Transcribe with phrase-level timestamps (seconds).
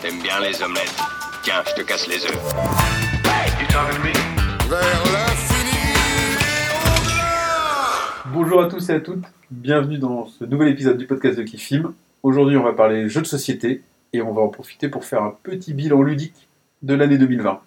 [0.00, 0.96] T'aimes bien les omelettes
[1.42, 2.38] Tiens, je te casse les œufs.
[8.32, 11.92] Bonjour à tous et à toutes, bienvenue dans ce nouvel épisode du podcast de Kifim.
[12.22, 13.82] Aujourd'hui, on va parler jeux de société
[14.14, 16.48] et on va en profiter pour faire un petit bilan ludique
[16.80, 17.60] de l'année 2020.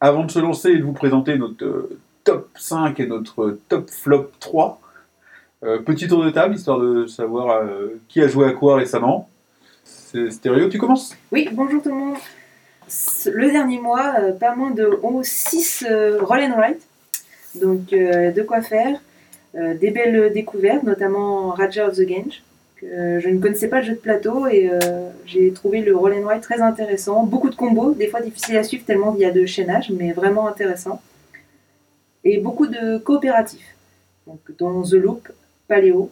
[0.00, 3.88] Avant de se lancer et de vous présenter notre euh, top 5 et notre top
[3.88, 4.80] flop 3,
[5.64, 9.30] euh, petit tour de table histoire de savoir euh, qui a joué à quoi récemment.
[10.30, 12.16] Stéréo, tu commences Oui, bonjour tout le monde.
[13.26, 14.88] Le dernier mois, euh, pas moins de
[15.22, 15.84] 6
[16.20, 16.86] roll and write.
[17.60, 19.00] Donc, euh, de quoi faire.
[19.54, 22.42] Euh, des belles découvertes, notamment Raja of the Gange.
[22.82, 26.24] je ne connaissais pas le jeu de plateau et euh, j'ai trouvé le roll and
[26.24, 27.24] write très intéressant.
[27.24, 30.12] Beaucoup de combos, des fois difficiles à suivre tellement il y a de chaînage, mais
[30.12, 31.00] vraiment intéressant.
[32.24, 33.74] Et beaucoup de coopératifs,
[34.26, 35.28] donc, dont The Loop,
[35.68, 36.10] Paléo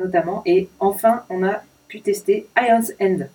[0.00, 0.42] notamment.
[0.44, 3.26] Et enfin, on a pu tester Ion's End.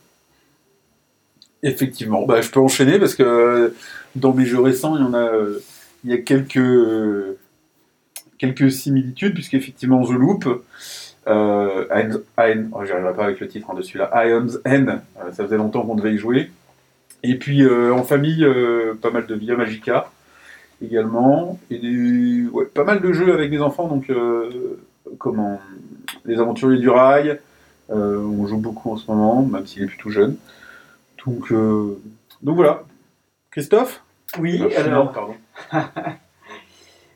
[1.61, 3.69] Effectivement, bah, je peux enchaîner parce que euh,
[4.15, 5.59] dans mes jeux récents, il y en a, euh,
[6.03, 7.37] il y a quelques, euh,
[8.37, 10.45] quelques similitudes, puisqu'effectivement, The Loop,
[11.27, 11.93] euh, oh,
[12.35, 14.99] pas avec le titre hein, de celui-là, Ion's End,
[15.31, 16.51] ça faisait longtemps qu'on devait y jouer.
[17.21, 18.47] Et puis en famille,
[19.01, 20.09] pas mal de Via Magica
[20.81, 24.09] également, et pas mal de jeux avec des enfants, donc
[25.17, 25.59] comment,
[26.23, 27.37] Les Aventuriers du Rail,
[27.91, 30.35] on joue beaucoup en ce moment, même s'il est plutôt jeune.
[31.25, 31.99] Donc, euh,
[32.41, 32.83] donc voilà.
[33.51, 34.01] Christophe?
[34.39, 35.33] Oui, Ah, alors pardon.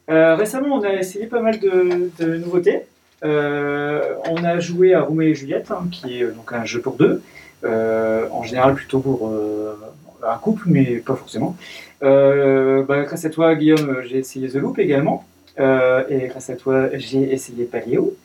[0.09, 2.81] euh, récemment on a essayé pas mal de, de nouveautés.
[3.23, 6.81] Euh, on a joué à Roméo et Juliette, hein, qui est euh, donc un jeu
[6.81, 7.21] pour deux,
[7.63, 9.75] euh, en général plutôt pour euh,
[10.27, 11.55] un couple, mais pas forcément.
[12.03, 15.25] Euh, bah, grâce à toi, Guillaume, j'ai essayé The Loop également,
[15.59, 18.15] Euh, et grâce à toi, j'ai essayé Paléo.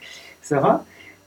[0.40, 0.82] Sarah.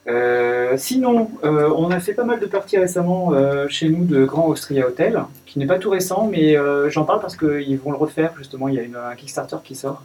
[0.08, 4.26] Euh, sinon, euh, on a fait pas mal de parties récemment euh, chez nous de
[4.26, 6.56] Grand Austria Hotel, qui n'est pas tout récent, mais
[6.90, 8.68] j'en parle parce qu'ils vont le refaire justement.
[8.68, 10.02] Il y a une- un Kickstarter qui sort.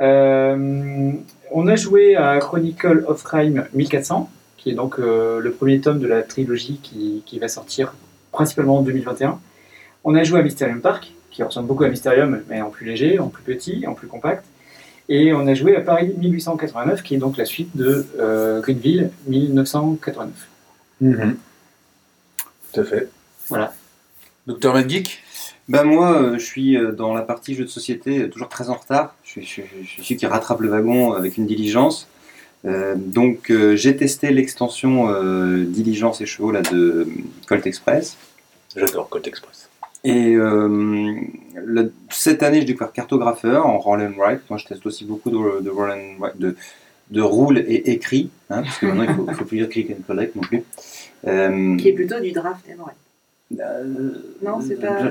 [0.00, 6.06] On a joué à Chronicle of Crime 1400, qui est donc le premier tome de
[6.08, 7.94] la trilogie qui, qui va sortir
[8.32, 9.38] principalement en 2021.
[10.04, 13.18] On a joué à Mysterium Park, qui ressemble beaucoup à Mysterium, mais en plus léger,
[13.18, 14.44] en plus petit, en plus compact.
[15.08, 19.10] Et on a joué à Paris 1889, qui est donc la suite de euh, Greenville
[19.28, 20.32] 1989.
[21.00, 21.36] Mhm.
[22.72, 23.08] Tout à fait.
[23.48, 23.72] Voilà.
[24.46, 25.22] Docteur Medgeek?
[25.68, 28.68] Bah moi, euh, je suis euh, dans la partie jeu de société euh, toujours très
[28.68, 29.14] en retard.
[29.24, 32.08] Je suis, je suis- je suis celui qui rattrape le wagon avec une diligence.
[32.64, 37.06] Euh, donc euh, j'ai testé l'extension euh, diligence et chevaux là, de
[37.46, 38.16] Colt Express.
[38.76, 39.65] J'adore Colt Express.
[40.08, 40.68] Et euh,
[41.64, 44.40] le- cette année, j'ai découvert Cartographeur en roll and write.
[44.48, 46.54] Moi, je teste aussi beaucoup de, de roll and write, de,
[47.10, 49.90] de roule et écrit, hein, parce que maintenant il faut, il faut plus dire click
[49.90, 50.62] and collect non plus.
[51.26, 53.60] Euh, qui est plutôt du draft and write.
[53.60, 54.12] euh,
[54.42, 55.10] Non, c'est pas-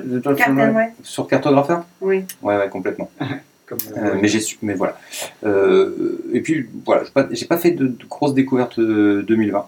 [0.50, 2.24] and write Sur Cartographeur Oui.
[2.42, 3.10] Ouais, ouais, complètement.
[3.66, 4.98] Comme, Euh, mais j'ai su, mais voilà.
[5.44, 9.66] Euh, et puis voilà, j'ai pas, j'ai pas fait de, de grosses découvertes de 2020.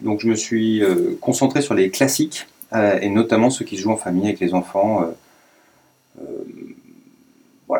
[0.00, 3.92] Donc je me suis euh, concentré sur les classiques euh, et notamment ceux qui jouent
[3.92, 7.74] en famille avec les enfants, euh, euh,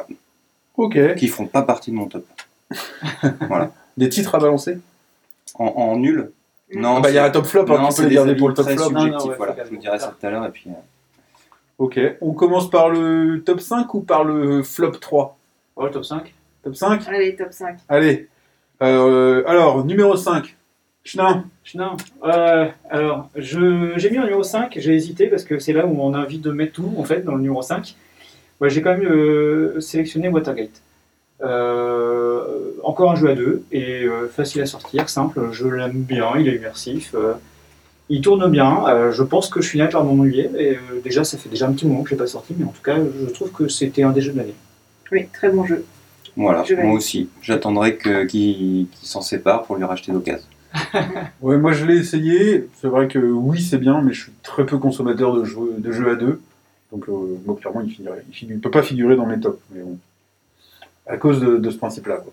[0.77, 1.15] Ok.
[1.17, 2.27] qui font pas partie de mon top.
[3.49, 3.73] voilà.
[3.97, 4.79] Des titres à balancer?
[5.55, 6.31] En, en nul?
[6.75, 8.15] Non, Ah bah, Il y a un top flop, hein, non, c'est peux les des
[8.17, 8.91] garder pour le top flop.
[8.91, 9.57] Non, non, ouais, voilà.
[9.65, 10.65] Je vous dirai ça tout à l'heure et puis.
[10.69, 10.73] euh,
[11.79, 11.99] Ok.
[12.21, 15.39] On commence par le top 5 ou par le flop 3
[15.77, 17.79] Oh, top 5 Top 5 Allez, top 5.
[17.89, 18.29] Allez.
[18.83, 20.57] Euh, alors, numéro 5.
[21.07, 21.45] Chenin.
[21.75, 21.97] Non.
[22.25, 25.97] Euh, alors, je- j'ai mis en numéro 5, j'ai hésité parce que c'est là où
[26.01, 27.95] on a envie de mettre tout, en fait, dans le numéro 5.
[28.61, 30.83] Ouais, j'ai quand même euh, sélectionné Watergate.
[31.43, 36.31] Euh, encore un jeu à deux, et euh, facile à sortir, simple, je l'aime bien,
[36.39, 37.35] il est immersif, euh,
[38.09, 41.37] il tourne bien, euh, je pense que je suis par m'ennuyer, et euh, déjà, ça
[41.37, 43.31] fait déjà un petit moment que je l'ai pas sorti, mais en tout cas, je
[43.33, 44.55] trouve que c'était un des jeux de l'année.
[45.13, 45.85] Oui, très bon jeu.
[46.37, 47.29] Voilà, Je moi aussi.
[47.43, 50.47] J'attendrai que- qu'il qu'il s'en sépare pour lui racheter d'occasion.
[51.41, 52.69] Ouais, moi je l'ai essayé.
[52.81, 55.93] C'est vrai que oui, c'est bien, mais je suis très peu consommateur de jeux, de
[55.93, 56.41] jeux à deux.
[56.93, 57.13] Donc, euh,
[57.45, 58.25] moi, clairement, il finirait.
[58.43, 59.61] Il peut pas figurer dans mes tops.
[59.73, 59.99] Mais bon.
[61.07, 62.25] À cause de, de ce principe-là.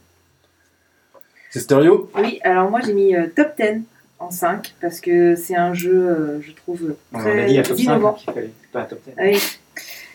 [1.50, 2.10] C'est stéréo?
[2.18, 3.82] Oui, alors moi j'ai mis euh, top 10
[4.18, 7.64] en 5 parce que c'est un jeu, euh, je trouve, On très avait dit à
[7.64, 8.14] top 5 innovant.
[8.14, 9.14] qu'il fallait pas top 10.
[9.18, 9.38] Ah oui,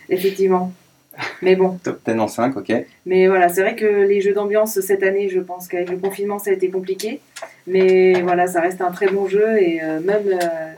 [0.08, 0.72] effectivement.
[1.42, 2.72] Mais bon, Top 10 en 5, ok.
[3.06, 6.38] mais voilà, c'est vrai que les jeux d'ambiance cette année, je pense qu'avec le confinement,
[6.38, 7.20] ça a été compliqué.
[7.66, 10.72] Mais voilà, ça reste un très bon jeu et euh, même euh,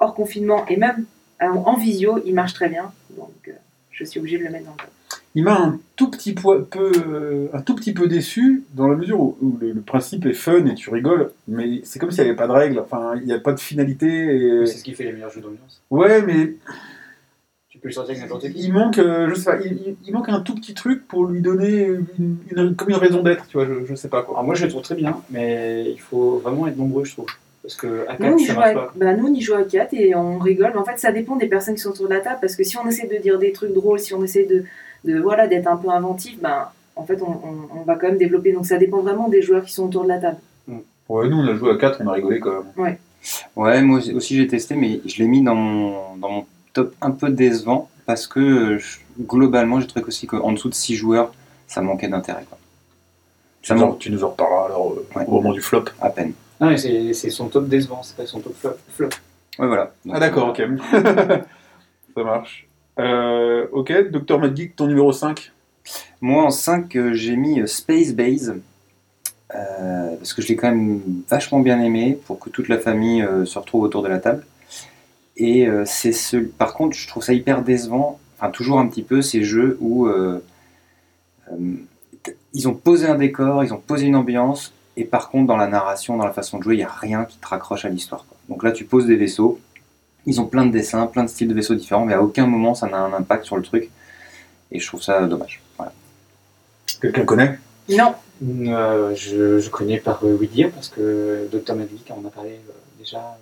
[0.00, 1.04] hors confinement et même
[1.42, 2.92] euh, en visio, il marche très bien.
[3.16, 3.52] Donc euh,
[3.90, 4.88] je suis obligée de le mettre dans le top.
[5.34, 9.20] il m'a un tout petit peu, euh, un tout petit peu déçu dans la mesure
[9.20, 12.30] où, où le, le principe est fun et tu rigoles, mais c'est comme s'il n'y
[12.30, 12.78] avait pas de règles.
[12.78, 14.06] Enfin, il n'y a pas de finalité.
[14.06, 14.66] Et...
[14.66, 15.82] C'est ce qui fait les meilleurs jeux d'ambiance.
[15.90, 16.54] Ouais, mais
[17.84, 18.58] peux le sortir avec n'importe qui.
[18.64, 21.26] il manque, euh, je sais pas, il, il- il manque un tout petit truc pour
[21.26, 21.84] lui donner
[22.18, 23.66] une, une- comme une raison d'être, tu vois.
[23.66, 24.34] Je, je sais pas quoi.
[24.34, 27.26] Alors moi je le trouve très bien, mais il faut vraiment être nombreux, je trouve.
[27.62, 28.92] Parce que à Nous, on 4, y ça joue marche à, pas.
[28.96, 30.72] bah, nous, on y joue à 4 et on rigole.
[30.74, 32.36] Mais en fait, ça dépend des personnes qui sont autour de la table.
[32.40, 34.64] Parce que si on essaie de dire des trucs drôles, si on essaie de,
[35.10, 38.18] de voilà, d'être un peu inventif, ben, en fait, on, on- on va quand même
[38.18, 38.52] développer.
[38.52, 40.36] Donc, ça dépend vraiment des joueurs qui sont autour de la table.
[41.08, 42.96] Ouais, nous on a joué à 4, on a rigolé quand même.
[43.56, 47.10] Ouais, moi aussi j'ai testé, mais je l'ai mis dans mon, dans mon top un
[47.12, 51.32] peu décevant parce que euh, je- globalement j'ai trouvé aussi qu'en dessous de 6 joueurs,
[51.68, 52.44] ça manquait d'intérêt.
[52.48, 52.58] Quoi.
[53.62, 55.24] Tu Ça nous, en, tu nous en reparleras alors euh, Ouais.
[55.26, 55.84] au moment du flop.
[56.02, 56.34] à peine.
[56.60, 58.74] Non, mais c'est c'est son top décevant, c'est pas son top flop.
[58.90, 59.08] flop.
[59.58, 59.92] Ouais, voilà.
[60.04, 60.60] Donc, Ah d'accord, ok.
[62.16, 62.66] ça marche.
[62.98, 64.38] Euh, ok, Dr.
[64.38, 65.50] Mad Geek, ton numéro 5
[66.20, 68.54] Moi en 5, euh, j'ai mis Space Base.
[69.54, 73.22] euh, parce que je l'ai quand même vachement bien aimé pour que toute la famille
[73.22, 74.44] euh, se retrouve autour de la table.
[75.36, 79.02] Et euh, c'est ce, par contre, je trouve ça hyper décevant, enfin toujours un petit
[79.02, 80.42] peu ces jeux où euh,
[81.52, 81.74] euh,
[82.52, 85.66] ils ont posé un décor, ils ont posé une ambiance, et par contre dans la
[85.66, 88.24] narration, dans la façon de jouer, il n'y a rien qui te raccroche à l'histoire.
[88.48, 89.58] Donc là, tu poses des vaisseaux,
[90.26, 92.74] ils ont plein de dessins, plein de styles de vaisseaux différents, mais à aucun moment
[92.74, 93.90] ça n'a un impact sur le truc,
[94.70, 95.60] et je trouve ça dommage.
[95.76, 95.92] Voilà.
[97.00, 97.58] Quelqu'un connaît?
[97.88, 101.74] Non, Euh, je, je connais par euh, dire parce que Dr.
[102.10, 103.38] On en a parlé euh, déjà.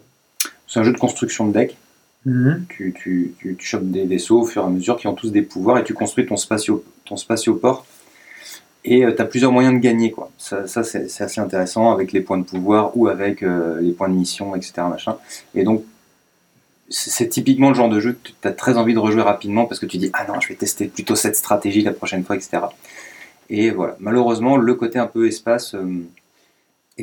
[0.67, 1.77] C'est un jeu de construction de deck.
[2.25, 2.67] Mhm.
[2.69, 5.33] tu, tu, tu, tu chopes des vaisseaux au fur et à mesure qui ont tous
[5.33, 7.85] des pouvoirs et tu construis ton, spatio, ton spatioport
[8.85, 10.11] et tu as plusieurs moyens de gagner.
[10.11, 10.31] Quoi.
[10.39, 14.15] Ça, c'est assez intéressant avec les points de pouvoir ou avec euh, les points de
[14.15, 14.73] mission, etc.
[14.91, 15.17] Machin.
[15.55, 15.85] Et donc,
[16.89, 19.81] c'est typiquement le genre de jeu que tu as très envie de rejouer rapidement parce
[19.81, 22.59] que tu dis Ah non, je vais tester plutôt cette stratégie la prochaine fois, etc.
[23.49, 26.05] Et voilà, malheureusement, le côté un peu espace euh,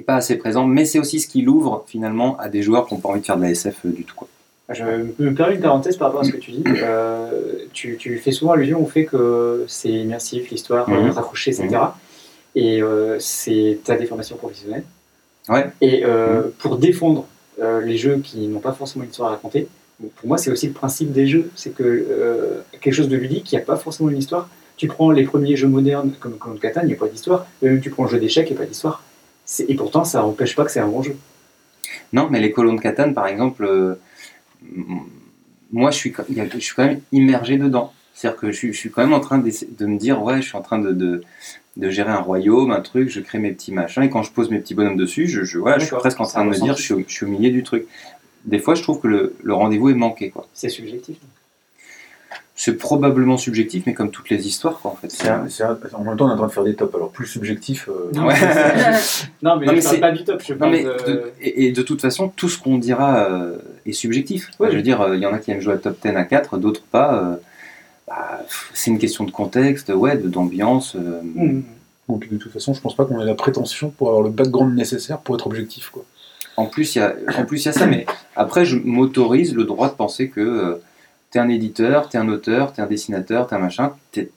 [0.02, 3.00] pas assez présent, mais c'est aussi ce qui l'ouvre finalement à des joueurs qui n'ont
[3.00, 4.16] pas envie de faire de la SF euh, du tout.
[4.16, 4.28] Quoi.
[4.72, 6.64] Je me permets une parenthèse par rapport à ce que tu dis.
[6.68, 7.32] Euh,
[7.74, 11.08] tu, tu fais souvent allusion au fait que c'est immersif, l'histoire, Mhm.
[11.08, 11.70] euh, raccrochée, etc.
[12.56, 14.84] Et euh, c'est ta déformation professionnelle.
[15.48, 15.68] Ouais.
[15.82, 17.26] Et euh, pour défendre
[17.84, 19.68] les jeux qui n'ont pas forcément une histoire à raconter,
[20.16, 21.50] pour moi, c'est aussi le principe des jeux.
[21.56, 24.48] C'est que quelque chose de ludique qui n'a pas forcément une histoire.
[24.78, 27.46] Tu prends les premiers jeux modernes comme, comme Catan, il n'y a pas d'histoire.
[27.62, 29.04] Même tu prends le jeu d'échecs, il n'y a pas d'histoire.
[29.68, 31.18] Et pourtant, ça n'empêche pas que c'est un bon jeu.
[32.14, 33.98] Non, mais les colons de Catane, par exemple,
[35.72, 37.94] moi, je suis, quand- je suis même immergé dedans.
[38.14, 40.48] C'est-à-dire que je, suis- je suis quand même en train de me dire, ouais, je
[40.48, 41.22] suis en train de, de,
[41.78, 44.50] de gérer un royaume, un truc, je crée mes petits machins, et quand je pose
[44.50, 46.76] mes petits bonhommes dessus, je, je, voilà, je suis presque en train de me dire,
[46.76, 47.86] je suis, au, je suis au milieu du truc.
[48.46, 50.30] Des fois, je trouve que le, le rendez-vous est manqué.
[50.32, 50.48] quoi.
[50.54, 51.18] C'est subjectif.
[52.56, 55.10] C'est probablement subjectif, mais comme toutes les histoires, quoi, en fait.
[55.10, 56.94] C'est un- c'est un- en même temps, on est en train de faire des tops,
[56.94, 57.88] alors plus subjectif.
[57.88, 58.36] euh, Non, Ouais.
[59.42, 60.90] Non, mais, Non, mais je parle c'est- pas du top, je Non, parle mais de...
[61.08, 63.58] de- et, et de toute façon, tout ce qu'on dira euh,
[63.90, 64.52] est subjectif.
[64.60, 64.70] Ouais.
[64.72, 66.24] Je veux dire, euh, il y en a qui aiment jouer à top 10 à
[66.24, 67.24] 4, d'autres pas.
[67.24, 67.36] euh,
[68.08, 68.42] bah,
[68.74, 70.96] c'est une question de contexte, ouais, d'ambiance.
[70.96, 71.64] euh, Mhm.
[72.08, 74.76] Donc de toute façon, je pense pas qu'on ait la prétention pour avoir le background
[74.76, 75.90] nécessaire pour être objectif.
[75.92, 76.04] Quoi.
[76.58, 79.54] En plus, il y a, en plus, il y a ça, mais après, je m'autorise
[79.54, 80.82] le droit de penser que euh,
[81.30, 83.94] t'es un éditeur, t'es un auteur, t'es un dessinateur, t'es un machin.
[84.16, 84.28] Il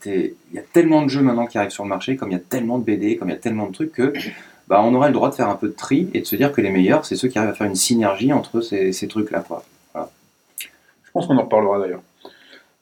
[0.52, 2.42] y a tellement de jeux maintenant qui arrivent sur le marché, comme il y a
[2.46, 4.12] tellement de BD, comme il y a tellement de trucs que
[4.68, 6.52] bah, on aurait le droit de faire un peu de tri et de se dire
[6.52, 9.40] que les meilleurs, c'est ceux qui arrivent à faire une synergie entre ces, ces trucs-là.
[9.46, 9.64] quoi.
[9.94, 12.00] Je pense qu'on en reparlera d'ailleurs.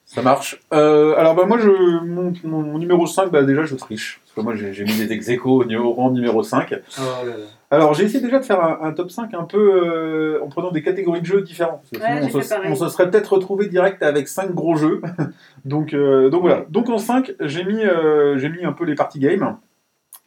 [0.07, 0.61] Ça marche.
[0.73, 1.69] Euh, alors bah moi, je,
[2.05, 4.21] mon, mon- mon numéro 5, bah, déjà je triche.
[4.25, 6.73] Parce que moi j'ai j'ai mis des ex au au rang numéro 5.
[6.73, 7.33] Oh là là.
[7.73, 10.71] Alors j'ai essayé déjà de faire un, un top 5 un peu euh, en prenant
[10.73, 12.71] des catégories de jeux Ouais, sinon, j'ai on, se, pareil.
[12.73, 15.01] on se serait peut-être retrouvé direct avec 5 gros jeux.
[15.65, 16.65] donc, euh, donc voilà.
[16.69, 19.57] Donc en 5, j'ai mis, euh, j'ai mis un peu les party games.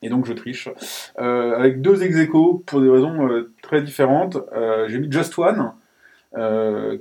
[0.04, 0.70] Et donc je triche.
[1.20, 2.16] Euh, avec deux ex
[2.66, 4.38] pour des raisons euh, très différentes.
[4.54, 5.72] Euh, j'ai mis Just One.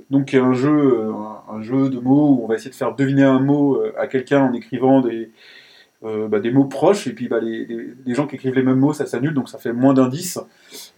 [0.09, 1.11] Donc qui est un jeu,
[1.51, 4.41] un, jeu de mots où on va essayer de faire deviner un mot à quelqu'un
[4.41, 5.31] en écrivant des,
[6.03, 7.65] bah, des mots proches et puis bah, les,
[8.05, 10.39] les- gens qui écrivent les mêmes mots ça s'annule donc ça fait moins d'indices.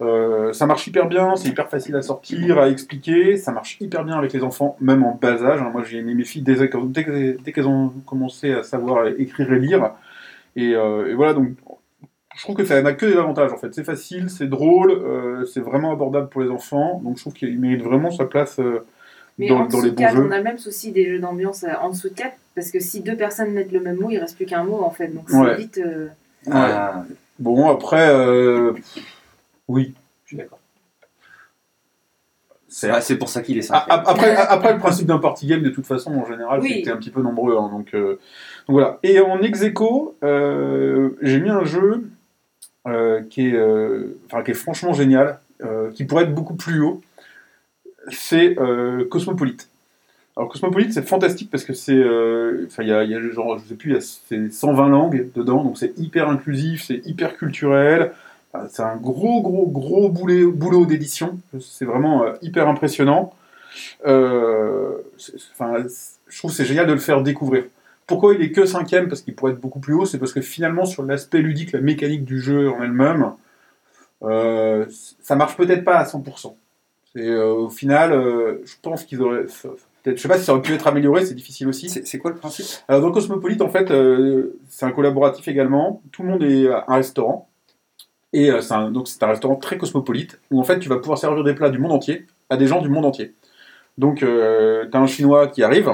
[0.00, 4.18] Ça marche hyper bien, c'est hyper facile à sortir, à expliquer, ça marche hyper bien
[4.18, 5.62] avec les enfants même en bas âge.
[5.62, 5.70] hein.
[5.72, 9.92] Moi j'ai mis mes filles dès, dès qu'elles ont commencé à savoir écrire et lire
[10.56, 10.74] et
[11.14, 11.52] voilà donc
[12.36, 13.74] je trouve que ça n'a que des avantages en fait.
[13.74, 17.00] C'est facile, c'est drôle, euh, c'est vraiment abordable pour les enfants.
[17.04, 18.84] Donc je trouve qu'il mérite vraiment sa place euh,
[19.38, 20.26] Mais dans, en dans les bons 4, jeux.
[20.28, 22.78] on a le même souci des jeux d'ambiance euh, en dessous de 4, parce que
[22.80, 25.08] si deux personnes mettent le même mot, il reste plus qu'un mot en fait.
[25.08, 25.56] Donc c'est Ouais.
[25.56, 25.78] vite.
[25.78, 26.08] euh,
[26.50, 27.04] Ah,
[27.38, 28.72] Bon après, euh,
[29.68, 30.58] oui, Je suis d'accord.
[32.68, 35.46] C'est Ah, pour ça qu'il est Ah, 5 ap- Après, après, le principe d'un party
[35.46, 36.82] game, de toute façon, en général, Oui.
[36.82, 37.56] t'es un petit peu nombreux.
[37.56, 38.18] hein, donc, euh,
[38.68, 38.98] donc voilà.
[39.02, 42.04] Et en ex aequo, euh, j'ai mis un jeu
[43.30, 47.02] qui, est, euh, enfin, qui est franchement génial, euh, qui pourrait être beaucoup plus haut.
[48.10, 49.68] C'est euh, Cosmopolite.
[50.36, 53.74] Alors Cosmopolite, c'est fantastique parce que c'est, euh, enfin, il y a, genre, je sais
[53.74, 58.12] plus, il y a c'est 120 langues dedans, donc c'est hyper inclusif, c'est hyper culturel.
[58.70, 61.38] C'est un gros, gros, gros boulot, d'édition.
[61.60, 63.34] C'est vraiment euh, hyper impressionnant.
[64.06, 67.64] Euh, je trouve que c'est génial de le faire découvrir.
[68.06, 70.04] Pourquoi il est que cinquième Parce qu'il pourrait être beaucoup plus haut.
[70.04, 73.32] C'est parce que finalement, sur l'aspect ludique, la mécanique du jeu en elle-même,
[74.22, 74.86] euh,
[75.20, 76.54] ça marche peut-être pas à 100%.
[77.16, 79.46] C'est, euh, au final, euh, je pense qu'ils auraient.
[80.04, 81.88] Je sais pas si ça aurait pu être amélioré, c'est difficile aussi.
[81.88, 82.66] C'est quoi le principe?
[82.86, 86.02] Alors dans Cosmopolite, en fait, euh, c'est un collaboratif également.
[86.12, 87.48] Tout le monde est à un restaurant.
[88.32, 91.16] Et c'est un, donc c'est un restaurant très cosmopolite, où en fait tu vas pouvoir
[91.16, 93.34] servir des plats du monde entier à des gens du monde entier.
[93.96, 95.90] Donc tu as un Chinois qui arrive,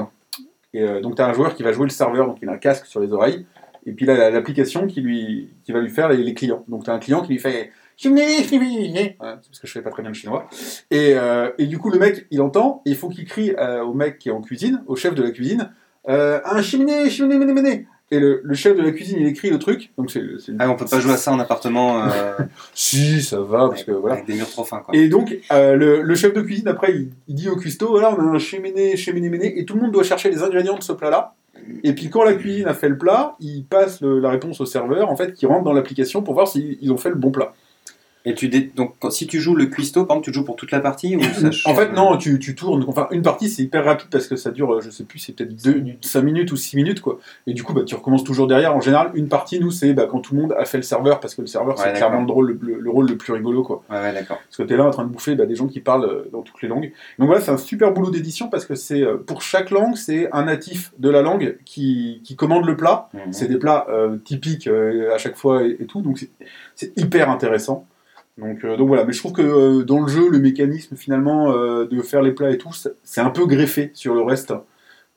[0.73, 2.53] et euh, donc tu as un joueur qui va jouer le serveur, donc il a
[2.53, 3.45] un casque sur les oreilles,
[3.85, 6.63] et puis là, l'application qui, lui, qui va lui faire les, clients.
[6.67, 7.71] Donc tu as un client qui lui fait...
[9.41, 10.47] C'est parce que je fais pas très bien le chinois.
[10.89, 13.83] Et, euh, et du coup, le mec, il entend, et il faut qu'il crie euh,
[13.83, 15.69] au mec qui est en cuisine, au chef de la cuisine,
[16.07, 17.87] un cheminée, cheminée, méné, méné.
[18.13, 19.91] Et le, le chef de la cuisine, il écrit le truc.
[19.97, 22.09] Donc c'est, c'est- Ah, on peut pas jouer à ça en appartement euh,
[22.73, 24.15] Si, ça va, parce que voilà.
[24.15, 24.95] avec des murs trop fins, quoi.
[24.95, 28.13] Et donc, euh, le, le chef de cuisine, après, il, il dit au cuistot, voilà,
[28.15, 30.83] on a un cheminée, cheminée, méné, et tout le monde doit chercher les ingrédients de
[30.83, 31.33] ce plat-là.
[31.83, 34.65] Et puis quand la cuisine a fait le plat, il passe le- la réponse au
[34.65, 37.31] serveur, en fait, qui rentre dans l'application pour voir s'ils ils ont fait le bon
[37.31, 37.53] plat.
[38.25, 40.71] Et tu dé- donc si tu joues le cuistot, par exemple, tu joues pour toute
[40.71, 42.85] la partie ou ça En fait, non, tu, tu tournes.
[42.87, 45.33] Enfin, une partie, c'est hyper rapide parce que ça dure, euh, je sais plus, c'est
[45.33, 45.53] peut-être
[46.01, 47.19] 5 minutes ou 6 minutes, quoi.
[47.47, 48.73] Et du coup, bah, tu recommences toujours derrière.
[48.75, 51.19] En général, une partie, nous, c'est bah, quand tout le monde a fait le serveur,
[51.19, 53.83] parce que le serveur, c'est clairement le, rôle, le, le rôle le plus rigolo, quoi.
[53.89, 54.39] Ouais, ouais, d'accord.
[54.47, 56.43] Parce que t'es là en train de bouffer bah, des gens qui parlent euh, dans
[56.43, 56.93] toutes les langues.
[57.19, 60.29] Donc voilà, c'est un super boulot d'édition parce que c'est euh, pour chaque langue, c'est
[60.31, 63.09] un natif de la langue qui, qui commande le plat.
[63.13, 63.33] Mhm.
[63.33, 66.25] C'est des plats euh, typiques euh, à chaque fois et, et tout, donc
[66.75, 67.85] c'est hyper intéressant.
[68.37, 71.51] Donc, euh, donc voilà, mais je trouve que euh, dans le jeu, le mécanisme finalement
[71.51, 74.53] euh, de faire les plats et tout, c'est- un peu greffé sur le reste.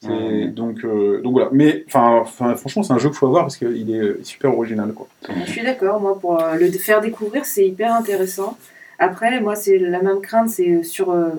[0.02, 3.56] Donc, euh, donc voilà, mais enfin, enfin, franchement, c'est un jeu qu'il faut avoir parce
[3.56, 4.92] qu'il est super original.
[4.92, 5.08] Quoi.
[5.46, 8.56] Je suis d'accord, moi, pour euh, le faire découvrir, c'est hyper intéressant.
[8.98, 11.10] Après, moi, c'est la même crainte, c'est sur.
[11.10, 11.30] euh,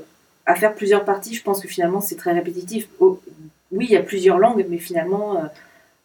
[0.45, 2.87] à faire plusieurs parties, je pense que finalement, c'est très répétitif.
[2.99, 3.19] Oh,
[3.71, 5.41] oui, il y a plusieurs langues, mais finalement, euh,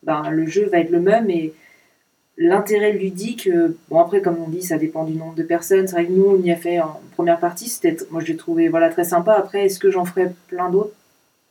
[0.03, 1.53] ben, le jeu va être le même et
[2.47, 5.87] l'intérêt ludique, euh, bon, après, comme on dit, ça dépend du nombre de personnes.
[5.87, 8.37] C'est vrai que nous, on y a fait en première partie, c'était, moi, je l'ai
[8.37, 9.33] trouvé voilà, très sympa.
[9.35, 10.93] Après, est-ce que j'en ferai plein d'autres?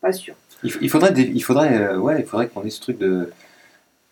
[0.01, 0.33] Pas sûr.
[0.63, 3.31] Il, faudrait, des- il faudrait, euh, ouais, il faudrait qu'on ait ce truc de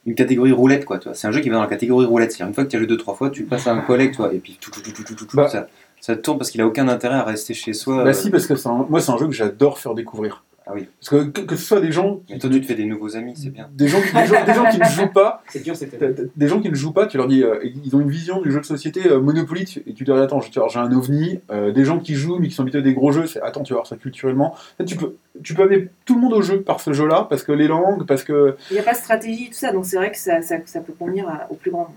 [0.06, 0.98] une catégorie roulette, quoi.
[0.98, 1.14] tu vois.
[1.14, 2.32] C'est un jeu qui va dans la catégorie roulette.
[2.32, 3.82] C'est-à-dire une fois que tu as joué deux trois fois, tu le passes à un
[3.82, 5.48] collègue, toi, et puis tout, tout, tout, tout, tout, tout, tout, Bah.
[5.50, 5.68] ça,
[6.00, 8.04] ça tourne parce qu'il a aucun intérêt à rester chez soi.
[8.04, 10.44] Bah euh, si, parce que un- moi, c'est un jeu que j'adore faire découvrir.
[10.72, 10.86] Ah oui.
[11.00, 12.86] Parce que que, que ce soit des gens Mais qui, toi, tu te fais des
[12.86, 13.68] nouveaux amis, c'est bien.
[13.74, 15.98] des gens, qui- des gens, des gens qui ne jouent pas, C'est dur, c'était.
[16.36, 18.52] Des gens qui ne jouent pas, tu leur dis, euh, ils ont une vision du
[18.52, 21.86] jeu de société euh, Monopoly, et tu leur dis, attends, j'ai un ovni, euh, des
[21.86, 23.78] gens qui jouent mais qui sont habitués à des gros jeux, c'est, attends, tu vas
[23.80, 24.54] voir ça culturellement.
[24.86, 27.52] Tu, peux, tu peux amener tout le monde au jeu par ce jeu-là, parce que
[27.52, 28.56] les langues, parce que.
[28.70, 30.82] Il n'y a pas de stratégie, tout ça, donc c'est vrai que ça, ça, ça
[30.82, 31.94] peut convenir à- au plus grand nombre.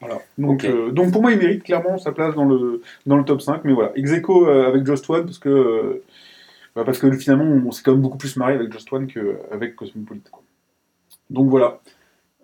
[0.00, 0.18] Voilà.
[0.36, 3.40] Donc, euh, donc pour moi, il mérite clairement sa place dans le, dans le top
[3.40, 3.92] 5, mais voilà.
[3.94, 5.48] Ex aequo, euh, avec Just One, parce que.
[5.48, 6.02] euh,
[6.74, 9.76] bah, parce que finalement, on s'est quand même beaucoup plus marré avec Just One qu'avec
[9.76, 10.30] Cosmopolite.
[10.30, 10.42] quoi.
[11.30, 11.80] Donc voilà.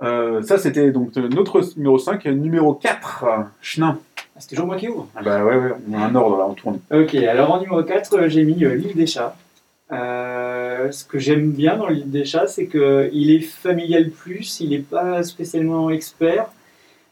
[0.03, 2.25] Euh, ça, c'était donc euh, notre numéro 5.
[2.27, 3.25] Numéro 4,
[3.61, 3.99] Chenin.
[4.17, 5.09] Ah, C'est toujours moi qui ouvre.
[5.17, 6.79] Ah bah ouais, ouais, on a un ordre là, on tourne.
[6.93, 9.35] Ok, alors en numéro 4, euh, j'ai mis euh, l'île des chats.
[9.91, 14.71] Euh, ce que j'aime bien dans l'île des chats, c'est qu'il est familial plus, il
[14.71, 16.47] n'est pas spécialement expert,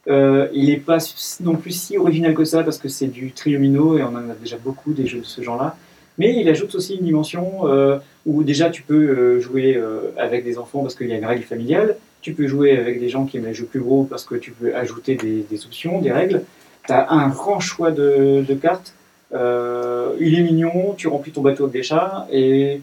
[0.08, 0.99] euh, il n'est pas
[1.40, 4.35] non plus si original que ça, parce que c'est du triomino et on en a
[4.35, 5.76] déjà beaucoup des jeux de ce genre-là.
[6.18, 10.44] Mais il ajoute aussi une dimension euh, où déjà tu peux euh, jouer euh, avec
[10.44, 13.26] des enfants parce qu'il y a une règle familiale, tu peux jouer avec des gens
[13.26, 16.12] qui aiment les jeux plus gros parce que tu peux ajouter des, des options, des
[16.12, 16.42] règles.
[16.87, 18.94] Tu as un grand choix de, de cartes.
[19.35, 22.80] Euh, il est mignon, tu remplis ton bateau avec des chats et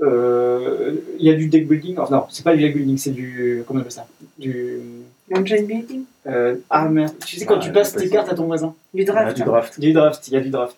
[0.00, 1.96] euh, il y a du deck building.
[1.98, 3.62] Enfin, non, c'est pas du deck building, c'est du.
[3.66, 4.06] Comment on appelle ça?
[4.38, 4.80] Du.
[5.34, 6.02] Engine building?
[6.26, 9.02] euh, ah merde, tu sais quand Ah, tu passes tes cartes à ton voisin Du
[9.02, 9.36] Ah, draft.
[9.36, 9.74] du draft.
[9.78, 10.76] Il y a du draft, il y a du draft.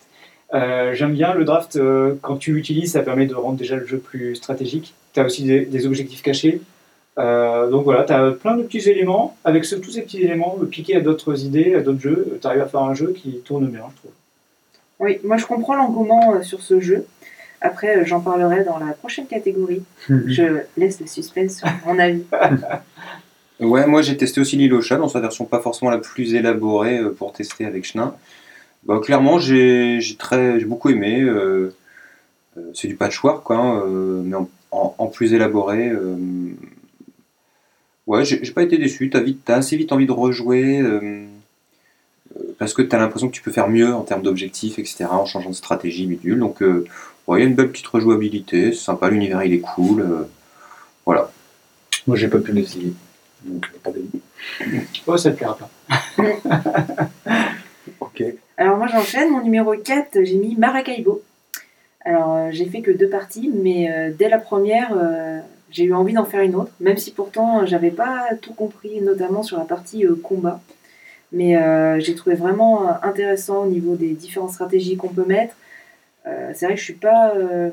[0.53, 3.85] Euh, J'aime bien le draft, euh, quand tu l'utilises, ça permet de rendre déjà le
[3.85, 4.93] jeu plus stratégique.
[5.13, 6.61] Tu as aussi des, des objectifs cachés.
[7.17, 9.35] Euh, donc voilà, tu as plein de petits éléments.
[9.43, 12.61] Avec ce- tous ces petits éléments, piquer à d'autres idées, à d'autres jeux, tu arrives
[12.61, 14.11] à faire un jeu qui tourne bien, je trouve.
[14.99, 17.05] Oui, moi je comprends l'engouement sur ce jeu.
[17.61, 19.81] Après, j'en parlerai dans la prochaine catégorie.
[20.09, 22.23] Je laisse le suspense sur mon avis.
[23.61, 26.99] Ouais, moi j'ai testé aussi l'île aux dans sa version pas forcément la plus élaborée
[27.17, 28.13] pour tester avec Chenin.
[28.85, 31.21] Bah, clairement, j'ai j'ai très- j'ai beaucoup aimé.
[31.21, 31.73] euh,
[32.57, 35.89] Euh, c'est du patchwork, quoi, hein, euh, mais en, en- en plus élaboré.
[35.89, 36.17] euh,
[38.07, 39.09] Ouais, j'ai j'ai pas été déçu.
[39.09, 41.25] T'as vite, t'as assez vite envie de rejouer euh,
[42.37, 45.19] euh, parce que t'as l'impression que tu peux faire mieux en termes d'objectifs, etc.
[45.19, 46.39] En changeant de stratégie, bidule.
[46.39, 46.85] Donc, euh,
[47.27, 48.71] ouais, il y a une belle petite rejouabilité.
[48.71, 49.09] C'est sympa.
[49.09, 50.01] L'univers il est cool.
[50.01, 50.23] euh,
[51.05, 51.31] voilà.
[52.07, 52.93] Moi, j'ai pas pu l'essayer.
[53.45, 54.09] Donc, pas d'avis.
[55.07, 55.69] Oh, ça te plaira pas.
[58.57, 61.21] Alors moi j'enchaîne, mon numéro 4, j'ai mis Maracaibo.
[62.03, 65.39] Alors euh, j'ai fait que deux parties, mais euh, dès la première, euh,
[65.71, 69.01] j'ai eu envie d'en faire une autre, même si pourtant euh, j'avais pas tout compris,
[69.01, 70.61] notamment sur la partie euh, combat.
[71.31, 75.55] Mais euh, j'ai trouvé vraiment euh, intéressant au niveau des différentes stratégies qu'on peut mettre.
[76.27, 77.71] Euh, c'est vrai que je suis pas euh,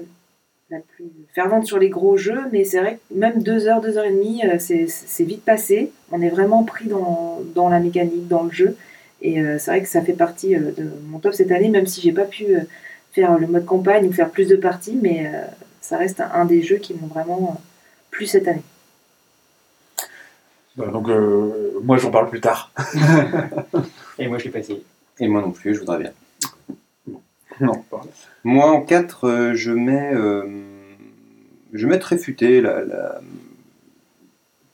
[0.71, 3.99] la plus fervente sur les gros jeux, mais c'est vrai que même deux heures, deux
[3.99, 5.93] heures et demie, euh, c'est vite passé.
[6.11, 8.77] On est vraiment pris dans, dans la mécanique, dans le jeu.
[9.23, 11.87] Et euh, c'est vrai que ça fait partie euh, de mon top cette année, même
[11.87, 12.61] si j'ai pas pu euh,
[13.13, 15.45] faire le mode campagne ou faire plus de parties, mais euh,
[15.81, 17.61] ça reste un, un des jeux qui m'ont vraiment euh,
[18.11, 18.63] plu cette année.
[20.77, 22.73] Donc, euh, moi, j'en parle plus tard.
[24.19, 24.83] Et moi, je l'ai pas essayé.
[25.21, 26.13] Et moi non plus, je voudrais bien.
[27.61, 27.85] non.
[28.45, 30.45] Moi, en 4, je mets, euh,
[31.75, 33.21] je mets très futé, la, la-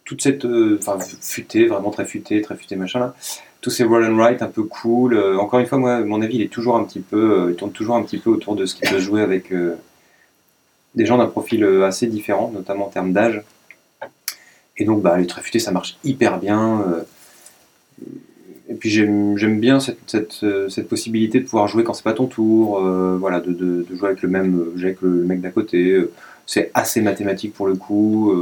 [0.05, 3.15] toute cette, euh, enfin futé, vraiment très futé, très futé machin là.
[3.61, 5.15] Tous ces roll and write un peu cool.
[5.15, 7.57] Euh, encore une fois, moi, mon avis, il est toujours un petit peu, euh, il
[7.57, 9.75] tourne toujours un petit peu autour de ce qui peut jouer avec euh,
[10.95, 13.43] des gens d'un profil assez différent, notamment en termes d'âge.
[14.77, 16.85] Et donc, bah, les très futés, ça marche hyper bien.
[18.69, 22.81] et puis j'aime bien cette, possibilité de pouvoir jouer quand c'est pas ton tour,
[23.19, 26.01] voilà, de, jouer avec le même jet que le mec d'à côté.
[26.47, 28.33] C'est assez mathématique pour le coup,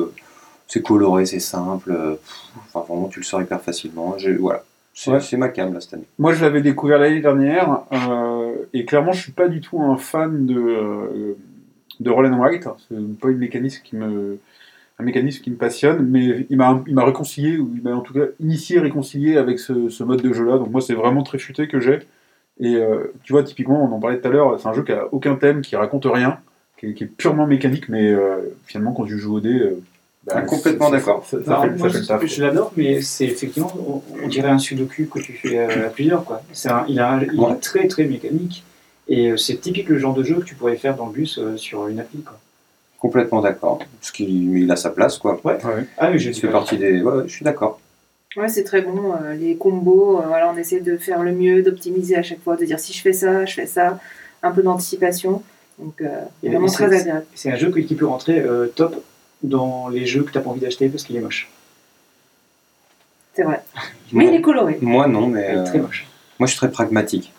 [0.68, 2.18] c'est coloré, c'est simple.
[2.66, 4.16] enfin, vraiment, tu le sors hyper facilement.
[4.38, 4.62] Voilà,
[4.96, 5.52] c'est Ouais.
[5.52, 6.06] cam là cette année.
[6.18, 9.96] Moi, je l'avais découvert l'année dernière, euh, et clairement, je suis pas du tout un
[9.96, 11.34] fan de, euh,
[12.00, 12.66] de Roll and Write.
[12.88, 14.38] C'est pas une mécanisme qui me,
[14.98, 18.00] un mécanisme qui me passionne, mais il m'a, il m'a réconcilié, ou il m'a en
[18.00, 20.56] tout cas initié, réconcilié avec ce, ce mode de jeu-là.
[20.58, 21.98] Donc moi, c'est vraiment très futé que j'ai.
[22.58, 24.92] Et euh, tu vois, typiquement, on en parlait tout à l'heure, c'est un jeu qui
[24.92, 26.38] a aucun thème, qui raconte rien,
[26.78, 29.62] qui est, qui est purement mécanique, mais euh, finalement, quand tu joues au dé,
[30.26, 31.24] bah, Complètement d'accord.
[31.32, 35.86] Je, je l'adore, mais c'est effectivement, on, on dirait un sudoku que tu fais euh,
[35.86, 36.24] à plusieurs.
[36.24, 36.42] Quoi.
[36.52, 37.52] C'est un- il a il Ouais.
[37.52, 38.64] est très très mécanique.
[39.08, 41.38] Et euh, c'est typique le genre de jeu que tu pourrais faire dans le bus
[41.38, 42.22] euh, sur une appli.
[42.22, 42.38] Quoi.
[42.98, 43.78] Complètement d'accord.
[44.00, 45.40] Parce qu'il mais il a sa place, quoi.
[45.44, 45.58] Ouais.
[45.98, 47.02] Ah oui, j'ai Il fait partie des.
[47.02, 47.78] Ouais, je suis d'accord.
[48.36, 49.12] Ouais, c'est très bon.
[49.14, 52.56] euh, les combos, euh, voilà, on essaie de faire le mieux, d'optimiser à chaque fois,
[52.56, 53.98] de dire si je fais ça, je fais ça,
[54.42, 55.42] un peu d'anticipation.
[55.78, 56.08] Donc, euh,
[56.42, 57.24] vraiment c'est- très agréable.
[57.34, 58.96] C'est un jeu qui peut rentrer euh, top
[59.42, 61.48] dans les jeux que tu n'as pas envie d'acheter parce qu'il est moche.
[63.34, 63.62] C'est vrai.
[64.12, 64.78] Mais il est coloré.
[64.80, 65.42] Moi, non, Il mais.
[65.42, 66.06] est euh, très moche.
[66.38, 67.32] moi, je suis très pragmatique.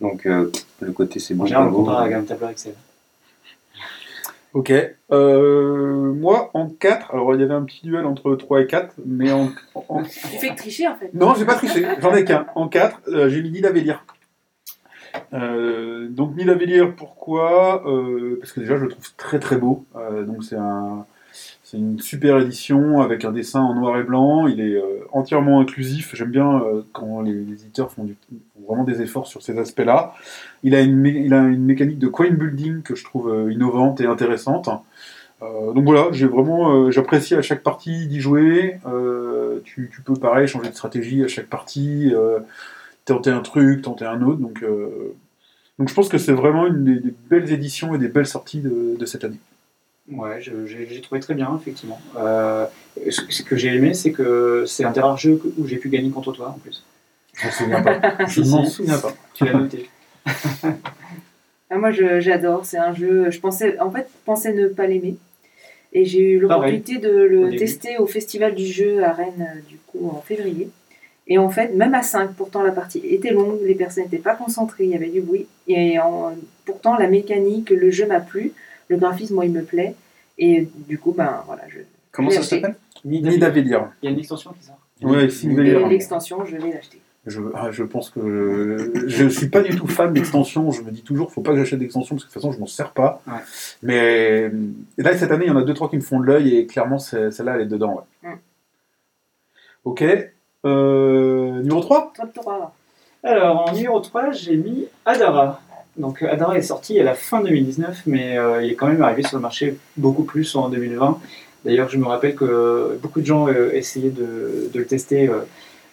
[0.00, 1.42] Donc, euh, le côté c'est bon.
[1.44, 1.78] En général, pas on beau.
[1.84, 2.74] compare avec un tableur Excel.
[4.52, 4.72] Ok.
[5.12, 8.94] Euh, moi, en 4, alors il y avait un petit duel entre 3 et 4,
[9.06, 11.10] mais en, en- Tu fais que tricher en fait.
[11.14, 12.46] Non, j'ai pas triché, j'en ai qu'un.
[12.56, 14.02] En 4, euh, j'ai mis Nila Vélir.
[15.32, 17.82] Euh, donc Vélir, pourquoi?
[17.86, 19.84] Euh, Parce que déjà, je le trouve très très beau.
[19.96, 24.46] Euh, donc c'est un, c'est une super édition avec un dessin en noir et blanc.
[24.46, 26.14] Il est euh, entièrement inclusif.
[26.14, 29.58] J'aime bien euh, quand les, les éditeurs font, du- font vraiment des efforts sur ces
[29.58, 30.14] aspects-là.
[30.62, 34.06] Il a une, il a une mécanique de coin building que je trouve innovante et
[34.06, 34.68] intéressante.
[35.74, 38.78] Donc voilà, j'ai vraiment, j'apprécie à chaque partie d'y jouer.
[39.64, 42.12] Tu, tu peux pareil changer de stratégie à chaque partie,
[43.04, 44.38] tenter un truc, tenter un autre.
[44.38, 45.14] Donc, euh,
[45.78, 48.60] donc je pense que c'est vraiment une des, des belles éditions et des belles sorties
[48.60, 49.38] de, de cette année.
[50.10, 52.00] Ouais, j'ai trouvé très bien, effectivement.
[52.16, 52.66] Euh,
[53.10, 55.88] ce, ce que j'ai aimé, c'est que c'est un des rares jeux où j'ai pu
[55.88, 56.82] gagner contre toi, en plus.
[57.34, 58.00] Je m'en souviens pas.
[58.26, 59.14] Je m'en souviens pas.
[59.34, 59.88] Tu l'as noté.
[61.70, 62.64] Ah, moi, j'adore.
[62.64, 63.30] C'est un jeu.
[63.30, 65.16] Je pensais, en fait, je pensais ne pas l'aimer.
[65.92, 69.76] Et j'ai eu l'opportunité de le tester au Festival du jeu à Rennes, euh, du
[69.86, 70.68] coup, en février.
[71.30, 74.34] Et en fait, même à 5, pourtant la partie était longue, les personnes n'étaient pas
[74.34, 75.46] concentrées, il y avait du bruit.
[75.68, 76.34] Et en-
[76.66, 78.52] pourtant, la mécanique, le jeu m'a plu,
[78.88, 79.94] le graphisme, moi, il me plaît.
[80.38, 81.78] Et du coup, ben voilà, je...
[82.12, 82.60] Comment Je ça l'ai acheté.
[82.60, 83.78] s'appelle Nida Nida Vélir.
[83.78, 83.88] Vélir.
[84.02, 84.78] Il y a une extension qui sort.
[85.30, 85.86] Sinvelir.
[85.88, 87.00] l'extension, je vais l'acheter.
[87.26, 90.70] Je, ah, je pense que je suis pas du tout fan d'extensions.
[90.72, 92.58] Je me dis toujours, faut pas que j'achète d'extensions parce que de toute façon, je
[92.58, 93.22] m'en sers pas.
[93.26, 93.34] Ouais.
[93.82, 94.50] Mais
[94.98, 96.56] et là, cette année, il y en a deux trois qui me font de l'œil
[96.56, 98.04] et clairement, celle-là, elle est dedans.
[98.24, 98.30] Ouais.
[98.30, 98.38] Mm.
[99.84, 100.04] Ok.
[100.66, 102.74] Euh, numéro 3 Top 3.
[103.22, 105.60] Alors, en numéro 3, j'ai mis Adara.
[105.96, 109.02] Donc, euh, Adara est sorti à la fin 2019, mais euh, il est quand même
[109.02, 111.18] arrivé sur le marché beaucoup plus en 2020.
[111.64, 115.30] D'ailleurs, je me rappelle que beaucoup de gens euh, essayaient de, de le tester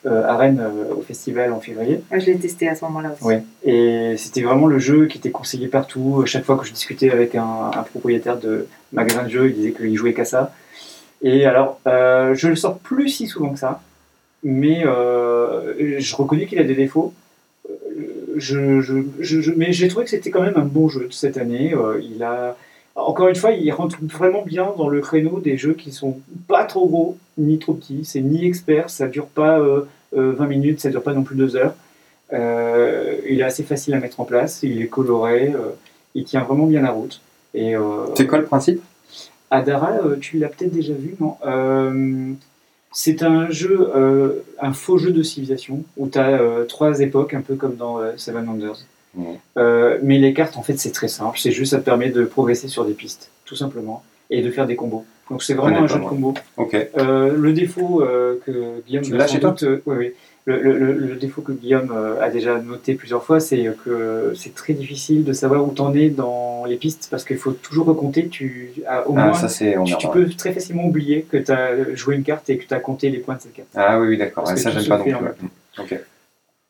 [0.06, 2.02] à Rennes euh, au festival en février.
[2.10, 3.24] Moi, je l'ai testé à ce moment-là aussi.
[3.26, 3.44] Ouais.
[3.64, 6.24] Et c'était vraiment le jeu qui était conseillé partout.
[6.26, 9.72] Chaque fois que je discutais avec un, un propriétaire de magasin de jeux, il disait
[9.72, 10.54] qu'il jouait qu'à ça.
[11.22, 13.82] Et alors, euh, je le sors plus si souvent que ça,
[14.44, 17.14] mais euh, je reconnais qu'il a des défauts.
[17.70, 17.74] Euh,
[18.38, 21.14] Je, je, je- je- mais j'ai trouvé que c'était quand même un bon jeu de
[21.14, 21.74] cette année.
[21.74, 22.56] Euh, il a,
[22.96, 26.64] encore une fois, il rentre vraiment bien dans le créneau des jeux qui sont pas
[26.66, 28.06] trop gros ni trop petits.
[28.06, 29.82] C'est ni expert, ça dure pas euh,
[30.16, 31.74] euh, 20 minutes, ça dure pas non plus 2 heures.
[32.34, 35.70] Euh, il est assez facile à mettre en place, il est coloré, euh,
[36.14, 37.22] il tient vraiment bien la route.
[37.56, 37.74] Et
[38.16, 38.82] C'est quoi le principe?
[39.50, 41.38] Adara, tu l'as peut-être déjà vu, non?
[43.00, 47.42] C'est un jeu, euh, un faux jeu de civilisation où tu as trois époques, un
[47.42, 48.88] peu comme dans euh, Seven Wonders.
[49.56, 51.38] Euh, mais les cartes, en fait, c'est très simple.
[51.38, 54.66] C'est juste, ça te permet de progresser sur des pistes, tout simplement, et de faire
[54.66, 55.06] des combos.
[55.30, 56.34] Donc c'est vraiment un jeu de combos.
[56.98, 59.82] Euh, le défaut euh, que Guillaume Tu l'as chez doute, euh.
[60.48, 64.32] Le, le- le- le défaut que Guillaume euh, a déjà noté plusieurs fois, c'est que
[64.34, 67.86] c'est très difficile de savoir où t'en es dans les pistes parce qu'il faut toujours
[67.86, 68.30] recompter.
[68.30, 68.72] Tu,
[69.08, 72.24] au Ah, moins, ça tu, tu peux très facilement oublier que tu as joué une
[72.24, 73.68] carte et que tu as compté les points de cette carte.
[73.76, 74.48] Ah oui, oui, d'accord.
[74.48, 75.14] Ça j'aime pas non plus.
[75.14, 75.22] ouais.
[75.22, 76.00] même Ok.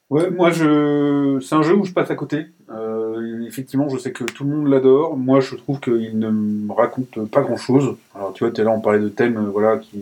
[0.09, 1.39] Ouais, moi, je...
[1.41, 2.47] c'est un jeu où je passe à côté.
[2.71, 5.17] Euh, effectivement, je sais que tout le monde l'adore.
[5.17, 7.95] Moi, je trouve qu'il ne me raconte pas grand-chose.
[8.15, 9.99] Alors, tu vois, tout à l'heure, on parlait de thèmes, euh, voilà, qui...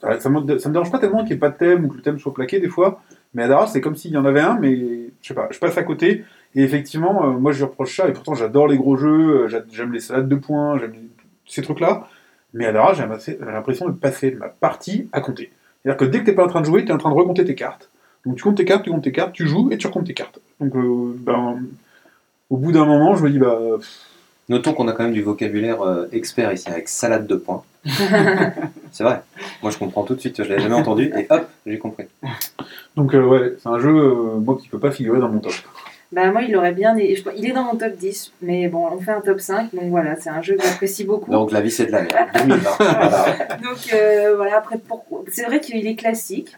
[0.00, 2.18] Ça, me, dérange pas tellement qu'il n'y ait pas de thème ou que le thème
[2.18, 3.02] soit plaqué, des fois.
[3.34, 4.76] Mais Adara, c'est comme s'il y en avait un, mais
[5.22, 6.24] je sais pas, je passe à côté.
[6.54, 8.08] Et effectivement, euh, moi, je lui reproche ça.
[8.08, 10.94] Et pourtant, j'adore les gros jeux, euh, j'a- j'aime les salades de points, j'aime
[11.46, 12.08] ces trucs-là.
[12.54, 15.52] Mais Adara, j'ai j'ai l'impression de passer ma partie à compter.
[15.82, 17.44] C'est-à-dire que dès que t'es pas en train de jouer, t'es en train de recompter
[17.44, 17.88] tes cartes.
[18.26, 20.14] Donc tu comptes tes cartes, tu comptes tes cartes, tu joues et tu recomptes tes
[20.14, 20.40] cartes.
[20.60, 21.62] Donc euh, ben,
[22.50, 23.58] au bout d'un moment, je me dis bah
[24.50, 27.62] Notons qu'on a quand même du vocabulaire euh, expert ici avec salade de points.
[28.92, 29.22] c'est vrai.
[29.62, 30.42] Moi je comprends tout de suite.
[30.42, 32.04] Je l'avais jamais entendu et hop, j'ai compris.
[32.96, 35.52] donc euh, ouais, c'est un jeu euh, moi qui peut pas figurer dans mon top.
[36.12, 36.96] Bah, moi, il aurait bien.
[36.98, 39.90] je- Il est dans mon top 10, mais bon, on fait un top 5, donc
[39.90, 41.30] voilà, c'est un jeu que j'apprécie beaucoup.
[41.30, 42.28] Donc la vie c'est de la merde.
[42.34, 42.70] 2020.
[42.78, 43.36] voilà.
[43.62, 46.56] Donc euh, voilà, après, pourquoi c'est vrai qu'il est classique,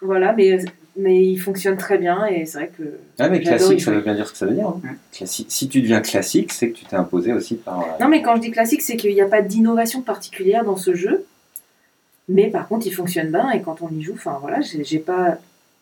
[0.00, 0.56] voilà, mais,
[0.96, 2.82] mais il fonctionne très bien et c'est vrai que.
[3.18, 4.68] Ah mais classique, ça veut bien dire ce que ça veut dire.
[4.68, 4.80] hein.
[4.84, 4.90] Ouais.
[5.12, 7.80] Classi- Si tu deviens classique, c'est que tu t'es imposé aussi par.
[7.80, 10.76] euh, Non, mais quand je dis classique, c'est qu'il n'y a pas d'innovation particulière dans
[10.76, 11.24] ce jeu,
[12.28, 15.38] mais par contre, il fonctionne bien et quand on y joue, enfin voilà, j'ai pas.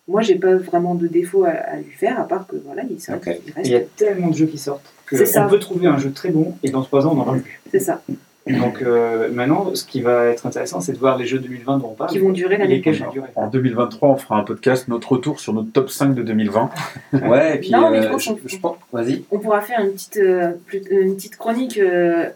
[0.08, 3.00] Moi, j'ai pas vraiment de défaut à, à lui faire, à part que voilà, il,
[3.00, 3.42] c'est vrai Ok.
[3.44, 3.96] qu'il Et il y a reste.
[3.96, 5.46] tellement de jeux qui sortent que ça.
[5.46, 7.60] on peut trouver un jeu très bon et dans trois ans on n'en aura plus.
[7.70, 8.02] C'est ça,
[8.46, 11.88] Donc euh, maintenant, ce qui va être intéressant, c'est de voir les jeux 2020 dont
[11.88, 12.10] on parle.
[12.10, 13.06] qui vont durer l'année lesquels prochaine.
[13.08, 13.28] vont durer.
[13.36, 16.70] En 2023, on fera un podcast, notre retour sur notre top 5 de 2020.
[17.28, 18.76] Ouais, et puis Non, mais je euh, pense je, je pense.
[18.92, 19.24] Vas-y.
[19.30, 22.28] On pourra faire une petite, euh, plus- une petite chronique euh,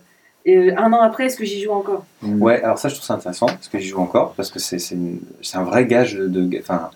[0.45, 2.05] et, euh, un an après, est-ce que j'y joue encore?
[2.23, 4.79] Ouais, alors ça je trouve ça intéressant parce que j'y joue encore parce que c'est
[4.79, 6.91] c'est une- c'est un vrai gage de, de- enfin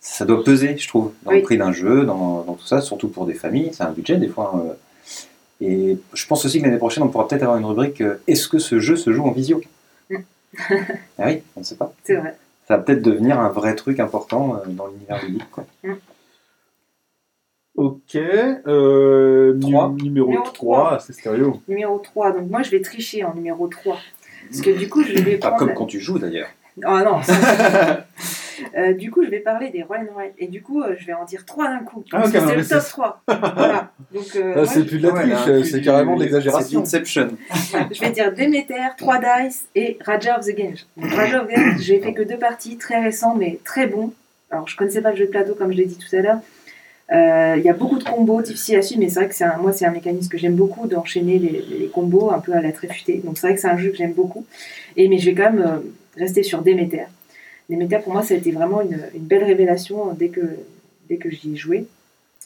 [0.00, 1.38] ça doit peser je trouve dans Oui.
[1.38, 4.16] le prix d'un jeu, dans, dans tout ça, surtout pour des familles, c'est un budget
[4.16, 4.52] des fois.
[5.60, 8.48] Et je pense aussi que l'année prochaine on pourra peut-être avoir une rubrique euh, est-ce
[8.48, 9.60] que ce jeu se joue en visio?
[10.10, 10.16] Mm.
[11.18, 11.92] Ah oui, on ne sait pas.
[12.04, 12.36] C'est vrai.
[12.66, 15.50] Ça va peut-être devenir un vrai truc important euh, dans l'univers ludique.
[15.50, 15.64] quoi.
[17.76, 19.90] Ok, euh, Trois.
[19.90, 20.98] numéro Numéro 3, trois.
[21.00, 21.60] c'est stéréo.
[21.68, 23.96] Numéro 3, donc moi je vais tricher en numéro 3.
[24.50, 25.66] Parce que du coup, je vais Pas prendre.
[25.66, 26.48] comme quand tu joues d'ailleurs.
[26.84, 27.20] Ah non
[28.76, 30.32] Euh, Du coup, je vais parler des and Ride.
[30.36, 32.04] Et du coup, euh, je vais en dire 3 d'un coup.
[32.12, 33.22] Ah, Parce que non, c'est le top c'est- 3.
[33.28, 33.90] voilà.
[34.12, 36.24] Donc, euh, Là, moi, c'est plus de la Ouais, triche, là, c'est carrément de C'est
[36.24, 36.80] l'exagération.
[36.82, 37.28] Inception.
[37.90, 40.84] je vais dire Demeter, 3 Dice et Raja of the Gange.
[40.98, 44.12] Donc, Raja of the Gange, j'ai fait que deux parties, très récents, mais très bons.
[44.50, 46.40] Alors, je connaissais pas le jeu de plateau, comme je l'ai dit tout à l'heure.
[47.12, 49.44] Euh, Il y a beaucoup de combos difficiles à suivre, mais c'est vrai que c'est
[49.44, 52.60] un- moi, c'est un mécanisme que j'aime beaucoup d'enchaîner les, les combos un peu à
[52.60, 53.22] la tréfutée.
[53.24, 54.44] Donc, c'est vrai que c'est un jeu que j'aime beaucoup.
[54.96, 55.78] Et, mais je vais quand même euh,
[56.16, 57.06] rester sur Demeter.
[57.68, 60.40] Demeter, pour moi, ça a été vraiment une, belle révélation dès que,
[61.08, 61.86] dès que j'y ai joué.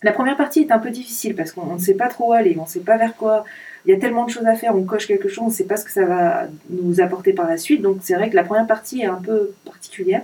[0.02, 2.56] La première partie est un peu difficile parce qu'on ne sait pas trop où aller,
[2.58, 3.44] on ne sait pas vers quoi.
[3.86, 5.64] Il y a tellement de choses à faire, on coche quelque chose, on ne sait
[5.64, 7.80] pas ce que ça va nous apporter par la suite.
[7.80, 10.22] Donc c'est vrai que la première partie est un peu particulière.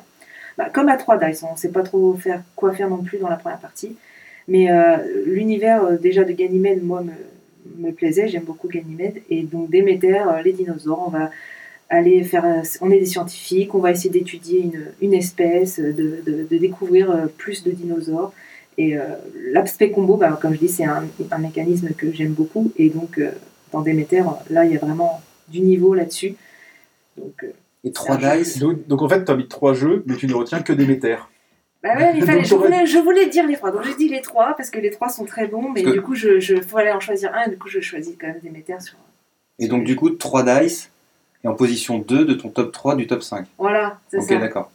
[0.58, 3.18] Bah, comme à 3 Dice, on ne sait pas trop faire, quoi faire non plus
[3.18, 3.96] dans la première partie.
[4.48, 7.02] Mais euh, l'univers euh, déjà de Ganymède, moi,
[7.78, 9.22] me, plaisait, j'aime beaucoup Ganymède.
[9.30, 11.30] Et donc Déméter, euh, les dinosaures, on va
[11.90, 12.44] aller faire...
[12.44, 16.58] euh, On est des scientifiques, on va essayer d'étudier une, une espèce, de, de- de
[16.58, 18.32] découvrir euh, plus de dinosaures.
[18.78, 19.02] Et euh,
[19.52, 22.72] l'aspect combo, bah, comme je dis, c'est un, un mécanisme que j'aime beaucoup.
[22.76, 23.30] Et donc, euh,
[23.72, 26.34] dans Déméter, là, il y a vraiment du niveau là-dessus.
[27.18, 27.52] Donc, euh,
[27.84, 28.38] Et 3 C'est un jeu.
[28.38, 28.58] dice.
[28.58, 30.86] Donc, donc, en fait, tu as mis trois jeux, mais tu ne retiens que des
[30.86, 31.28] métères.
[31.82, 33.70] bah ouais, il fallait, je, voulais, je voulais dire les trois.
[33.72, 35.68] Donc, j'ai dit les trois parce que les trois sont très bons.
[35.70, 37.44] Mais que- du coup, je, je faut aller en choisir un.
[37.46, 38.94] Et du coup, je choisis quand même Déméter sur.
[39.62, 40.89] Et donc du coup 3 dice
[41.44, 43.46] et en position 2 de ton top 3 du top 5.
[43.58, 44.36] Voilà, c'est Ok ça.
[44.38, 44.70] d'accord.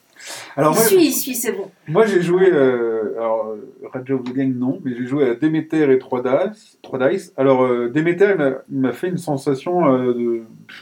[0.55, 1.69] Alors il moi, suit, il suit, c'est bon.
[1.87, 5.99] moi j'ai joué, euh, alors euh, the Gang non, mais j'ai joué à Demeter et
[5.99, 6.79] 3 Dice.
[6.81, 7.33] 3 Dice.
[7.37, 8.35] Alors euh, Demeter
[8.71, 10.41] il m'a- fait une sensation euh, de,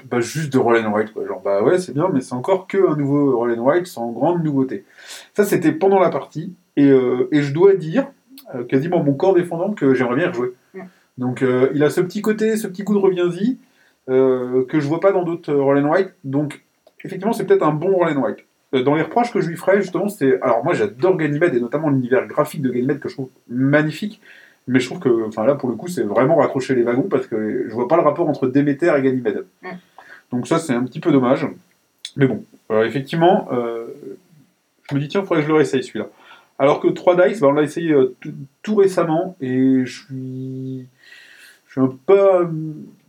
[0.09, 1.25] bah, juste de roll and write quoi.
[1.27, 4.11] Genre bah ouais c'est bien, mais c'est encore que un nouveau roll and write sans
[4.11, 4.85] grande nouveauté.
[5.35, 8.05] Ça c'était pendant la partie et, euh, et je dois dire
[8.55, 10.53] euh, quasiment mon corps défendant que j'aimerais bien y rejouer.
[10.75, 10.81] Mm.
[11.17, 13.57] Donc euh, il a ce petit côté, ce petit coup de reviens-y
[14.09, 16.13] euh, que je vois pas dans d'autres euh, roll and write.
[16.23, 16.61] Donc
[17.03, 18.45] effectivement c'est peut-être un bon roll and write.
[18.73, 20.41] Euh, Dans les reproches que je lui ferais, justement, c'est.
[20.41, 24.19] Alors, moi, j'adore Ganymede et notamment l'univers graphique de Ganymede que je trouve magnifique.
[24.67, 27.27] Mais je trouve que, enfin, là, pour le coup, c'est vraiment raccrocher les wagons parce
[27.27, 29.45] que je vois pas le rapport entre Déméter et Ganymede.
[30.31, 31.45] Donc, ça, c'est un petit peu dommage.
[32.15, 32.43] Mais bon,
[32.81, 33.87] effectivement, euh,
[34.89, 36.07] je me dis, tiens, il faudrait que je le réessaye celui-là.
[36.59, 40.87] Alors que 3 Dice, bah, on l'a essayé tout, tout récemment et je suis.
[41.67, 42.47] Je suis un peu.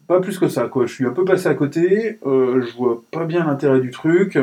[0.06, 0.86] Pas plus que ça, quoi.
[0.86, 2.18] Je suis un peu passé à côté.
[2.26, 4.38] euh, je vois pas bien l'intérêt du truc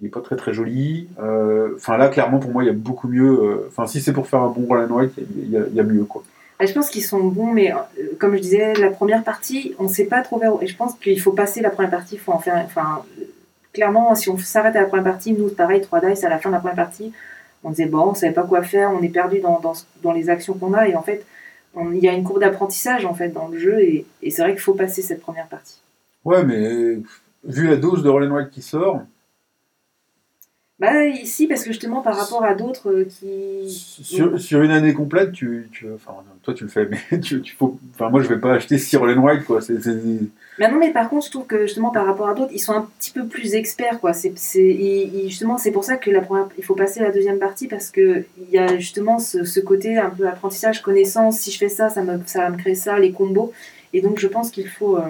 [0.00, 1.06] il est pas très très joli.
[1.22, 3.30] Euh, Enfin là, clairement, pour moi, il y a beaucoup mieux.
[3.40, 6.02] euh, Enfin, si c'est pour faire un bon Roll and White, il y, a- mieux
[6.02, 6.24] quoi.
[6.58, 7.72] Ah, Je pense qu'ils sont bons, mais
[8.18, 10.54] comme je disais, la première partie, on sait pas trop vers.
[10.60, 12.60] Et je pense qu'il faut passer la première partie, il faut en faire.
[12.64, 13.04] Enfin,
[13.72, 16.48] clairement, si on s'arrête à la première partie, nous, pareil, 3 dice, à la fin
[16.48, 17.12] de la première partie,
[17.62, 20.30] on disait, bon, on savait pas quoi faire, on est perdu dans, dans, dans les
[20.30, 21.24] actions qu'on a, et en fait,
[21.74, 24.52] on- il y a une courbe d'apprentissage en fait dans le jeu, et, c'est vrai
[24.52, 25.80] qu'il faut passer cette première partie.
[26.24, 27.02] Ouais, mais euh,
[27.44, 29.02] vu la dose de Roll and White qui sort,
[30.82, 33.70] Bah, ici, parce que justement, par rapport à d'autres euh, qui.
[33.70, 37.54] sur, sur une année complète, tu, tu, enfin, toi tu le fais, mais tu, tu
[37.54, 39.60] faut, enfin, moi je vais pas acheter 6 Roll and White quoi.
[39.60, 39.96] C'est, c'est-
[40.58, 42.72] Mais non, mais par contre, je trouve que justement par rapport à d'autres, ils sont
[42.72, 44.12] un petit peu plus experts, quoi.
[44.12, 47.10] C'est, c'est, ils- justement, c'est pour ça que la première, il faut passer à la
[47.12, 51.38] deuxième partie parce que il y a justement ce, ce côté un peu apprentissage, connaissance.
[51.38, 53.52] Si je fais ça, ça, me, ça va me créer ça, les combos.
[53.92, 55.02] Et donc, je pense qu'il faut, euh,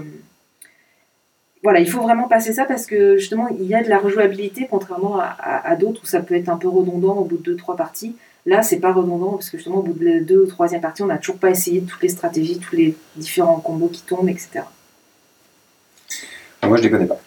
[1.63, 4.67] voilà, il faut vraiment passer ça parce que justement, il y a de la rejouabilité
[4.71, 7.43] contrairement à, à- à d'autres où ça peut être un peu redondant au bout de
[7.43, 8.17] deux, trois parties.
[8.47, 11.03] Là, c'est pas redondant parce que justement, au bout de la deux ou troisième partie,
[11.03, 14.65] on n'a toujours pas essayé toutes les stratégies, tous les différents combos qui tombent, etc.
[16.65, 17.21] Moi, je les connais pas.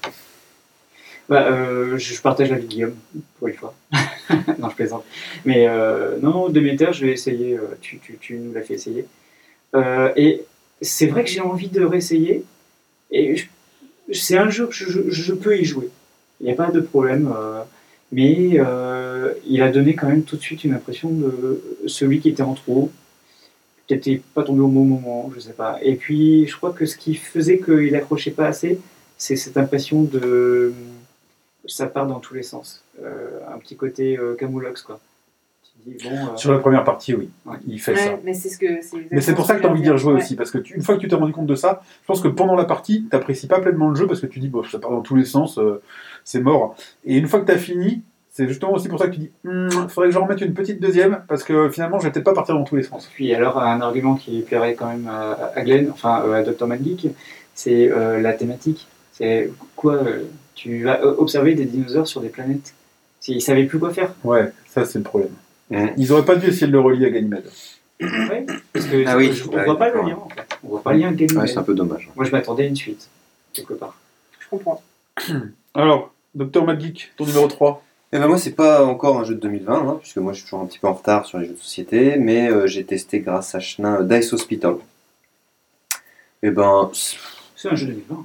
[1.27, 2.95] Bah, euh, je partage l'avis de Guillaume,
[3.39, 3.73] pour une fois.
[4.59, 5.03] non, je plaisante.
[5.43, 7.55] Mais euh, non, non, Demeter, je vais essayer.
[7.57, 9.05] euh, tu, tu, tu nous l'as fait essayer.
[9.73, 10.45] Euh, et
[10.81, 12.43] c'est vrai que j'ai envie de réessayer.
[13.11, 13.47] Et je-
[14.11, 15.89] c'est un jeu que je, peux y jouer.
[16.39, 17.31] Il n'y a pas de problème.
[17.35, 17.61] euh,
[18.11, 22.29] mais euh, il a donné quand même tout de suite une impression de celui qui
[22.29, 22.91] était en trop.
[23.87, 25.79] Peut-être pas tombé au bon moment, je sais pas.
[25.81, 28.79] Et puis, je crois que ce qui faisait qu'il accrochait pas assez,
[29.17, 30.73] c'est cette impression de
[31.67, 34.99] ça part dans tous les sens Euh, un petit côté camoulox quoi
[35.85, 37.57] bon euh, sur la première partie, oui, Ouais.
[37.67, 38.17] il fait ça.
[38.23, 40.13] Mais c'est ce que c'est Mais c'est pour ça que tu as envie d'y rejouer
[40.13, 40.19] Ouais.
[40.21, 42.21] aussi, parce que tu- une fois que tu t'es rendu compte de ça, je pense
[42.21, 44.63] que pendant la partie, tu n'apprécies pas pleinement le jeu parce que tu dis, bon,
[44.63, 45.81] ça part dans tous les sens, euh,
[46.23, 46.75] c'est mort.
[47.05, 49.31] Et une fois que tu as fini, c'est justement aussi pour ça que tu dis,
[49.45, 52.33] il faudrait que j'en remette une petite deuxième, parce que finalement, je vais peut-être pas
[52.33, 53.07] partir dans tous les sens.
[53.13, 57.07] puis alors un argument qui plairait quand même à, Glenn enfin euh, à Dr Mangeek
[57.53, 62.73] c'est euh, la thématique c'est quoi euh, tu vas observer des dinosaures sur des planètes
[63.29, 65.31] ils savaient plus quoi faire Ouais, ça c'est le problème.
[65.69, 65.93] Mhm.
[65.97, 67.49] Ils auraient pas dû essayer de le relier à Ganymede.
[68.01, 70.67] Ouais, parce que Ah oui, je- on ouais, voit pas le lien en fait on
[70.67, 71.37] voit pas le lien avec Ganymede.
[71.41, 72.09] Ouais, c'est un peu dommage.
[72.15, 73.09] moi je m'attendais à une suite
[73.53, 73.95] quelque part
[74.39, 74.83] Je comprends.
[75.73, 76.63] Alors, Dr.
[76.65, 77.81] Magic, ton numéro 3.
[78.11, 80.45] Eh ben moi, c'est pas encore un jeu de 2020, hein, puisque moi je suis
[80.45, 83.19] toujours un petit peu en retard sur les jeux de société, mais euh, j'ai testé
[83.21, 84.75] grâce à Chenin euh, Dice Hospital.
[86.43, 86.91] Et ben,
[87.55, 88.23] c'est un jeu 2020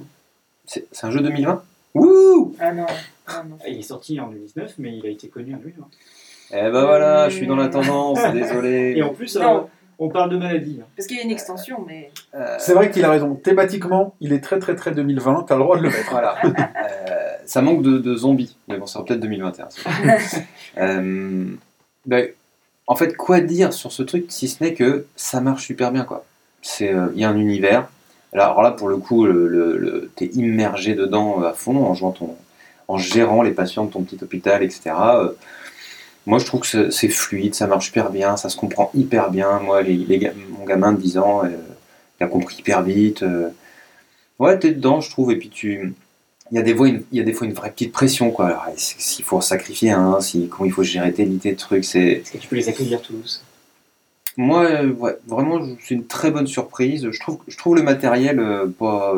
[0.65, 1.63] c'est un jeu 2020
[1.95, 2.85] Wouh Ah non,
[3.27, 3.57] non, non.
[3.67, 5.87] il est sorti en 2019 mais il a été connu en 2020
[6.53, 8.93] Eh ben voilà, je suis dans la tendance, désolé.
[8.97, 9.59] et en plus euh,
[9.99, 10.85] on parle de maladie hein.
[10.97, 12.11] Parce qu'il y a une extension, mais.
[12.33, 13.35] Euh, C'est vrai qu'il a raison.
[13.35, 16.09] Thématiquement, il est très très très 2020, t'as le droit de le mettre.
[16.11, 16.35] Voilà.
[16.43, 19.67] Euh, ça manque de, de zombies, mais bon, ça sera peut-être 2021.
[19.69, 19.89] ça.
[20.77, 21.45] Euh,
[22.05, 22.27] ben,
[22.87, 26.03] en fait, quoi dire sur ce truc si ce n'est que ça marche super bien,
[26.03, 26.23] quoi.
[26.61, 27.87] C'est, euh, il y a un univers.
[28.33, 31.75] Alors, alors là, pour le coup, le, le- le- t'es immergé dedans euh, à fond
[31.85, 32.35] en jouant ton,
[32.87, 34.91] en gérant les patients de ton petit hôpital, etc.
[36.27, 39.59] Moi, je trouve que c'est- fluide, ça marche super bien, ça se comprend hyper bien.
[39.59, 41.49] Moi, les, les mon gamin de 10 ans, euh,
[42.19, 43.23] il a compris hyper vite.
[43.23, 43.49] euh.
[44.39, 45.93] Ouais, t'es dedans, je trouve, et puis tu
[46.51, 48.31] il y a des fois une, il y a des fois une vraie petite pression
[48.31, 52.01] quoi Alors, s'il faut sacrifier un si comment il faut gérer tes tes trucs c'est
[52.01, 53.41] est-ce que tu peux les accueillir tous?
[54.37, 58.39] Moi euh, ouais, vraiment c'est une très bonne surprise je trouve je trouve le matériel
[58.39, 59.13] euh, pas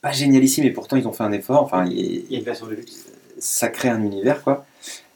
[0.00, 2.44] pas génialissime et pourtant ils ont fait un effort enfin il- il y a une
[2.44, 3.06] version de luxe
[3.38, 4.64] ça crée un univers quoi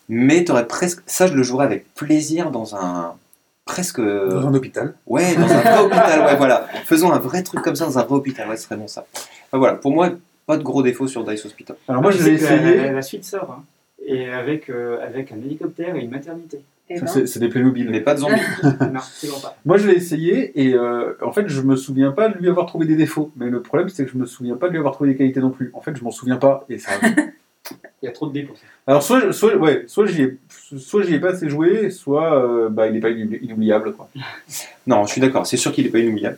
[0.09, 3.15] mais t'aurais presque ça je le jouerais avec plaisir dans un
[3.65, 4.95] presque Dans un hôpital.
[5.07, 6.67] Ouais, dans un vrai hôpital, ouais, voilà.
[6.85, 9.07] Faisons un vrai truc comme ça dans un vrai hôpital, ouais, ce serait bon ça.
[9.15, 10.11] Enfin, voilà, pour moi,
[10.47, 11.77] pas de gros défauts sur Dice Hospital.
[11.89, 12.91] Alors moi, Tu je l'ai que la- essayé.
[12.93, 13.51] La, suite sort.
[13.59, 13.65] hein.
[14.07, 16.61] et avec, euh, avec un hélicoptère et une maternité.
[16.91, 17.89] Eh Ça, ben, c'est c'est des Playmobil.
[17.89, 18.35] Mais pas de zombies.
[18.63, 19.57] non, c'est pas.
[19.65, 22.67] Moi, je l'ai essayé et euh, en fait, je me souviens pas de lui avoir
[22.67, 23.33] trouvé des défauts.
[23.37, 25.41] Mais le problème, c'est que je me souviens pas de lui avoir trouvé des qualités
[25.41, 25.71] non plus.
[25.73, 26.91] En fait, je m'en souviens pas et ça.
[28.03, 28.63] Il y a trop de dés pour ça.
[28.87, 30.39] Alors, soit, soit, ouais, soit j'y ai,
[30.79, 33.95] soit j'y ai pas assez joué, soit euh, bah, il est pas inoubli- inoubliable.
[33.95, 34.09] Quoi.
[34.87, 35.47] Non, je suis d'accord.
[35.47, 36.37] C'est sûr qu'il n'est pas inoubliable.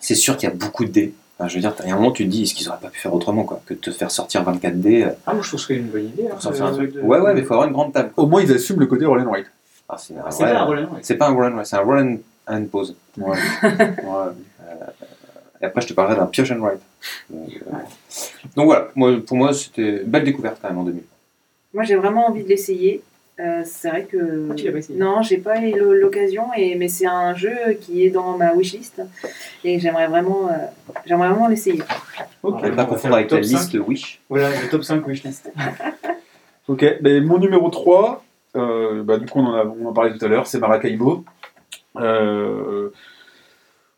[0.00, 1.14] C'est sûr qu'il y a beaucoup de dés.
[1.38, 2.78] Enfin, je veux dire, il y a un moment, tu te dis, est-ce qu'ils auraient
[2.80, 5.42] pas pu faire autrement quoi, que de te faire sortir 24 dés euh, Ah, moi
[5.42, 6.26] je trouve que c'est une bonne idée.
[6.26, 7.94] hein, pour sortir un de- truc de- Ouais, ouais, mais il faut avoir une grande
[7.94, 8.10] table.
[8.18, 9.46] Au moins, ils assument le côté Roll and Write.
[9.88, 10.98] Ah, c'est Ah, un C'est vrai- pas un Roland, ouais.
[11.00, 12.16] C'est pas un roll and write, c'est un roll and,
[12.54, 12.94] and pause.
[13.16, 13.30] Ouais.
[13.30, 13.36] Ouais.
[14.04, 14.74] Euh,
[15.62, 16.80] et après, je te parlerai d'un pioche and write.
[17.30, 17.76] Donc, euh,
[18.56, 21.02] donc voilà, moi, pour moi, c'était une belle découverte quand même en 2000.
[21.74, 23.02] Moi, j'ai vraiment envie de l'essayer.
[23.38, 24.48] Euh, c'est vrai que.
[24.50, 26.74] Ah, tu l'as pas essayé Non, j'ai pas eu l'o- l'occasion, et...
[26.74, 29.00] mais c'est un jeu qui est dans ma wishlist.
[29.64, 30.56] Et j'aimerais vraiment, euh,
[31.06, 31.80] j'aimerais vraiment l'essayer.
[32.42, 32.56] Ok.
[32.62, 33.88] On ne on pas confondre avec le la top liste 5.
[33.88, 34.20] Wish.
[34.28, 35.50] Voilà, le top 5 wishlist.
[36.68, 38.22] Ok, ben, mon numéro 3,
[38.56, 41.24] euh, bah, du coup on en, a, on en parlait tout à l'heure, c'est Maracaibo.
[41.96, 42.90] Euh,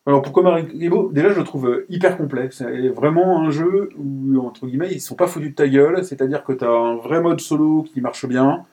[0.06, 4.38] alors pourquoi Maracaibo Déjà je le trouve euh, hyper complet, c'est vraiment un jeu où
[4.40, 7.20] entre guillemets ils sont pas foutus de ta gueule, c'est-à-dire que tu as un vrai
[7.20, 8.64] mode solo qui marche bien,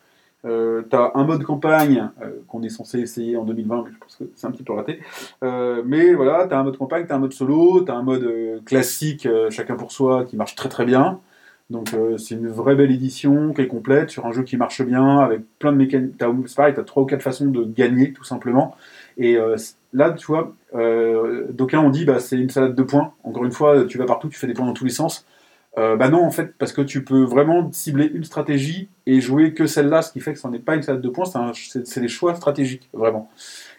[0.45, 3.97] euh, tu as un mode campagne euh, qu'on est censé essayer en 2020, mais je
[3.97, 4.99] pense que c'est un petit peu raté.
[5.43, 7.95] Euh, mais voilà, tu as un mode campagne, tu as un mode solo, tu as
[7.95, 11.19] un mode classique, chacun pour soi, qui marche très très bien.
[11.69, 15.19] Donc c'est une vraie belle édition qui est complète sur un jeu qui marche bien
[15.19, 16.15] avec plein de mécaniques.
[16.47, 18.75] C'est pareil, t'as trois ou quatre façons de gagner tout simplement.
[19.17, 19.37] Et
[19.93, 23.13] là, tu vois, euh, d'aucuns ont dit bah c'est une salade de points.
[23.23, 25.25] Encore une fois, tu vas partout, tu fais des points dans tous les sens.
[25.77, 29.53] Euh, bah non, en fait, parce que tu peux vraiment cibler une stratégie et jouer
[29.53, 32.07] que celle-là, ce qui fait que ce n'est pas une salade de points, c'est, des
[32.07, 33.29] choix stratégiques, vraiment.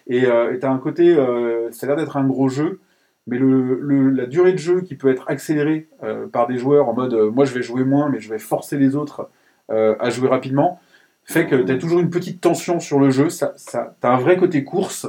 [0.07, 2.81] Et euh, tu as un côté, euh, ça a l'air d'être un gros jeu,
[3.27, 7.15] mais la durée de jeu qui peut être accélérée euh, par des joueurs en mode
[7.15, 9.29] moi je vais jouer moins, mais je vais forcer les autres
[9.69, 10.81] à jouer rapidement,
[11.25, 13.29] fait que tu as toujours une petite tension sur le jeu.
[13.31, 15.07] Ça, tu as un vrai côté course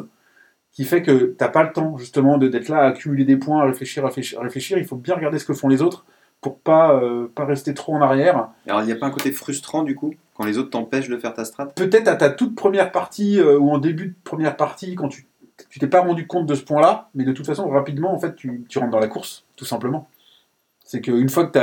[0.73, 3.61] qui fait que t'as pas le temps justement de- d'être là à accumuler des points,
[3.61, 4.77] à réfléchir, à réfléchir, à réfléchir.
[4.77, 6.05] Il faut bien regarder ce que font les autres
[6.39, 8.47] pour pas, euh, pas rester trop en arrière.
[8.67, 11.17] Alors, il n'y a pas un côté frustrant du coup, quand les autres t'empêchent de
[11.17, 11.67] faire ta strat?
[11.67, 15.27] Peut-être à ta toute première partie euh, ou en début de première partie, quand tu
[15.69, 18.35] tu t'es pas rendu compte de ce point-là, mais de toute façon, rapidement, en fait,
[18.35, 20.07] tu, tu rentres dans la course, tout simplement.
[20.91, 21.53] C'est qu'une fois que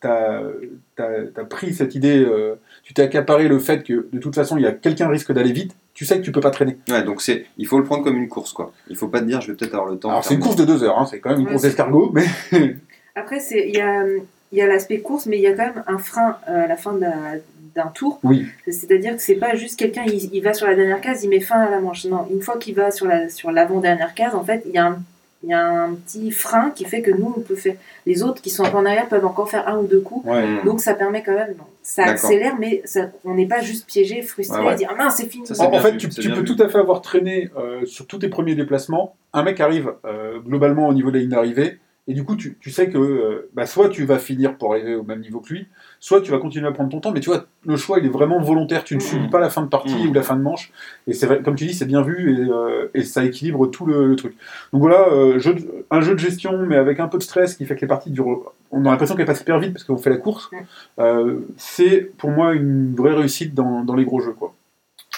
[0.00, 4.56] tu as, pris cette idée, euh, tu t'es accaparé le fait que de toute façon,
[4.56, 6.76] il y a quelqu'un risque d'aller vite, tu sais que tu peux pas traîner.
[6.88, 8.72] Ouais, donc c'est, il faut le prendre comme une course quoi.
[8.88, 10.10] Il faut pas te dire, je vais peut-être avoir le temps.
[10.10, 12.12] Alors, c'est une course de deux heures, hein, c'est quand même une Ouais, course d'escargot,
[12.14, 12.24] mais
[13.16, 14.04] Après, c'est- il y a,
[14.52, 16.68] il y a l'aspect course, mais il y a quand même un frein euh, à
[16.68, 17.40] la fin d'un
[17.74, 18.20] d'un tour.
[18.22, 18.46] oui.
[18.68, 21.40] C'est-à-dire que c'est pas juste quelqu'un, il, il va sur la dernière case, il met
[21.40, 22.04] fin à la manche.
[22.04, 24.86] Non, une fois qu'il va sur la sur l'avant-dernière case, en fait, il y, a
[24.86, 24.98] un,
[25.44, 27.76] il y a un petit frein qui fait que nous, on peut faire.
[28.06, 30.26] Les autres qui sont un peu en arrière peuvent encore faire un ou deux coups.
[30.26, 30.44] Ouais.
[30.44, 30.64] Hmm.
[30.64, 31.54] Donc ça permet quand même.
[31.56, 34.74] non, ça accélère, mais ça, on n'est pas juste piégé, frustré, Ouais, ouais.
[34.74, 35.46] et dire ah mince, c'est fini.
[35.46, 36.44] Ça, En, fait, vu, tu, peux vu.
[36.44, 39.14] tout à fait avoir traîné euh, sur tous tes premiers déplacements.
[39.32, 42.56] Un mec arrive euh, globalement au niveau de la ligne d'arrivée, et du coup, tu,
[42.60, 45.52] tu sais que euh, bah, soit tu vas finir pour arriver au même niveau que
[45.52, 45.68] lui,
[46.00, 48.10] soit tu vas continuer à prendre ton temps, mais tu vois, le choix, il est
[48.10, 48.84] vraiment volontaire.
[48.84, 49.06] Tu ne Mhm.
[49.06, 50.10] subis pas la fin de partie Mhm.
[50.10, 50.70] ou la fin de manche.
[51.06, 54.06] Et c'est comme tu dis, c'est bien vu et, euh, et ça équilibre tout le,
[54.06, 54.34] le truc.
[54.72, 57.56] Donc voilà, euh, jeu de- un jeu de gestion, mais avec un peu de stress
[57.56, 58.52] qui fait que les parties durent.
[58.70, 60.50] On a l'impression qu'elles passent super vite parce qu'on fait la course.
[60.52, 60.58] Mhm.
[61.00, 64.32] Euh, c'est pour moi une vraie réussite dans, dans les gros jeux.
[64.34, 64.54] Quoi.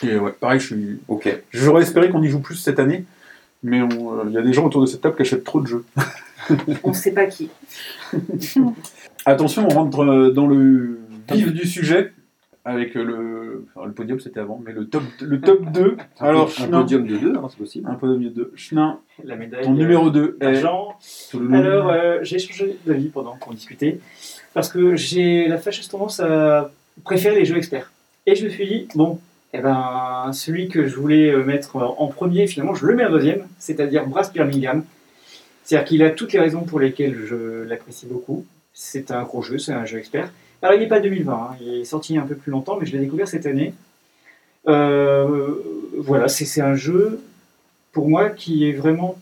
[0.02, 1.00] Et ouais, pareil, je suis.
[1.08, 1.28] Ok.
[1.50, 3.04] J'aurais espéré qu'on y joue plus cette année,
[3.62, 3.80] mais
[4.26, 5.84] il y a des gens autour de cette table qui achètent trop de jeux.
[6.84, 7.50] On ne sait pas qui.
[9.30, 10.98] Attention, on rentre euh, dans le
[11.30, 12.12] vif du sujet
[12.64, 15.96] avec euh, le, enfin, le podium, c'était avant, mais le top, le top 2.
[16.20, 17.88] Un Alors, un Chenin, podium de deux, hein, c'est possible.
[17.88, 18.52] un podium de 2.
[18.56, 19.64] Chenin, La médaille.
[19.64, 20.44] ton numéro 2 est.
[20.44, 20.94] d'argent.
[21.00, 24.00] sous le nom- Alors, euh, j'ai changé d'avis pendant qu'on discutait,
[24.52, 26.70] parce que j'ai la fâcheuse tendance à
[27.04, 27.92] préférer les jeux experts.
[28.26, 29.20] Et je me suis dit, bon,
[29.54, 33.42] eh ben, celui que je voulais mettre en premier, finalement, je le mets en deuxième,
[33.58, 34.84] c'est-à-dire Brass Birmingham.
[35.64, 38.44] C'est-à-dire qu'il a toutes les raisons pour lesquelles je l'apprécie beaucoup.
[38.82, 40.32] C'est un gros jeu, c'est un jeu expert.
[40.62, 42.92] Alors, il n'est pas 2020, hein, il est sorti un peu plus longtemps, mais je
[42.92, 43.74] l'ai découvert cette année.
[44.68, 45.54] Euh,
[45.98, 47.20] voilà, c'est un jeu,
[47.92, 49.18] pour moi, qui est vraiment,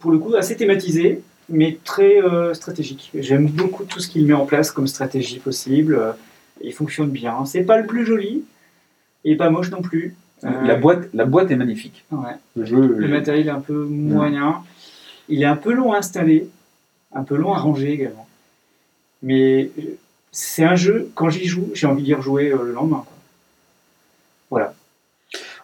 [0.00, 1.20] pour le coup, assez thématisé,
[1.50, 3.10] mais très euh, stratégique.
[3.14, 6.14] J'aime beaucoup tout ce qu'il met en place comme stratégie possible.
[6.62, 7.44] Il fonctionne bien.
[7.44, 8.42] C'est pas le plus joli,
[9.26, 10.16] et pas moche non plus.
[10.44, 12.06] Euh, La, boîte, la boîte est magnifique.
[12.10, 12.36] ouais.
[12.56, 12.80] Le jeu.
[12.96, 14.62] Le matériel est un peu moyen.
[15.28, 16.48] Il est un peu long à installer,
[17.12, 18.27] un peu long à ranger également.
[19.22, 19.82] Mais euh,
[20.32, 23.04] c'est un jeu, quand j'y joue, j'ai envie d'y rejouer euh, le lendemain.
[23.06, 23.16] quoi.
[24.50, 24.74] Voilà.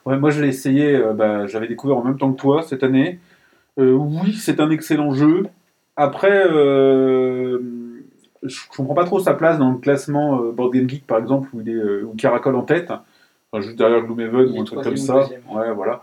[0.05, 2.83] Ouais, moi, je l'ai essayé, euh, bah, j'avais découvert en même temps que toi cette
[2.83, 3.19] année.
[3.79, 5.47] Euh, oui, c'est un excellent jeu.
[5.97, 7.59] Après, euh,
[8.43, 11.61] je comprends pas trop sa place dans le classement Board Game Geek par exemple où
[11.61, 15.29] il est où Caracol en tête, enfin, juste derrière Gloomhaven ou un truc comme ça.
[15.53, 16.03] Ouais, voilà.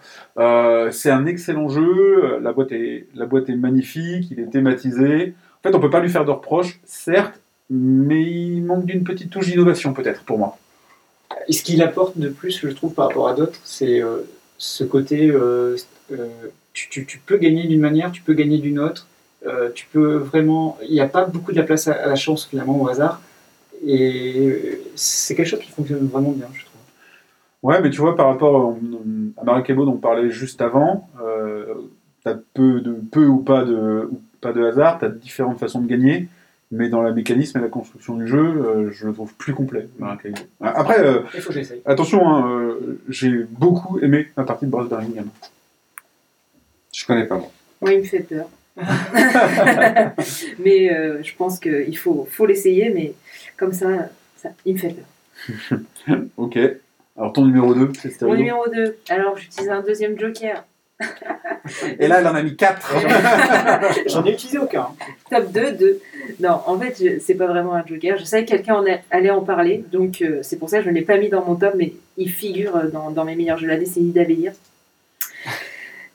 [0.91, 2.39] C'est un excellent jeu.
[2.39, 4.31] La boîte est la boîte est magnifique.
[4.31, 5.35] Il est thématisé.
[5.59, 7.40] En fait, on peut pas lui faire de reproches, certes,
[7.71, 10.57] mais il manque d'une petite touche d'innovation peut-être pour moi.
[11.47, 14.19] Et ce qu'il apporte de plus, je trouve, par rapport à d'autres, c'est euh,
[14.59, 15.29] ce côté.
[15.29, 15.75] euh,
[16.11, 16.27] euh,
[16.73, 19.07] tu, tu- tu peux gagner d'une manière, tu peux gagner d'une autre.
[19.73, 20.77] tu peux vraiment.
[20.87, 23.21] Il n'y a pas beaucoup de la place à, à la chance, finalement, au hasard.
[23.85, 26.71] Et c'est quelque chose qui fonctionne vraiment bien, je trouve.
[27.63, 28.75] Ouais, mais tu vois, par rapport
[29.39, 31.65] à Maracaibo dont on parlait juste avant, euh,
[32.23, 35.87] t'as peu de peu ou pas de ou pas de hasard, t'as différentes façons de
[35.87, 36.27] gagner,
[36.71, 39.87] mais dans le mécanisme et la construction du jeu, euh, je le trouve plus complet.
[40.61, 41.81] Après, euh, Il faut que j'essaye.
[41.85, 45.27] attention, hein, euh, j'ai beaucoup aimé la partie de Brass Birmingham.
[46.93, 47.51] Je connais pas moi.
[47.81, 48.47] Moi, il me fait peur.
[50.59, 53.13] mais euh, je pense qu'il faut, faut l'essayer, mais
[53.57, 55.79] comme ça, ça, il me fait peur.
[56.37, 56.57] Ok.
[57.17, 60.63] Alors ton numéro 2, c'est Mon numéro 2, alors j'utilise un deuxième joker.
[61.99, 62.95] Et là, elle en a mis 4.
[64.07, 64.87] J'en ai utilisé aucun.
[65.29, 66.01] Top 2, 2.
[66.39, 68.17] Non, en fait, je- c'est pas vraiment un joker.
[68.17, 70.85] Je savais que quelqu'un en a- allait en parler, donc euh, c'est pour ça que
[70.85, 73.35] je ne l'ai pas mis dans mon top, mais il figure euh, dans, dans mes
[73.35, 74.53] meilleurs jeux de l'année, c'est Bélir.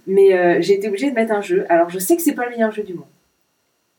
[0.06, 1.64] Mais euh, j'ai été obligée de mettre un jeu.
[1.68, 3.06] Alors, je sais que c'est pas le meilleur jeu du monde,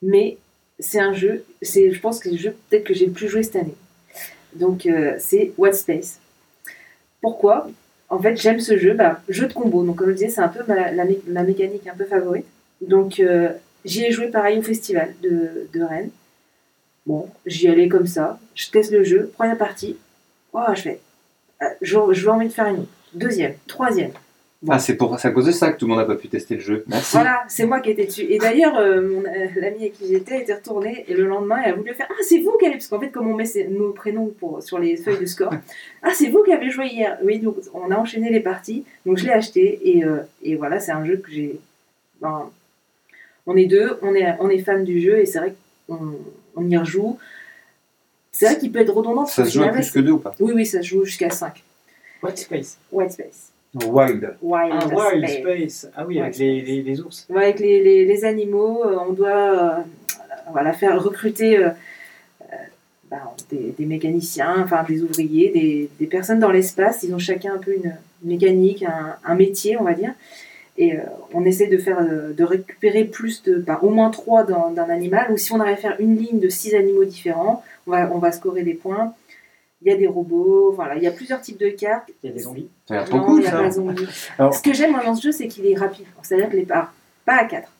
[0.02, 0.38] mais
[0.80, 3.28] c'est un jeu, c'est, je pense que c'est le jeu peut-être que j'ai le plus
[3.28, 3.76] joué cette année.
[4.54, 6.20] Donc, euh, c'est What Space.
[7.22, 7.68] Pourquoi?
[8.10, 9.84] En fait, j'aime ce jeu, bah, jeu de combo.
[9.84, 12.46] Donc, comme je disais, c'est un peu ma, la mécanique un peu favorite.
[12.82, 13.50] Donc, euh,
[13.86, 16.10] J'y ai joué pareil au festival de, de Rennes.
[17.06, 18.38] Bon, j'y allais comme ça.
[18.54, 19.32] Je teste le jeu.
[19.36, 19.96] Première partie.
[20.52, 21.00] Oh, je fais.
[21.62, 22.86] euh, je, je veux envie de faire une.
[23.14, 24.12] Deuxième, troisième.
[24.64, 24.74] Bon.
[24.74, 26.56] Ah, c'est pour à cause de ça que tout le monde n'a pas pu tester
[26.56, 26.84] le jeu.
[26.88, 27.12] Merci.
[27.12, 28.24] Voilà, c'est moi qui étais dessus.
[28.28, 31.74] Et d'ailleurs, euh, mon- euh, l'ami avec qui j'étais était retourné et le lendemain, elle
[31.74, 32.74] a voulu faire Ah, c'est vous qui avez.
[32.76, 35.52] Parce qu'en fait, comme on met ses- nos prénoms pour, sur les feuilles de score,
[36.02, 37.20] Ah, c'est vous qui avez joué hier.
[37.24, 38.84] Oui, donc on a enchaîné les parties.
[39.06, 41.60] Donc je l'ai acheté et, euh, et voilà, c'est un jeu que j'ai.
[42.20, 42.50] ben,
[43.46, 45.54] on est deux, on est, on est fan du jeu et c'est vrai
[45.88, 46.16] qu'on
[46.56, 47.20] on y rejoue.
[48.32, 49.26] C'est vrai qu'il peut être redondant.
[49.28, 50.34] Ça que se joue à plus que deux ou pas?
[50.40, 51.64] Oui, oui, ça se joue jusqu'à 5.
[52.24, 52.78] White Space.
[52.92, 53.52] White Space.
[53.76, 54.36] Wild.
[54.42, 55.40] Wild, Ah, Wild Space.
[55.40, 55.92] Space.
[55.96, 57.28] Ah oui, avec Wild les, les, les ours.
[57.30, 59.82] Ouais, avec les, les, les animaux, euh, on doit euh,
[60.52, 61.70] voilà, faire recruter euh,
[62.42, 62.56] euh,
[63.12, 67.04] ben, des, des mécaniciens, enfin des ouvriers, des, des personnes dans l'espace.
[67.04, 67.94] Ils ont chacun un peu une
[68.24, 70.14] mécanique, un, un métier, on va dire.
[70.80, 71.00] Et euh,
[71.34, 75.32] on essaie de faire de récupérer plus de, ben, au moins trois d'un d'un animal.
[75.32, 78.20] Ou si on arrive à faire une ligne de six animaux différents, on va, on
[78.20, 79.14] va scorer des points.
[79.84, 82.10] Il y a des robots, voilà, il y a plusieurs types de cartes.
[82.24, 82.68] Il y a des zombies.
[82.88, 83.58] Ça a l'air trop Non, cool il y a ça.
[83.58, 84.08] pas de zombies.
[84.40, 86.06] Alors- Ce que j'aime moi, dans ce jeu, c'est qu'il est rapide.
[86.24, 86.94] C'est-à-dire que les parts,
[87.26, 87.72] pas à 4.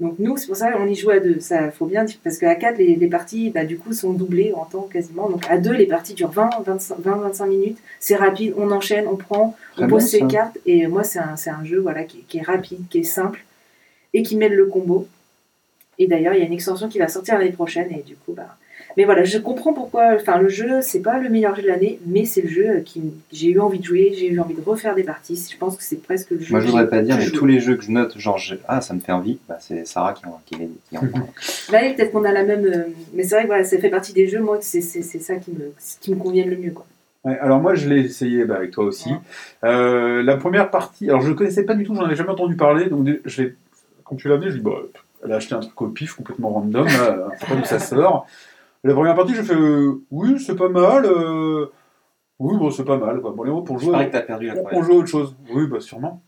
[0.00, 1.40] Donc nous, c'est pour ça qu'on y joue à deux.
[1.40, 4.52] Ça faut bien dire, parce qu'à 4, les, les parties, bah, du coup, sont doublées
[4.54, 5.28] en temps quasiment.
[5.28, 7.78] Donc à deux, les parties durent 20-25 minutes.
[8.00, 10.26] C'est rapide, on enchaîne, on prend, Très on pose ses ça.
[10.26, 10.58] cartes.
[10.66, 13.44] Et moi, c'est un, c'est un jeu voilà, qui, qui est rapide, qui est simple,
[14.12, 15.08] et qui mêle le combo.
[15.98, 18.32] Et d'ailleurs, il y a une extension qui va sortir l'année prochaine, et du coup,
[18.34, 18.56] bah...
[18.96, 20.14] Mais voilà, je comprends pourquoi.
[20.14, 23.02] Enfin, le jeu, c'est pas le meilleur jeu de l'année, mais c'est le jeu qui
[23.32, 25.48] j'ai eu envie de jouer, j'ai eu envie de refaire des parties.
[25.52, 26.50] Je pense que c'est presque le jeu.
[26.50, 28.80] Moi, je voudrais pas dire, mais tous les jeux que je note, genre, je- ah,
[28.80, 30.56] ça me fait envie, bah, c'est Sarah qui en, qui,
[30.88, 31.00] qui en
[31.72, 32.64] Bah oui, peut-être qu'on a la même.
[32.66, 35.18] euh, Mais c'est vrai que voilà, ça fait partie des jeux, moi, c'est c'est- c'est
[35.18, 36.70] ça qui me, qui me convient le mieux.
[36.70, 36.86] Quoi.
[37.24, 39.10] Ouais, alors moi je l'ai essayé bah, avec toi aussi.
[39.64, 42.54] Euh, la première partie, alors je ne connaissais pas du tout, j'en avais jamais entendu
[42.54, 43.54] parler, donc je l'ai-
[44.04, 44.72] quand tu l'as vu, je dis bah,
[45.24, 48.26] elle a acheté un truc au pif complètement random, là, pas d'où ça sort.
[48.84, 51.66] La première partie, je fais euh, oui, c'est pas mal, euh,
[52.40, 53.20] oui, bon, c'est pas mal.
[53.20, 53.32] Quoi.
[53.36, 53.92] Bon, les mots pour Je jouer.
[53.92, 55.36] parie que t'as perdu la On, joue à autre chose.
[55.52, 56.22] Oui, bah sûrement.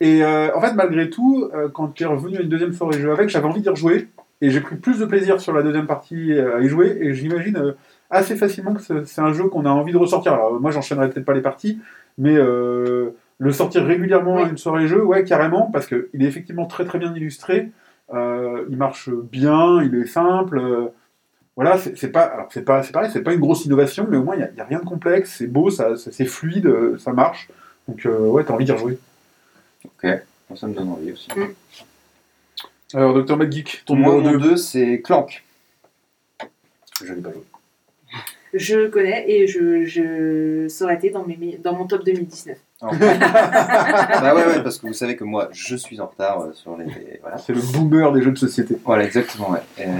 [0.00, 2.98] Et euh, en fait, malgré tout, euh, quand tu es revenu à une deuxième soirée
[2.98, 4.08] jeu avec, j'avais envie d'y rejouer.
[4.40, 6.96] Et j'ai pris plus de plaisir sur la deuxième partie euh, à y jouer.
[7.00, 7.72] Et j'imagine euh,
[8.08, 10.32] assez facilement que c'est un jeu qu'on a envie de ressortir.
[10.32, 11.78] Alors, moi, j'enchaînerai peut-être pas les parties,
[12.16, 16.64] mais euh, le sortir régulièrement à une soirée jeu, ouais, carrément, parce qu'il est effectivement
[16.64, 17.70] très très bien illustré.
[18.14, 20.90] Euh, il marche bien, il est simple.
[21.56, 24.22] Voilà, c'est pas, alors c'est pas, c'est pareil, c'est pas une grosse innovation, mais au
[24.22, 27.12] moins il n'y a, rien de complexe, c'est beau, ça, ça- c'est fluide, euh, ça
[27.12, 27.48] marche.
[27.88, 28.98] Donc euh, ouais, t'as envie d'y rejouer.
[30.02, 31.28] Bon, Ça me donne envie aussi.
[32.94, 34.50] Alors Dr McGeek, ton Moi, numéro mon 2.
[34.50, 35.44] 2, c'est Clank.
[37.04, 37.42] Je l'ai pas joué.
[38.52, 42.58] Je connais et je, je ça aurait été dans, mes, me- dans mon top 2019.
[42.98, 46.76] bah ouais, ouais, parce que vous savez que moi, je suis en retard euh, sur
[46.76, 46.86] les.
[47.22, 47.38] Voilà.
[47.38, 48.78] C'est le boomer des jeux de société.
[48.84, 49.50] Voilà, exactement.
[49.50, 49.58] Ouais.
[49.80, 49.90] Euh,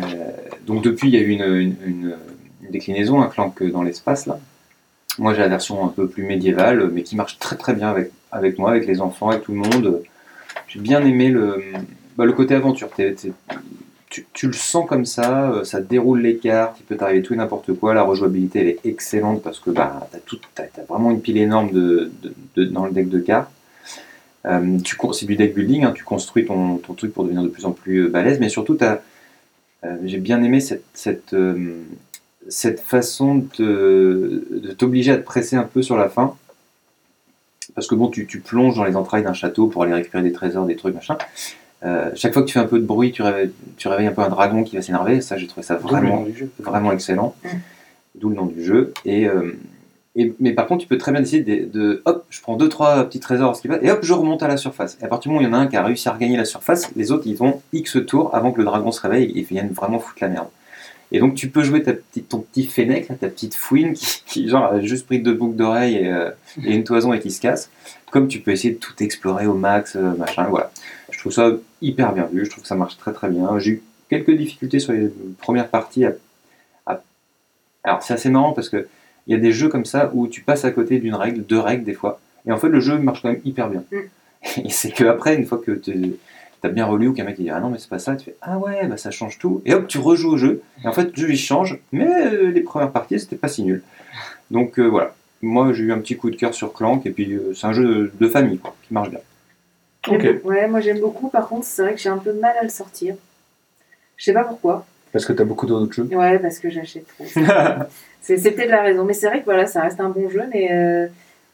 [0.66, 2.16] donc depuis, il y a eu une, une, une-
[2.62, 4.38] une déclinaison, un Clank dans l'espace là.
[5.18, 8.12] Moi, j'ai la version un peu plus médiévale, mais qui marche très très bien avec,
[8.32, 10.02] avec moi, avec les enfants, avec tout le monde.
[10.68, 11.62] J'ai bien aimé le,
[12.16, 12.88] bah, le côté aventure.
[12.90, 13.32] T'es- t'es-
[14.10, 17.36] tu, le sens comme ça, euh, ça déroule les cartes, il peut t'arriver tout et
[17.36, 17.94] n'importe quoi.
[17.94, 21.70] La rejouabilité, elle est excellente parce que bah, tu as, vraiment une pile énorme
[22.56, 23.50] dans le deck de cartes.
[24.46, 24.78] Euh,
[25.12, 28.06] c'est du deck building, hein, tu construis ton, truc pour devenir de plus en plus
[28.06, 28.76] euh, balèze, mais surtout,
[30.04, 31.36] j'ai bien aimé cette,
[32.80, 36.34] façon de, t'obliger à te presser un peu sur la fin.
[37.74, 40.66] Parce que bon, tu plonges dans les entrailles d'un château pour aller récupérer des trésors,
[40.66, 41.16] des trucs, machin.
[41.82, 44.12] Euh, chaque fois que tu fais un peu de bruit, tu réveilles, tu réveilles un
[44.12, 45.20] peu un dragon qui va s'énerver.
[45.20, 46.24] Ça, j'ai trouvé ça vraiment,
[46.58, 47.34] vraiment excellent.
[47.44, 47.48] Mm.
[48.16, 48.92] D'où le nom du jeu.
[49.06, 49.52] Et, euh,
[50.16, 52.68] et- mais par contre, tu peux très bien décider de, de- hop, je prends deux
[52.68, 54.98] trois petits trésors, ce qui va, et hop, je remonte à la surface.
[55.00, 56.12] Et à partir du moment où il y en a un qui a réussi à
[56.12, 59.32] regagner la surface, les autres, ils vont X tours avant que le dragon se réveille
[59.38, 60.48] et vienne vraiment foutre la merde.
[61.12, 64.48] Et donc, tu peux jouer ta petite, ton petit fennec, ta petite fouine qui, qui,
[64.48, 66.30] genre, a juste pris deux boucles d'oreilles et, euh,
[66.64, 67.70] et une toison et qui se casse.
[68.10, 70.70] Comme tu peux essayer de tout explorer au max, euh, machin, voilà.
[71.20, 71.52] Je trouve ça
[71.82, 73.58] hyper bien vu, je trouve que ça marche très très bien.
[73.58, 75.12] J'ai eu quelques difficultés sur les
[75.42, 76.06] premières parties.
[76.06, 76.14] à-
[76.86, 77.02] à-
[77.84, 78.88] Alors, c'est assez marrant parce que
[79.26, 81.58] il y a des jeux comme ça où tu passes à côté d'une règle, deux
[81.58, 83.84] règles des fois, et en fait, le jeu marche quand même hyper bien.
[83.92, 83.98] Mm.
[84.64, 86.16] Et c'est que après, une fois que tu
[86.62, 88.24] as bien relu ou qu'un mec il dit ah non mais c'est pas ça, tu
[88.24, 90.92] fais ah ouais bah ça change tout et hop tu rejoues au jeu et en
[90.92, 93.82] fait le jeu il change mais euh, les premières parties c'était pas si nul
[94.50, 97.32] donc euh, voilà moi j'ai eu un petit coup de cœur sur Clank et puis
[97.32, 99.20] euh, c'est un jeu de famille quoi, qui marche bien
[100.08, 100.26] Ok.
[100.44, 101.28] Ouais, moi j'aime beaucoup.
[101.28, 103.14] Par contre, c'est vrai que j'ai un peu de mal à le sortir.
[104.16, 104.86] Je sais pas pourquoi.
[105.12, 106.08] Parce que t'as beaucoup d'autres jeux.
[106.12, 107.24] Ouais, parce que j'achète trop.
[108.22, 109.04] c'est peut-être la raison.
[109.04, 111.06] Mais c'est vrai que voilà, ça reste un bon jeu, mais euh,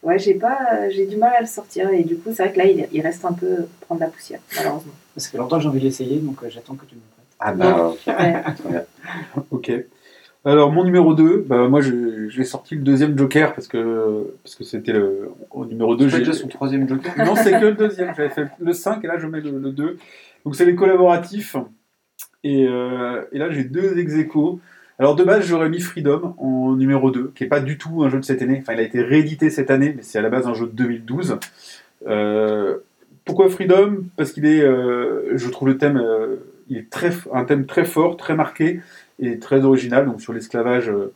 [0.02, 1.90] ouais, j'ai pas, j'ai du mal à le sortir.
[1.90, 4.40] Et du coup, c'est vrai que là, il, il reste un peu prendre la poussière,
[4.56, 4.92] malheureusement.
[5.16, 7.06] Ça fait longtemps que j'ai envie de l'essayer, donc euh, j'attends que tu me le
[7.16, 7.36] prêtes.
[7.40, 8.42] ah bah Ouais.
[8.54, 8.84] très bien.
[9.50, 9.72] Ok.
[10.46, 14.62] Alors, mon numéro 2, bah, moi, j'ai sorti le deuxième Joker parce que parce que
[14.62, 16.04] c'était le au numéro 2.
[16.04, 17.12] c'est pas J'ai déjà son troisième Joker?
[17.18, 18.14] Non, c'est que le deuxième.
[18.16, 19.98] J'avais fait le 5 et là, je mets le, le 2.
[20.44, 21.56] Donc, c'est les collaboratifs.
[22.44, 24.60] Et, euh, et là, j'ai deux ex aequo.
[25.00, 28.08] Alors, de base, j'aurais mis Freedom en numéro 2, qui est pas du tout un
[28.08, 28.58] jeu de cette année.
[28.62, 30.72] Enfin, il a été réédité cette année, mais c'est à la base un jeu de
[30.72, 31.40] 2012.
[32.06, 32.76] Euh,
[33.24, 34.04] pourquoi Freedom?
[34.16, 36.00] Parce qu'il est, euh, je trouve le thème,
[36.68, 38.80] il est très, un thème très fort, très marqué
[39.18, 40.06] et très original.
[40.06, 41.12] Donc, sur l'esclavage euh,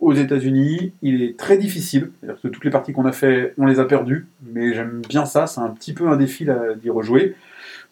[0.00, 2.10] aux États-Unis, il est très difficile.
[2.20, 5.24] C'est-à-dire que toutes les parties qu'on a fait, on les a perdues, mais j'aime bien
[5.24, 5.46] ça.
[5.46, 6.46] C'est un petit peu un défi
[6.80, 7.34] d'y rejouer.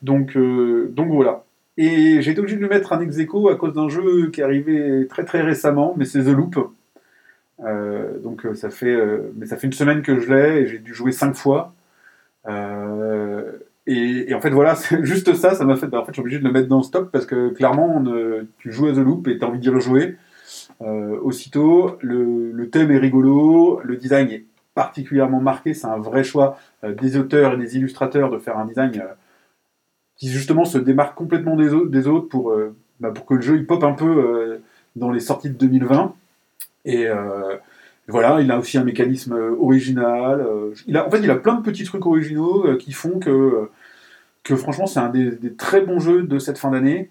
[0.02, 1.44] Donc, euh, donc voilà.
[1.78, 4.44] Et j'ai été obligé de lui mettre un ex à cause d'un jeu qui est
[4.44, 6.56] arrivé très très récemment, mais c'est The Loop.
[7.64, 8.96] Euh, donc ça fait,
[9.36, 11.72] mais ça fait une semaine que je l'ai et j'ai dû jouer cinq fois.
[13.86, 15.86] Et, en fait voilà, c'est juste ça, ça m'a fait.
[15.88, 18.02] bah, en fait, je suis obligé de le mettre dans le stop parce que clairement,
[18.06, 20.16] euh, tu joues à The Loop et tu as envie d'y rejouer.
[20.82, 26.58] Euh, aussitôt, le, thème est rigolo, le design est particulièrement marqué, c'est un vrai choix
[26.84, 29.02] euh, des auteurs et des illustrateurs de faire un design
[30.16, 32.54] qui justement se démarque complètement des, au- des autres pour,
[33.00, 34.60] bah, pour que le jeu il pop un peu
[34.96, 36.14] dans les sorties de 2020.
[36.84, 37.06] Et
[38.08, 40.40] voilà, il a aussi un mécanisme euh, original.
[40.40, 43.18] euh, il a, en fait, il a plein de petits trucs originaux euh, qui font
[43.18, 43.68] que,
[44.42, 47.08] que franchement, c'est un des, des très bons jeux de cette fin d'année.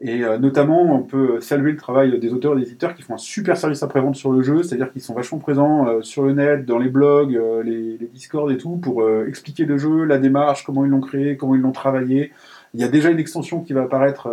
[0.00, 3.18] Et notamment, on peut saluer le travail des auteurs et des éditeurs qui font un
[3.18, 6.78] super service après-vente sur le jeu, c'est-à-dire qu'ils sont vachement présents sur le net, dans
[6.78, 10.88] les blogs, les, les Discord et tout, pour expliquer le jeu, la démarche, comment ils
[10.92, 12.30] l'ont créé, comment ils l'ont travaillé.
[12.74, 14.28] Il y a déjà une extension qui va apparaître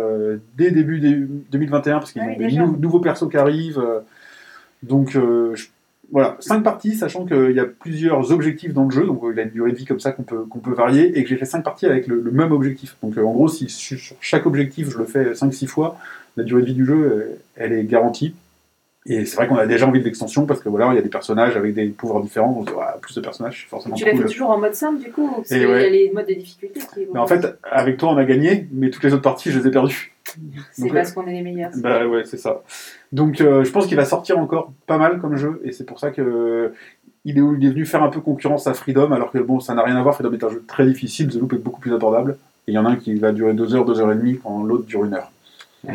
[0.56, 1.16] dès début des-
[1.50, 3.82] 2021, parce qu'ils Ah ont oui, des nou- nouveaux persos qui arrivent.
[4.84, 5.66] donc, je-
[6.10, 9.40] voilà, cinq parties, sachant qu'il y a plusieurs objectifs dans le jeu, donc euh, il
[9.40, 11.36] a une durée de vie comme ça qu'on peut, qu'on peut varier, et que j'ai
[11.36, 12.96] fait cinq parties avec le, le même objectif.
[13.02, 15.98] Donc euh, en gros, si sur chaque objectif je le fais 5-6 fois,
[16.36, 18.34] la durée de vie du jeu, euh, elle est garantie.
[19.08, 21.02] Et c'est vrai qu'on a déjà envie de l'extension parce que voilà, il y a
[21.02, 22.56] des personnages avec des pouvoirs différents.
[22.58, 24.74] On se dit, Ouais, plus de personnages, c'est forcément Tu l'as fait toujours en mode
[24.74, 25.82] simple, du coup Parce qu'il ouais.
[25.82, 27.14] y a les modes de difficulté qui vont.
[27.14, 29.68] Mais en fait, avec toi, on a gagné, mais toutes les autres parties, je les
[29.68, 30.15] ai perdues.
[30.72, 31.70] C'est parce qu'on est les meilleurs.
[31.76, 32.62] Bah ouais, c'est ça.
[33.12, 35.98] Donc euh, je pense qu'il va sortir encore pas mal comme jeu, et c'est pour
[35.98, 36.74] ça que euh,
[37.24, 39.74] il est, il est venu faire un peu concurrence à Freedom, alors que bon, ça
[39.74, 40.14] n'a rien à voir.
[40.14, 42.38] Freedom est un jeu très difficile, The Loop est beaucoup plus abordable.
[42.68, 44.40] Et il y en a un qui va durer 2 heures, 2 heures et demie,
[44.42, 45.30] quand l'autre dure une heure.
[45.84, 45.92] Mm.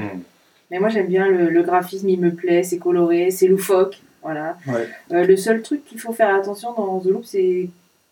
[0.72, 4.02] Mais moi j'aime bien le, le graphisme, il me plaît, c'est coloré, c'est loufoque.
[4.24, 4.58] Voilà.
[4.68, 4.88] Ouais.
[5.12, 7.70] Euh, le seul truc qu'il faut faire attention dans The Loop, c'est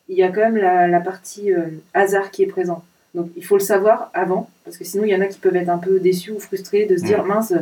[0.10, 2.84] il y a quand même la, la partie euh, hasard qui est présente.
[3.16, 5.56] Donc il faut le savoir avant, parce que sinon il y en a qui peuvent
[5.56, 7.60] être un peu déçus ou frustrés de se dire mince, euh,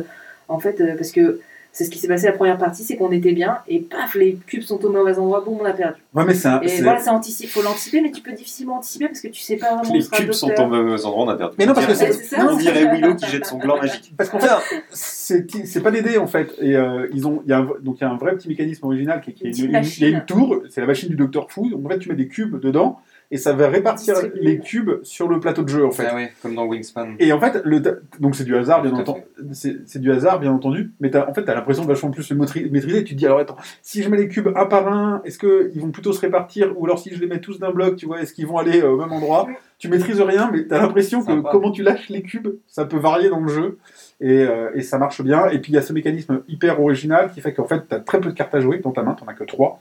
[0.48, 1.40] en fait, euh, parce que
[1.70, 4.34] c'est ce qui s'est passé la première partie, c'est qu'on était bien et paf, les
[4.46, 6.00] cubes sont au mauvais endroit, boum, on a perdu.
[6.14, 6.60] Ouais, mais c'est un.
[6.62, 9.56] Et voilà, c'est anticipe, faut l'anticiper, mais tu peux difficilement anticiper parce que tu sais
[9.56, 11.54] pas vraiment où Les cubes sont au mauvais endroit, on a perdu.
[11.58, 12.46] Mais non, parce que c'est- ça.
[12.50, 14.12] On dirait Willow qui jette son gland magique.
[14.16, 14.48] Parce qu'en fait,
[14.90, 16.54] c'est c'est pas des dés en fait.
[16.60, 18.48] Et euh, ils ont, il y a un, donc il y a un vrai petit
[18.48, 21.68] mécanisme original qui, est- qui est Une tour, c'est la machine du Docteur Fou.
[21.70, 22.98] Donc en fait, tu mets des cubes dedans
[23.30, 26.06] et ça va répartir les cubes sur le plateau de jeu en fait.
[26.10, 27.14] Ah ouais, comme dans Wingspan.
[27.18, 29.20] Et en fait, le ta- donc c'est du hasard, bien entendu.
[29.52, 30.92] C'est du hasard, bien entendu.
[31.00, 33.04] Mais t'as- en fait, t'as l'impression de vachement plus le maîtri- maîtriser.
[33.04, 35.70] Tu te dis alors attends, si je mets les cubes un par un, est-ce que
[35.74, 38.06] ils vont plutôt se répartir ou alors si je les mets tous d'un bloc, tu
[38.06, 39.46] vois, est-ce qu'ils vont aller euh, au même endroit?
[39.78, 41.50] Tu maîtrises rien, mais t'as l'impression que Sympa.
[41.52, 43.78] comment tu lâches les cubes, ça peut varier dans le jeu
[44.20, 45.48] et, euh, et ça marche bien.
[45.50, 48.20] Et puis il y a ce mécanisme hyper original qui fait qu'en fait, t'as très
[48.20, 49.80] peu de cartes à jouer dans ta main, t'en as que trois.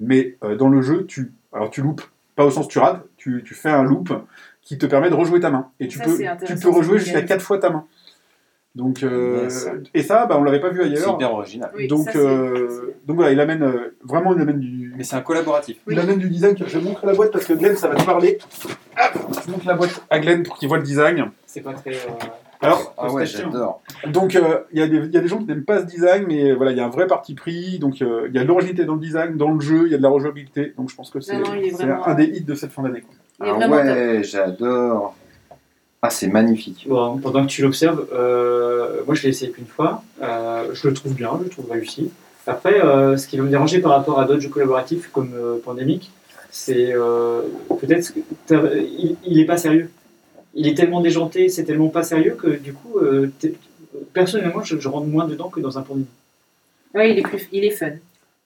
[0.00, 2.02] Mais euh, dans le jeu, tu alors tu loupes,
[2.38, 4.10] pas au sens tu rates, tu, tu fais un loop
[4.62, 5.70] qui te permet de rejouer ta main.
[5.80, 6.16] Et tu Ça, peux,
[6.56, 7.84] tu rejouer jusqu'à quatre fois ta main.
[8.76, 9.68] Donc, euh, Yes.
[9.92, 11.14] Et ça, bah, on l'avait pas vu C'est ailleurs.
[11.16, 11.70] hyper original.
[11.74, 15.16] Oui, donc, ça, euh, donc voilà, il amène euh, vraiment il amène du, Mais c'est
[15.16, 15.78] un collaboratif.
[15.88, 16.54] il amène du design.
[16.56, 18.38] Je vais montrer la boîte parce que Glenn, ça va te parler.
[18.96, 21.30] Hop, je montre la boîte à Glenn pour qu'il voit le design.
[21.44, 21.92] C'est pas très.
[22.62, 23.80] Euh, Alors, Ah ouais, j'adore.
[24.06, 25.86] donc euh, il y, a des- il y a des gens qui n'aiment pas ce
[25.86, 27.78] design, mais voilà, il y a un vrai parti pris.
[27.78, 29.94] Donc euh, il y a de l'originalité dans le design, dans le jeu, il y
[29.94, 30.72] a de la rejouabilité.
[30.76, 33.04] Donc je pense que c'est vraiment- un des hits de cette fin d'année.
[33.40, 35.14] Ah ouais, j'adore.
[36.02, 36.86] Ah, c'est magnifique.
[36.88, 40.02] Bon, pendant que tu l'observes, euh, moi je l'ai essayé qu'une fois.
[40.22, 42.10] Euh, je le trouve bien, je le trouve réussi.
[42.46, 45.58] Après, euh, ce qui va me déranger par rapport à d'autres jeux collaboratifs comme euh,
[45.64, 46.10] Pandemic,
[46.50, 47.42] c'est euh,
[47.80, 48.12] peut-être
[48.50, 49.90] il, il est pas sérieux.
[50.54, 53.54] Il est tellement déjanté, c'est tellement pas sérieux que du coup, euh, t'es-
[54.12, 56.08] personnellement, je, je rentre moins dedans que dans un Pandemic.
[56.94, 57.90] Ouais, il est, plus, il est fun.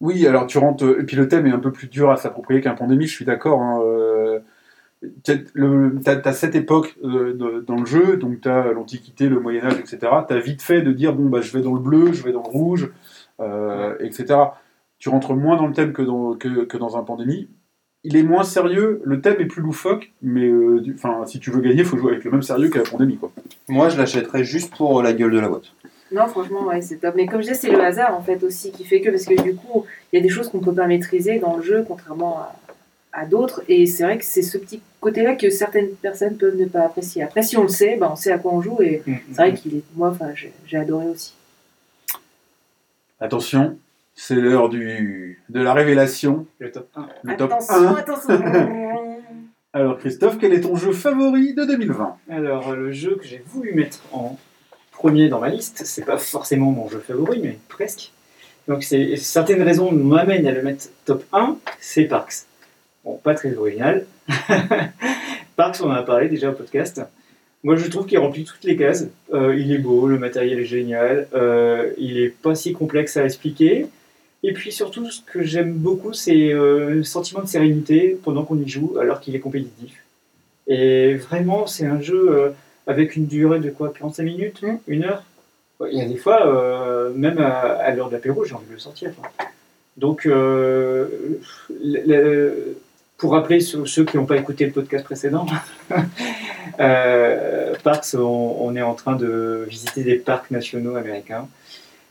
[0.01, 0.99] Oui, alors tu rentres.
[1.01, 3.25] Et puis le thème est un peu plus dur à s'approprier qu'un pandémie, je suis
[3.25, 3.61] d'accord.
[3.63, 4.41] Hein, euh,
[6.27, 9.99] as cette époque euh, de- dans le jeu, donc t'as l'Antiquité, le Moyen-Âge, etc.
[10.29, 12.43] T'as vite fait de dire bon, bah, je vais dans le bleu, je vais dans
[12.43, 12.91] le rouge,
[13.41, 14.39] euh, etc.
[14.99, 17.49] Tu rentres moins dans le thème que dans, que, que dans un pandémie.
[18.05, 20.97] Il est moins sérieux, le thème est plus loufoque, mais euh, du-
[21.27, 23.17] si tu veux gagner, il faut jouer avec le même sérieux qu'à la pandémie.
[23.17, 23.31] Quoi.
[23.69, 25.67] Moi, je l'achèterais juste pour la gueule de la boîte.
[26.11, 27.15] Non, franchement, ouais, c'est top.
[27.17, 29.41] Mais comme je disais, c'est le hasard en fait aussi qui fait que, parce que
[29.41, 32.39] du coup, il y a des choses qu'on peut pas maîtriser dans le jeu, contrairement
[32.41, 32.57] à,
[33.13, 33.63] à d'autres.
[33.69, 37.23] Et c'est vrai que c'est ce petit côté-là que certaines personnes peuvent ne pas apprécier.
[37.23, 38.83] Après, si on le sait, ben, on sait à quoi on joue.
[38.83, 40.15] Et c'est vrai qu'il est, moi,
[40.67, 41.35] j'ai adoré aussi.
[43.21, 43.79] Attention,
[44.15, 47.09] c'est l'heure du de la révélation, Le top 1.
[47.23, 47.95] le top attention, 1.
[47.97, 48.43] attention.
[49.75, 53.73] Alors Christophe, quel est ton jeu favori de 2020 Alors, le jeu que j'ai voulu
[53.73, 54.39] mettre en
[54.93, 58.13] premier dans ma liste, c'est pas forcément mon jeu favori, mais presque.
[58.69, 62.45] Donc, c'est certaines raisons m'amènent à le mettre top 1, c'est Parks.
[63.05, 64.05] Bon, pas très original.
[65.57, 67.01] Parks, on en a parlé déjà au podcast.
[67.65, 69.07] Moi, je trouve qu'il remplit toutes les cases.
[69.33, 73.25] Euh, il est beau, le matériel est génial, euh, il est pas si complexe à
[73.25, 73.87] expliquer.
[74.45, 78.59] Et puis surtout, ce que j'aime beaucoup, c'est euh, le sentiment de sérénité pendant qu'on
[78.59, 80.03] y joue, alors qu'il est compétitif.
[80.67, 82.51] Et vraiment, c'est un jeu euh,
[82.87, 84.77] avec une durée de quoi 45 minutes Mm.
[84.89, 85.23] Une heure?
[85.91, 88.73] Il y a des fois, euh, même à, à l'heure de l'apéro, j'ai envie de
[88.73, 89.11] le sortir.
[89.17, 89.29] quoi.
[89.97, 91.41] Donc, le-
[91.71, 92.77] le-
[93.19, 95.47] pour rappeler ceux, ceux qui n'ont pas écouté le podcast précédent,
[96.79, 101.49] Parks, on, on est en train de visiter des parcs nationaux américains.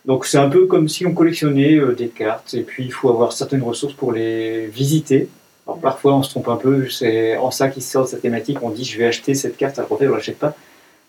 [0.06, 3.10] Donc c'est un peu comme si on collectionnait euh, des cartes et puis il faut
[3.10, 5.30] avoir certaines ressources pour les visiter.
[5.68, 8.64] Alors parfois on se trompe un peu, c'est en ça qu'il sort de cette thématique,
[8.64, 10.56] on dit je vais acheter cette carte, alors en fait on l'achète pas,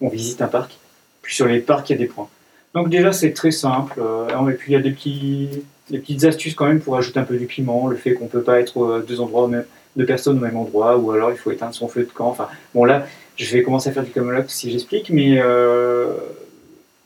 [0.00, 0.78] on visite un parc.
[1.22, 2.28] Puis sur les parcs il y a des points.
[2.74, 5.48] Donc déjà c'est très simple, euh, et puis il y a des, petits,
[5.88, 8.42] des petites astuces quand même pour ajouter un peu du piment, le fait qu'on peut
[8.42, 9.64] pas être euh, deux endroits même,
[9.96, 12.28] deux personnes au même endroit, ou alors il faut éteindre son feu de camp.
[12.28, 16.12] Enfin bon là je vais commencer à faire du Camelot si j'explique, mais euh,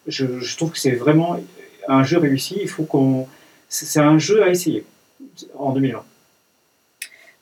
[0.09, 1.39] je, je trouve que c'est vraiment
[1.89, 2.59] un jeu réussi.
[2.61, 3.27] Il faut qu'on.
[3.69, 4.85] C'est un jeu à essayer
[5.59, 6.03] en 2020.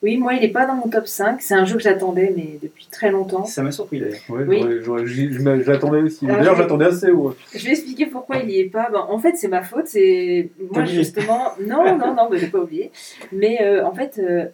[0.03, 1.41] Oui, moi, il est pas dans mon top 5.
[1.41, 3.45] C'est un jeu que j'attendais, mais depuis très longtemps.
[3.45, 4.19] Ça m'a surpris d'ailleurs.
[4.29, 4.61] Ouais, Oui.
[4.61, 6.25] je je l'attendais aussi.
[6.29, 6.59] Ah, D'ailleurs, oui.
[6.59, 7.35] j'attendais assez haut.
[7.55, 8.89] Je vais expliquer pourquoi il y est pas.
[8.91, 9.87] Ben, en fait, c'est ma faute.
[9.87, 10.95] C'est moi oublié.
[10.97, 11.45] justement.
[11.65, 12.91] Non, non, non, mais j'ai pas oublié.
[13.31, 14.45] Mais euh, en fait, euh,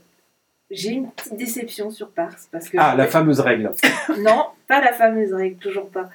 [0.69, 2.77] j'ai une petite déception sur Pars parce que.
[2.79, 3.71] Ah, la fameuse règle.
[4.19, 6.09] Non, pas la fameuse règle, toujours pas.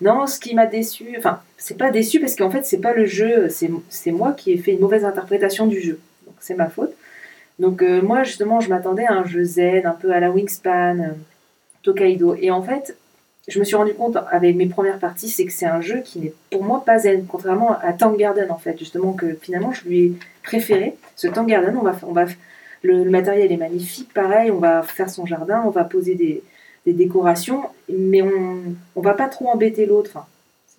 [0.00, 3.06] Non, ce qui m'a déçu, enfin, c'est pas déçu parce qu'en fait, c'est pas le
[3.06, 6.00] jeu, c'est moi qui ai fait une mauvaise interprétation du jeu.
[6.26, 6.92] Donc, c'est ma faute.
[7.60, 10.98] Donc, euh, moi, justement, je m'attendais à un jeu zen, un peu à la Wingspan,
[10.98, 11.12] euh,
[11.84, 12.34] Tokaido.
[12.34, 12.96] Et en fait,
[13.46, 16.18] je me suis rendu compte avec mes premières parties, c'est que c'est un jeu qui
[16.18, 19.86] n'est pour moi pas zen, contrairement à Tank Garden, en fait, justement, que finalement, je
[19.86, 20.96] lui ai préféré.
[21.14, 22.24] Ce Tank Garden, on va, on va,
[22.82, 26.42] le matériel est magnifique, pareil, on va faire son jardin, on va poser des,
[26.86, 28.58] des décorations, mais on
[28.96, 30.10] on va pas trop embêter l'autre.
[30.14, 30.26] Enfin,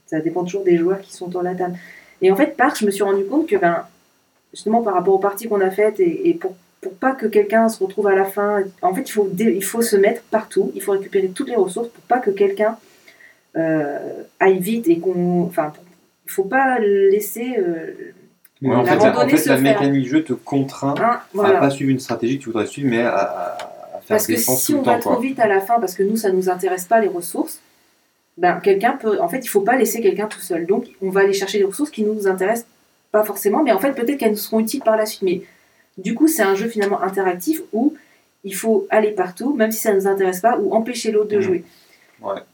[0.08, 1.76] ça dépend toujours des joueurs qui sont dans la table.
[2.22, 3.86] Et en fait, Park, je me suis rendu compte que, ben,
[4.54, 7.70] justement, par rapport aux parties qu'on a faites, et, et pour, pour pas que quelqu'un
[7.70, 10.82] se retrouve à la fin, en fait, il faut, il faut se mettre partout, il
[10.82, 12.78] faut récupérer toutes les ressources pour pas que quelqu'un
[13.58, 13.99] euh,
[14.39, 15.43] aille vite et qu'on.
[15.43, 15.72] Enfin,
[16.26, 17.56] il faut pas laisser.
[17.58, 17.93] euh,
[18.64, 21.60] en fait, la, en fait, la mécanique jeu te contraint à voilà.
[21.60, 23.70] pas suivre une stratégie que tu voudrais suivre, mais à, à- à
[24.08, 26.49] Parce que si on va trop vite à la fin, parce que nous, ça nous
[26.49, 27.60] intéresse pas les ressources,
[28.38, 29.20] ben, quelqu'un peut.
[29.22, 30.66] En fait, il faut pas laisser quelqu'un tout seul.
[30.66, 32.68] Donc, on va aller chercher des ressources qui nous intéressent
[33.12, 35.22] pas forcément, mais en fait, peut-être qu'elles nous seront utiles par la suite.
[35.24, 35.41] Mais
[35.97, 37.93] du coup, c'est un jeu finalement interactif où
[38.43, 41.36] il faut aller partout, même si ça ne nous intéresse pas, ou empêcher l'autre de
[41.36, 41.41] Mhm.
[41.41, 41.64] jouer.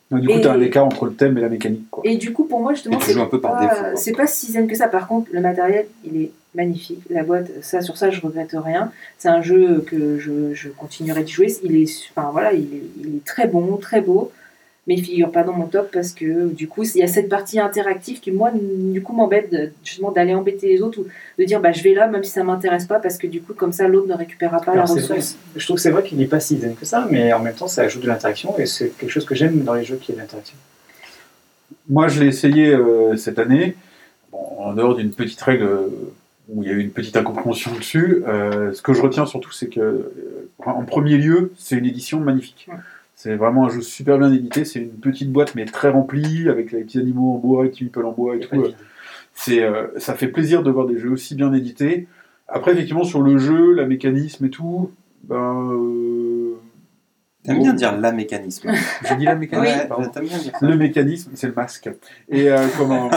[0.09, 1.89] Donc, du coup, tu as un écart entre le thème et la mécanique.
[1.91, 2.03] Quoi.
[2.05, 4.87] Et du coup, pour moi, justement, c'est pas, c'est pas si zen que ça.
[4.87, 7.01] Par contre, le matériel, il est magnifique.
[7.09, 8.91] La boîte, ça, sur ça, je regrette rien.
[9.17, 11.53] C'est un jeu que je, je continuerai de jouer.
[11.63, 14.31] Il est, enfin, voilà, il est, il est très bon, très beau.
[14.87, 17.27] Mais il figure pas dans mon top parce que du coup, il y a cette
[17.27, 21.05] partie interactive qui, moi, du coup, m'embête justement d'aller embêter les autres ou
[21.37, 23.53] de dire, bah, je vais là, même si ça m'intéresse pas, parce que du coup,
[23.53, 25.37] comme ça, l'autre ne récupérera pas Alors, la vrai, ressource.
[25.55, 27.53] je trouve que c'est vrai qu'il n'est pas si zen que ça, mais en même
[27.55, 30.13] temps, ça ajoute de l'interaction et c'est quelque chose que j'aime dans les jeux qui
[30.13, 30.55] est l'interaction.
[31.89, 33.75] Moi, je l'ai essayé euh, cette année,
[34.31, 35.87] bon, en dehors d'une petite règle euh,
[36.49, 38.23] où il y a eu une petite incompréhension dessus.
[38.27, 40.13] euh, ce que je retiens surtout, c'est que, euh,
[40.65, 42.67] en premier lieu, c'est une édition magnifique.
[42.69, 42.77] Ouais.
[43.19, 44.63] C'est vraiment un jeu super bien édité.
[44.63, 47.85] C'est une petite boîte, mais très remplie, avec les petits animaux en bois, les petits
[47.85, 48.55] meeples en bois et tout.
[48.61, 48.71] euh,
[49.33, 52.07] c'est euh, ça fait plaisir de voir des jeux aussi bien édités.
[52.47, 54.91] Après, effectivement, sur le jeu, la mécanisme et tout,
[55.23, 55.71] ben.
[55.73, 56.53] euh,
[57.43, 58.69] T'aimes bien dire la mécanisme.
[59.09, 59.77] J'ai dit la mécanisme.
[59.79, 60.09] Ouais, pardon.
[60.09, 60.67] t'aimes bien dire ça.
[60.67, 61.89] Le mécanisme, c'est le masque.
[62.29, 63.09] Et euh, comment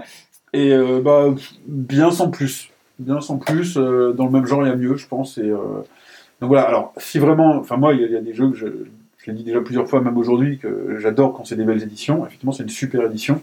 [0.54, 1.34] Et euh, bah
[1.66, 3.76] bien sans plus, bien sans plus.
[3.76, 5.36] euh, dans le même genre, il y a mieux, je pense.
[5.38, 5.56] Et euh,
[6.40, 6.62] donc voilà.
[6.62, 8.66] Alors, si vraiment, enfin moi, il y, y a des jeux que je,
[9.24, 12.26] je l'ai dit déjà plusieurs fois, même aujourd'hui, que j'adore quand c'est des belles éditions.
[12.26, 13.40] Effectivement, c'est une super édition.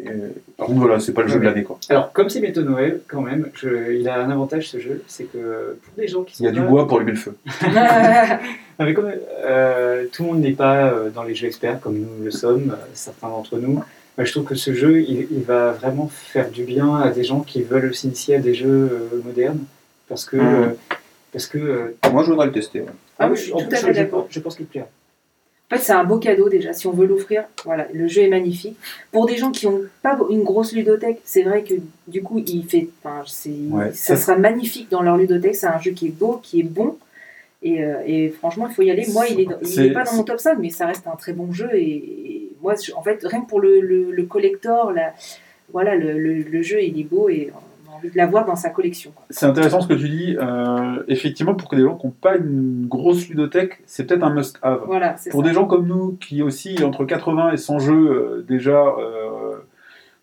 [0.00, 0.06] Et,
[0.56, 1.78] par contre, voilà, c'est pas le jeu de l'année, quoi.
[1.88, 5.24] Alors, comme c'est bientôt Noël, quand même, je- il a un avantage ce jeu, c'est
[5.24, 7.34] que pour des gens qui sont Il y a du bois pour allumer le feu.
[8.80, 9.10] Non, mais comme
[9.44, 12.70] euh, tout le monde n'est pas euh, dans les jeux experts comme nous le sommes,
[12.70, 13.82] euh, certains d'entre nous,
[14.20, 17.24] euh, je trouve que ce jeu, il, il va vraiment faire du bien à des
[17.24, 18.68] gens qui veulent s'initier à des jeux
[19.12, 19.64] euh, modernes,
[20.08, 20.66] parce que, euh,
[21.32, 22.82] parce que euh, Moi, je voudrais le tester.
[22.82, 22.86] ouais.
[23.18, 24.28] Ah oui, je suis en tout à fait je- d'accord.
[24.30, 24.86] Je pense qu'il plaira.
[25.70, 26.72] En fait, c'est un beau cadeau déjà.
[26.72, 28.76] Si on veut l'offrir, voilà, le jeu est magnifique.
[29.12, 31.74] Pour des gens qui n'ont pas une grosse ludothèque, c'est vrai que
[32.06, 33.22] du coup, il fait, enfin,
[33.70, 35.56] Ouais, ça ça- sera magnifique dans leur ludothèque.
[35.56, 36.96] C'est un jeu qui est beau, qui est bon.
[37.62, 39.06] Et, euh, et franchement, il faut y aller.
[39.12, 41.06] Moi, il est, dans- il C'est- est pas dans mon top 5, mais ça reste
[41.06, 41.68] un très bon jeu.
[41.74, 45.12] Et, et moi, je- en fait, rien que pour le, le, le collector, la,
[45.72, 47.50] voilà, le, jeu, il est beau et
[47.98, 49.12] envie de l'avoir dans sa collection.
[49.30, 50.36] C'est intéressant ce que tu dis.
[50.40, 54.32] Euh, effectivement, pour que des gens qui n'ont pas une grosse ludothèque, c'est peut-être un
[54.32, 54.82] must-have.
[54.86, 55.48] Voilà, Pour ça.
[55.48, 59.56] des gens comme nous qui aussi entre 80 et 100 jeux euh, déjà euh,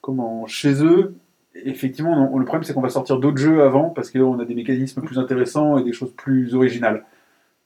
[0.02, 1.16] comment chez eux,
[1.56, 4.56] effectivement, on- le problème c'est qu'on va sortir d'autres jeux avant parce qu'on a des
[4.56, 7.04] mécanismes plus intéressants et des choses plus originales.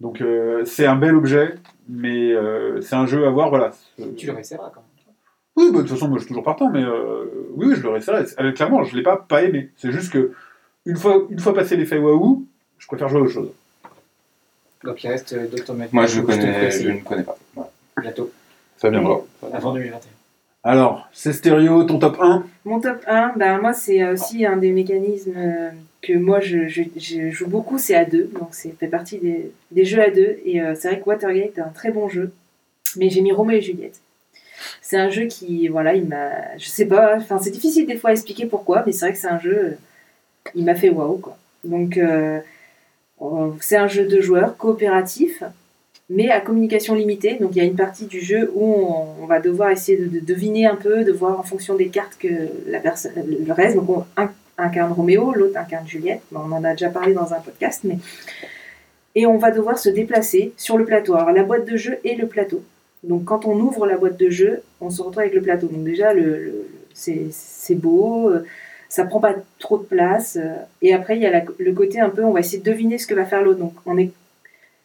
[0.01, 1.55] Donc euh, c'est un bel objet,
[1.89, 3.49] mais euh, c'est un jeu à voir.
[3.49, 3.71] Voilà.
[4.17, 4.85] Tu le réessayeras quand même.
[5.59, 7.81] Oui, bah, de toute façon, moi je suis toujours partant, mais euh, oui, oui, je
[7.83, 8.23] le resterai.
[8.39, 9.69] Euh, clairement, je l'ai pas pas aimé.
[9.77, 10.31] C'est juste que
[10.85, 12.45] une fois, une fois passé l'effet waouh,
[12.77, 13.49] je préfère jouer à autre chose.
[14.85, 15.73] Donc il reste euh, Dr.
[15.73, 15.91] Matt.
[15.91, 17.37] Moi, je, te connais, je ne connais pas.
[17.55, 17.69] Voilà.
[18.01, 18.31] bientôt,
[18.77, 19.19] Ça viendra.
[19.51, 19.99] avant 2021.
[20.63, 24.71] Alors, c'est stéréo, ton top 1 Mon top 1, ben moi c'est aussi un des
[24.71, 25.69] mécanismes euh,
[26.01, 29.51] que moi je, je- je joue beaucoup, c'est à deux, donc c'est fait partie des,
[29.71, 30.37] des jeux à deux.
[30.45, 32.31] Et euh, c'est vrai que Watergate est un très bon jeu,
[32.97, 33.99] mais j'ai mis Roméo et Juliette.
[34.81, 38.11] C'est un jeu qui, voilà, il m'a, je sais pas, enfin c'est difficile des fois
[38.11, 39.77] à expliquer pourquoi, mais c'est vrai que c'est un jeu,
[40.55, 41.37] il m'a fait waouh quoi.
[41.63, 42.39] Donc euh,
[43.59, 45.43] c'est un jeu de joueurs coopératif,
[46.09, 47.37] mais à communication limitée.
[47.39, 50.19] Donc il y a une partie du jeu où on, va devoir essayer de, de
[50.19, 52.27] deviner un peu, de voir en fonction des cartes que
[52.67, 53.75] la personne, le reste.
[53.75, 54.05] Donc on
[54.57, 56.21] incarne Roméo, l'autre incarne Juliette.
[56.33, 57.97] On en a déjà parlé dans un podcast, mais
[59.15, 61.15] et on va devoir se déplacer sur le plateau.
[61.15, 62.63] Alors la boîte de jeu et le plateau.
[63.03, 65.67] Donc quand on ouvre la boîte de jeu, on se retrouve avec le plateau.
[65.67, 68.29] Donc déjà le, c'est beau.
[68.29, 68.43] euh,
[68.89, 70.37] Ça prend pas trop de place.
[70.37, 72.97] euh, Et après, il y a le côté un peu, on va essayer de deviner
[72.97, 73.59] ce que va faire l'autre.
[73.59, 74.11] Donc, on est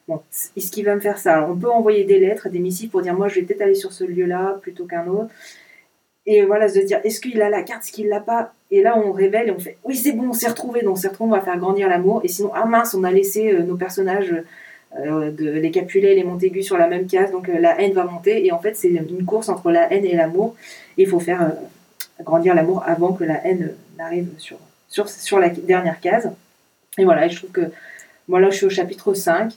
[0.07, 0.21] Bon,
[0.57, 1.49] est-ce qu'il va me faire ça?
[1.51, 3.93] On peut envoyer des lettres, des missives pour dire moi, je vais peut-être aller sur
[3.93, 5.31] ce lieu-là plutôt qu'un autre.
[6.27, 8.53] Et voilà, se dire est-ce qu'il a la carte, est-ce qu'il l'a pas?
[8.71, 10.83] Et là, on révèle et on fait oui, c'est bon, on s'est retrouvé.
[10.83, 12.21] Donc, on s'est retrouvé, on va faire grandir l'amour.
[12.25, 14.35] Et sinon, ah mince, on a laissé euh, nos personnages,
[15.01, 17.33] euh, de, les Capulet et les Montaigu sur la même case.
[17.33, 18.47] Donc, euh, la haine va monter.
[18.47, 20.55] Et en fait, c'est une course entre la haine et l'amour.
[20.97, 24.57] Il faut faire euh, grandir l'amour avant que la haine n'arrive sur,
[24.89, 26.31] sur, sur la dernière case.
[26.97, 27.73] Et voilà, et je trouve que
[28.29, 29.53] moi là, je suis au chapitre 5.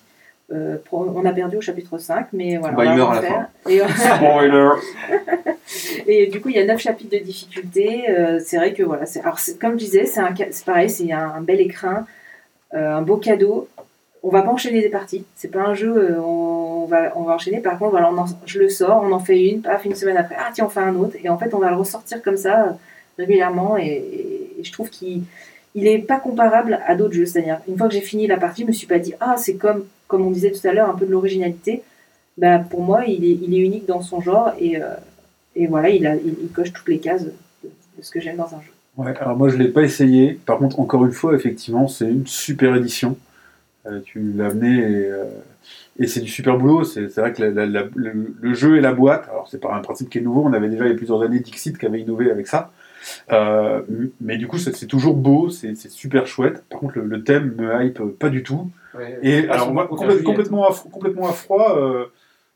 [0.51, 2.75] Euh, pour- on a perdu au chapitre 5, mais voilà.
[2.75, 3.47] Bah, on va il meurt à la refaire.
[3.69, 3.79] Et,
[4.15, 4.69] Spoiler
[6.07, 8.05] et du coup, il y a 9 chapitres de difficulté.
[8.43, 12.07] C'est vrai que voilà, alors comme je disais, c'est, pareil, c'est un, un bel écrin,
[12.71, 13.67] un beau cadeau.
[14.27, 15.23] On va pas enchaîner des parties.
[15.37, 17.61] C'est pas un jeu, euh, on, va, on va enchaîner.
[17.61, 18.11] Par contre, voilà,
[18.45, 20.81] je le sors, on en fait une, paf, une semaine après, ah tiens, on fait
[20.81, 21.15] un autre.
[21.23, 22.71] Et en fait, on va le ressortir comme ça euh,
[23.17, 23.77] régulièrement.
[23.77, 24.03] Et,
[24.61, 25.21] je trouve qu'il
[25.75, 27.25] il est pas comparable à d'autres jeux.
[27.25, 29.55] C'est-à-dire, une fois que j'ai fini la partie, je me suis pas dit, ah, c'est
[29.55, 31.83] comme, on disait tout à l'heure, un peu de l'originalité.
[32.37, 34.89] Bah, pour moi, il est, unique dans son genre et, euh,
[35.69, 36.15] voilà, il, a,
[36.53, 37.31] coche toutes les cases de,
[38.01, 38.73] ce que j'aime dans un jeu.
[39.21, 40.33] Alors moi je l'ai pas essayé.
[40.45, 43.15] Par contre, encore une fois, effectivement, c'est une super édition.
[43.89, 45.23] Euh, tu l'as amené et, euh,
[45.99, 46.83] et c'est du super boulot.
[46.83, 49.73] C'est vrai que la- la- la- le, le jeu et la boîte, alors c'est pas
[49.73, 50.43] un principe qui est nouveau.
[50.43, 52.71] On avait déjà il y a plusieurs années Dixit qui avait innové avec ça.
[53.31, 53.81] Euh,
[54.19, 56.63] mais du coup, c'est toujours beau, c'est super chouette.
[56.69, 58.69] Par contre, le, le thème me hype pas du tout.
[58.97, 59.17] Ouais.
[59.21, 62.05] Et alors moi, complètement, à, complètement à froid, euh,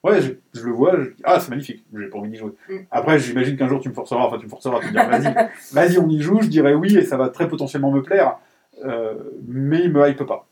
[0.03, 2.51] ouais, je, je le vois, je ah c'est magnifique, j'ai pas envie d'y jouer.
[2.69, 2.73] Mm.
[2.89, 5.33] Après, j'imagine qu'un jour tu me forceras, enfin tu me forceras, tu me diras vas-y,
[5.73, 8.37] vas-y on y joue, je dirais oui et ça va très potentiellement me plaire,
[8.83, 9.13] euh,
[9.47, 10.47] mais il me hype pas.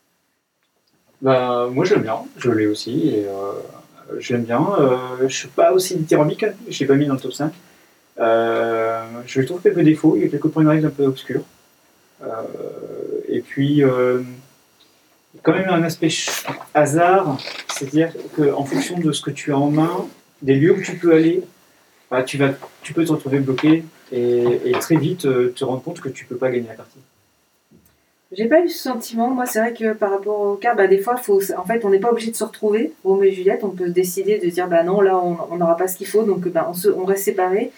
[1.21, 3.53] Bah, moi j'aime bien, je l'ai aussi et euh,
[4.19, 4.65] j'aime bien.
[4.79, 7.53] Euh, je suis pas aussi dithyrambique, je l'ai pas mis dans le top 5.
[8.19, 11.43] Euh, je trouve quelques défauts, il y a quelques points de un peu obscurs.
[13.29, 13.81] Et puis,
[15.43, 16.09] quand même un aspect
[16.73, 17.37] hasard,
[17.69, 20.07] c'est-à-dire qu'en fonction de ce que tu as en main,
[20.41, 21.43] des lieux où tu peux aller,
[22.09, 22.49] bah, tu, vas,
[22.81, 26.25] tu peux te retrouver bloqué et, et très vite euh, te rendre compte que tu
[26.25, 26.97] peux pas gagner la partie.
[28.31, 29.29] J'ai pas eu ce sentiment.
[29.31, 31.89] Moi, c'est vrai que par rapport au cas, bah, des fois, faut, en fait, on
[31.89, 32.93] n'est pas obligé de se retrouver.
[33.03, 35.97] Roméo et Juliette, on peut décider de dire, bah non, là, on n'aura pas ce
[35.97, 37.71] qu'il faut, donc bah, on, se, on reste séparés.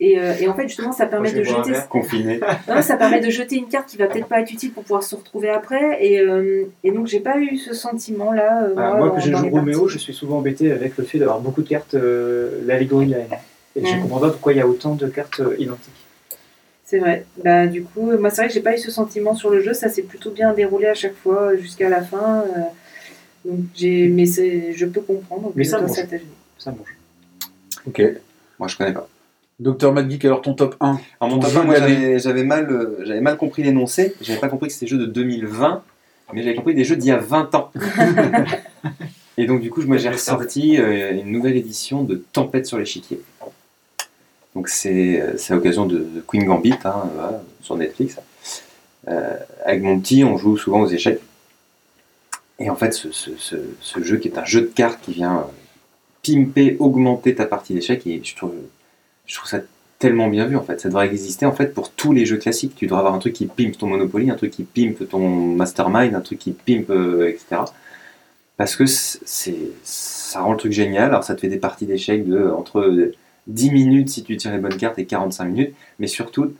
[0.00, 1.78] Et, euh, et en fait, justement, ça permet Moi, je de jeter.
[1.88, 2.40] Confiné.
[2.68, 5.04] Non, ça permet de jeter une carte qui va peut-être pas être utile pour pouvoir
[5.04, 6.04] se retrouver après.
[6.04, 8.64] Et, euh, et donc, j'ai pas eu ce sentiment-là.
[8.64, 9.92] euh, Ah, moi, que je joue Roméo, parties.
[9.94, 13.18] je suis souvent embêté avec le fait d'avoir beaucoup de cartes, euh, l'allégorie de la
[13.18, 13.28] haine.
[13.76, 14.02] Et je Mm.
[14.02, 16.03] comprends pas pourquoi il y a autant de cartes euh, identiques.
[16.84, 17.24] C'est vrai.
[17.42, 19.72] Bah, du coup, moi, c'est vrai que j'ai pas eu ce sentiment sur le jeu.
[19.72, 22.42] Ça s'est plutôt bien déroulé à chaque fois jusqu'à la fin.
[22.42, 22.60] euh,
[23.44, 25.52] donc, j'ai, mais je peux comprendre.
[25.54, 25.96] Mais ça mange.
[26.58, 26.96] Ça mange.
[27.86, 28.02] Ok.
[28.58, 29.08] Moi, je connais pas.
[29.60, 32.42] Docteur McGeek, alors ton top 1 Alors, mon Ton top jeu 1, moi, j'avais j'avais
[32.42, 34.14] mal, euh, j'avais mal compris l'énoncé.
[34.20, 35.82] J'avais pas compris que c'était des jeux de 2020,
[36.32, 37.70] mais j'avais compris des jeux d'il y a 20 ans.
[39.36, 43.20] Et donc, du coup, moi, j'ai ressorti euh, une nouvelle édition de Tempête sur l'échiquier.
[44.54, 47.02] Donc, c'est l'occasion de, Queen Gambit, hein,
[47.60, 48.18] sur Netflix.
[49.08, 51.20] Euh, avec mon petit, on joue souvent aux échecs.
[52.58, 55.42] Et en fait, ce, jeu qui est un jeu de cartes qui vient euh,
[56.22, 58.54] pimper, augmenter ta partie d'échecs, et je trouve,
[59.26, 59.60] je trouve ça
[59.98, 60.80] tellement bien vu en fait.
[60.80, 62.74] Ça devrait exister en fait pour tous les jeux classiques.
[62.76, 66.14] Tu devrais avoir un truc qui pimpe ton Monopoly, un truc qui pimpe ton Mastermind,
[66.14, 67.62] un truc qui pimpe, euh, etc.
[68.56, 71.06] Parce que ça rend le truc génial.
[71.06, 73.12] Alors ça te fait des parties d'échecs de entre
[73.46, 75.74] 10 minutes si tu tires les bonnes cartes et 45 minutes.
[75.98, 76.54] Mais surtout,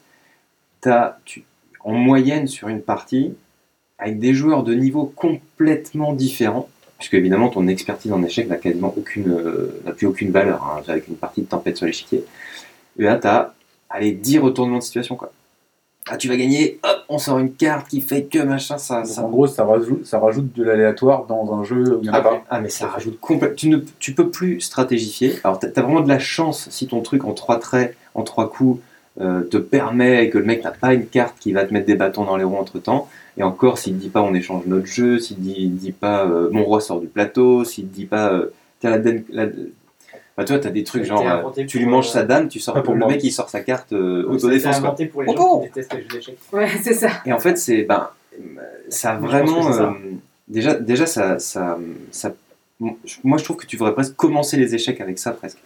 [1.24, 1.45] tu,
[1.80, 3.35] en moyenne sur une partie,
[3.99, 6.68] avec des joueurs de niveau complètement différents,
[6.99, 11.16] puisque évidemment ton expertise en échec n'a quasiment euh, plus aucune valeur hein, avec une
[11.16, 12.24] partie de tempête sur l'échiquier.
[12.97, 13.55] Là, t'as,
[13.91, 15.18] allez, 10 retournements de situation.
[16.11, 19.02] Ah, tu vas gagner, hop, on sort une carte qui fait que machin, ça.
[19.18, 22.12] En gros, ça rajoute, ça rajoute de l'aléatoire dans un jeu où il n'y en
[22.14, 22.44] a Ah, pas.
[22.50, 23.57] ah, mais ça rajoute complètement.
[23.57, 25.36] Tu ne tu peux plus stratégifier.
[25.44, 28.50] Alors, tu as, vraiment de la chance si ton truc en trois traits, en trois
[28.50, 28.80] coups,
[29.20, 31.86] euh, te permet et que le mec n'a pas une carte qui va te mettre
[31.86, 33.09] des bâtons dans les roues entre temps.
[33.38, 36.26] Et encore, s'il ne dit pas on échange notre jeu, s'il ne dit, dit pas
[36.26, 38.30] euh, mon roi sort du plateau, s'il ne dit pas.
[38.30, 38.52] Euh,
[38.82, 39.46] la-
[40.37, 41.24] Bah, toi, tu as des trucs genre.
[41.57, 42.74] euh, tu lui manges euh, sa dame, tu sors.
[42.74, 43.09] pas pour le moi.
[43.09, 44.78] mec il sort sa carte euh, autodéfense.
[44.80, 44.89] quoi.
[44.89, 46.39] inventé pour les Oh, gens oh qui détestent les jeux d'échecs.
[46.53, 47.11] Ouais, c'est ça.
[47.24, 48.09] Et en fait, c'est ben,
[48.89, 49.62] ça a vraiment.
[49.70, 49.85] c'est ça.
[49.85, 49.93] euh,
[50.49, 51.78] déjà, déjà ça, ça,
[52.11, 52.35] ça-
[53.22, 55.59] moi, je trouve que tu devrais presque commencer les échecs avec ça, presque,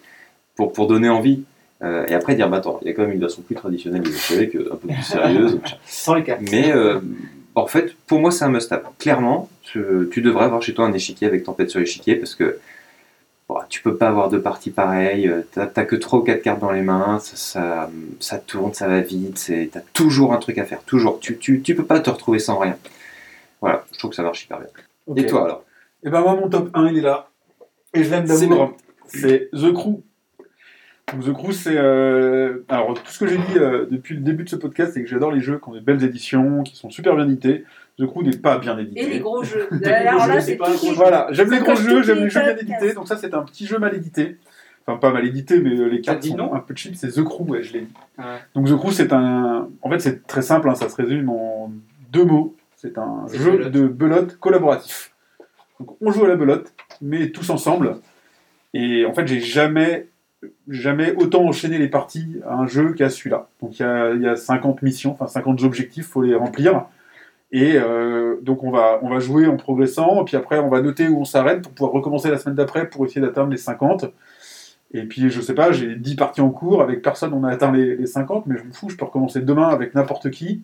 [0.55, 1.41] pour, pour donner envie.
[1.81, 4.01] Euh, et après dire, bah attends, il y a quand même une version plus traditionnelle
[4.03, 5.59] des échecs, un peu plus sérieuse.
[5.87, 6.41] Sans les cartes.
[6.51, 6.99] Mais euh,
[7.55, 8.83] en fait, pour moi, c'est un must-have.
[8.99, 12.59] Clairement, tu, tu devrais avoir chez toi un échiquier avec tempête sur l'échiquier parce que
[13.69, 15.27] tu peux pas avoir deux parties pareilles.
[15.27, 17.89] euh, T'as que trois ou quatre cartes dans les mains, ça, ça,
[18.19, 19.37] ça tourne, ça va vite.
[19.37, 21.19] c'est- T'as toujours un truc à faire, toujours.
[21.19, 22.77] Tu, tu, tu peux pas te retrouver sans rien.
[23.61, 24.67] Voilà, je trouve que ça marche hyper bien.
[25.15, 25.63] Et toi alors?
[26.03, 27.29] Et ben moi, mon top 1, il est là.
[27.93, 28.77] Et je l'aime d'amour.
[29.07, 30.01] C'est The Crew.
[31.11, 31.75] Donc, The Crew, c'est.
[31.75, 35.01] euh, Alors, tout ce que j'ai dit euh, depuis le début de ce podcast, c'est
[35.01, 37.65] que j'adore les jeux qui ont des belles éditions, qui sont super bien édités.
[37.99, 39.01] The Crew n'est pas bien édité.
[39.01, 39.67] Et les gros jeux.
[39.85, 40.57] Alors là, c'est
[40.95, 42.93] Voilà, j'aime les gros jeux, j'aime les jeux bien édités.
[42.93, 44.37] Donc, ça, c'est un petit jeu mal édité.
[44.87, 46.95] Enfin, pas mal édité, mais euh, les cartes dit sont non un peu cheap.
[46.95, 47.93] C'est The Crew, ouais, je l'ai dit.
[48.17, 48.25] Ouais.
[48.55, 49.67] Donc, The Crew, c'est un.
[49.81, 51.71] En fait, c'est très simple, hein, ça se résume en
[52.11, 52.55] deux mots.
[52.77, 53.71] C'est un jeu belote.
[53.71, 55.11] de belote collaboratif.
[55.79, 57.97] Donc, on joue à la belote, mais tous ensemble.
[58.73, 60.07] Et en fait, j'ai jamais,
[60.69, 63.49] jamais autant enchaîné les parties à un jeu qu'à celui-là.
[63.61, 66.85] Donc, il y a, il y a 50 missions, enfin 50 objectifs, faut les remplir.
[67.51, 70.81] Et euh, donc, on va, on va jouer en progressant, et puis après, on va
[70.81, 74.05] noter où on s'arrête pour pouvoir recommencer la semaine d'après pour essayer d'atteindre les 50.
[74.93, 77.71] Et puis, je sais pas, j'ai 10 parties en cours, avec personne, on a atteint
[77.71, 80.63] les, les 50, mais je m'en fous, je peux recommencer demain avec n'importe qui.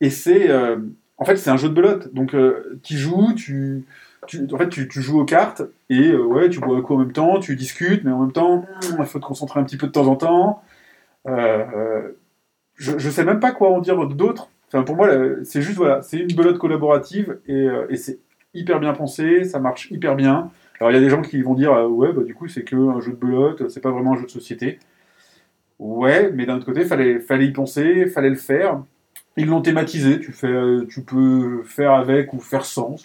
[0.00, 0.50] Et c'est.
[0.50, 0.76] euh,
[1.18, 2.12] en fait, c'est un jeu de belote.
[2.14, 2.34] Donc,
[2.82, 3.84] tu joues, tu.
[4.26, 6.98] tu- en fait, tu, joues aux cartes et euh, ouais, tu bois un coup en
[6.98, 8.64] même temps, tu discutes, mais en même temps,
[8.98, 10.62] il faut te concentrer un petit peu de temps en temps.
[11.28, 12.18] Euh, euh,
[12.76, 14.50] je, je sais même pas quoi en dire d'autre.
[14.70, 15.08] Pour moi,
[15.44, 18.18] c'est juste voilà, c'est une belote collaborative et, euh, et c'est
[18.54, 20.50] hyper bien pensé, ça marche hyper bien.
[20.78, 22.64] Alors il y a des gens qui vont dire euh, ouais bah du coup c'est
[22.64, 24.78] que un jeu de belote, c'est pas vraiment un jeu de société.
[25.78, 28.82] Ouais, mais d'un autre côté fallait fallait y penser, fallait le faire.
[29.36, 32.96] Ils l'ont thématisé, tu fais euh, tu peux faire avec ou faire sans,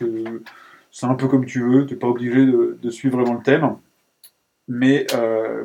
[0.92, 3.78] c'est un peu comme tu veux, t'es pas obligé de, suivre vraiment le thème.
[4.68, 5.08] Mais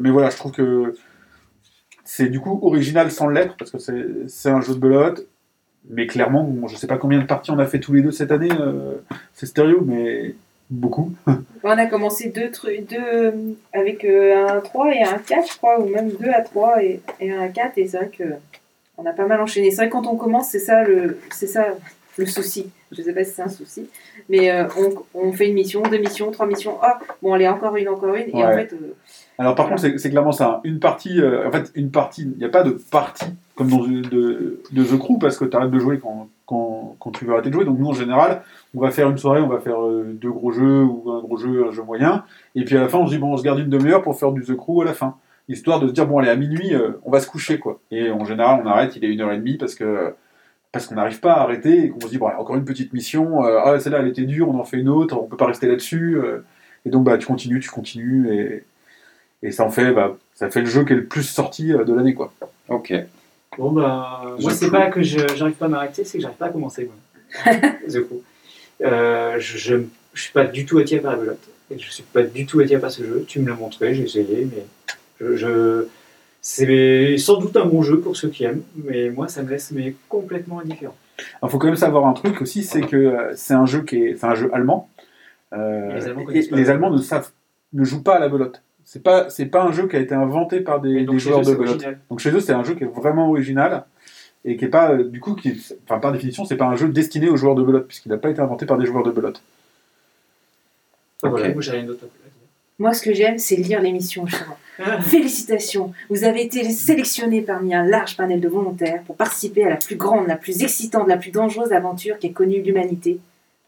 [0.01, 0.95] mais voilà, je trouve que
[2.05, 3.79] c'est du coup original sans l'être parce que
[4.29, 5.27] c'est un jeu de belote.
[5.91, 8.11] Mais clairement, bon, je sais pas combien de parties on a fait tous les deux
[8.11, 8.97] cette année, euh,
[9.35, 10.35] c'est stéréo, mais
[10.71, 11.13] beaucoup.
[11.65, 13.33] On a commencé deux trucs, deux euh,
[13.73, 17.01] avec euh, un 3 et un 4, je crois, ou même deux à 3 et,
[17.21, 18.25] et un à 4, et c'est vrai que
[18.97, 19.71] on a pas mal enchaîné.
[19.71, 21.69] C'est vrai que quand on commence, c'est ça le, c'est ça
[22.17, 22.71] le souci.
[22.91, 23.89] Je sais pas si c'est un souci,
[24.29, 26.79] mais euh, on, on fait une mission, deux missions, trois missions.
[26.83, 28.95] Ah, bon, allez, encore une, encore une, et en fait, euh,
[29.39, 30.61] Alors par contre, c'est clairement ça.
[30.65, 33.83] Une partie, euh, en fait, une partie, il n'y a pas de partie comme dans
[33.83, 37.55] de, The Crew parce que tu arrêtes de jouer quand, quand, tu veux arrêter de
[37.55, 37.65] jouer.
[37.65, 38.43] Donc nous, en général,
[38.75, 41.37] on va faire une soirée, on va faire euh, deux gros jeux ou un gros
[41.37, 42.25] jeu, un jeu moyen.
[42.55, 44.19] Et puis à la fin, on se dit, bon, on se garde une demi-heure pour
[44.19, 45.17] faire du The Crew à la fin.
[45.49, 47.81] Histoire de se dire, bon, allez, à minuit, euh, on va se coucher, quoi.
[47.91, 50.15] Et en général, on arrête, il est une heure et demie parce que
[50.89, 53.81] qu'on n'arrive pas à arrêter et qu'on se dit, bon, encore une petite mission, ah,
[53.81, 56.21] celle-là, elle était dure, on en fait une autre, on peut pas rester là-dessus.
[56.87, 58.65] et donc, bah, tu continues, tu continues, et,
[59.43, 61.85] et ça en fait, bah, ça fait le jeu qui est le plus sorti euh,
[61.85, 62.33] de l'année, quoi.
[62.69, 62.93] Ok.
[63.57, 66.37] Bon, bah, moi, The c'est pas que je- j'arrive pas à m'arrêter, c'est que j'arrive
[66.39, 66.85] pas à commencer.
[66.87, 67.55] Moi.
[67.89, 68.23] The Crew.
[68.83, 69.77] Euh, je, je,
[70.15, 71.41] je suis pas du tout attiré par la belote.
[71.71, 73.25] Et je suis pas du tout attiré par ce jeu.
[73.27, 74.65] Tu me l'as montré, j'ai essayé, mais
[75.21, 75.87] je, je-
[76.41, 79.71] c'est sans doute un bon jeu pour ceux qui aiment, mais moi, ça me laisse
[79.73, 80.97] mais complètement indifférent.
[81.43, 83.97] Il faut quand même savoir un truc aussi, c'est que euh, c'est un jeu qui
[84.03, 84.89] est, c'est un jeu allemand.
[85.53, 87.31] Euh, les Allemands et les Allemands ne savent,
[87.73, 88.63] ne jouent pas à la belote.
[88.91, 91.55] C'est pas, c'est pas un jeu qui a été inventé par des, joueurs eux, de
[91.55, 91.85] belote.
[92.09, 93.85] Donc chez eux, c'est un jeu qui est vraiment original
[94.47, 96.89] et qui est pas, euh, du coup, qui, enfin par définition, c'est pas un jeu
[96.89, 99.43] destiné aux joueurs de belote puisqu'il n'a pas été inventé par des joueurs de belote.
[101.23, 101.53] Enfin, voilà, Ok.
[101.53, 102.33] moi, j'ai rien d'autre à dire.
[102.79, 104.57] moi, ce que j'aime, c'est lire l'émission, justement.
[105.03, 109.77] Félicitations, vous avez été sélectionné parmi un large panel de volontaires pour participer à la
[109.77, 113.21] plus grande, la plus excitante, la plus dangereuse aventure qu'ait connue l'humanité,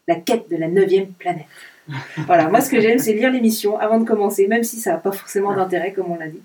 [0.07, 1.45] la quête de la neuvième planète.
[2.25, 4.97] Voilà, moi ce que j'aime c'est lire l'émission avant de commencer, même si ça n'a
[4.97, 6.41] pas forcément d'intérêt comme on l'a dit,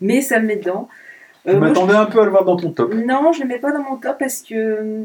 [0.00, 0.88] mais ça me met dedans.
[1.48, 2.94] Euh, m'attendais un peu à le voir dans ton top.
[2.94, 5.04] non, je ne le mets pas dans mon top parce que euh,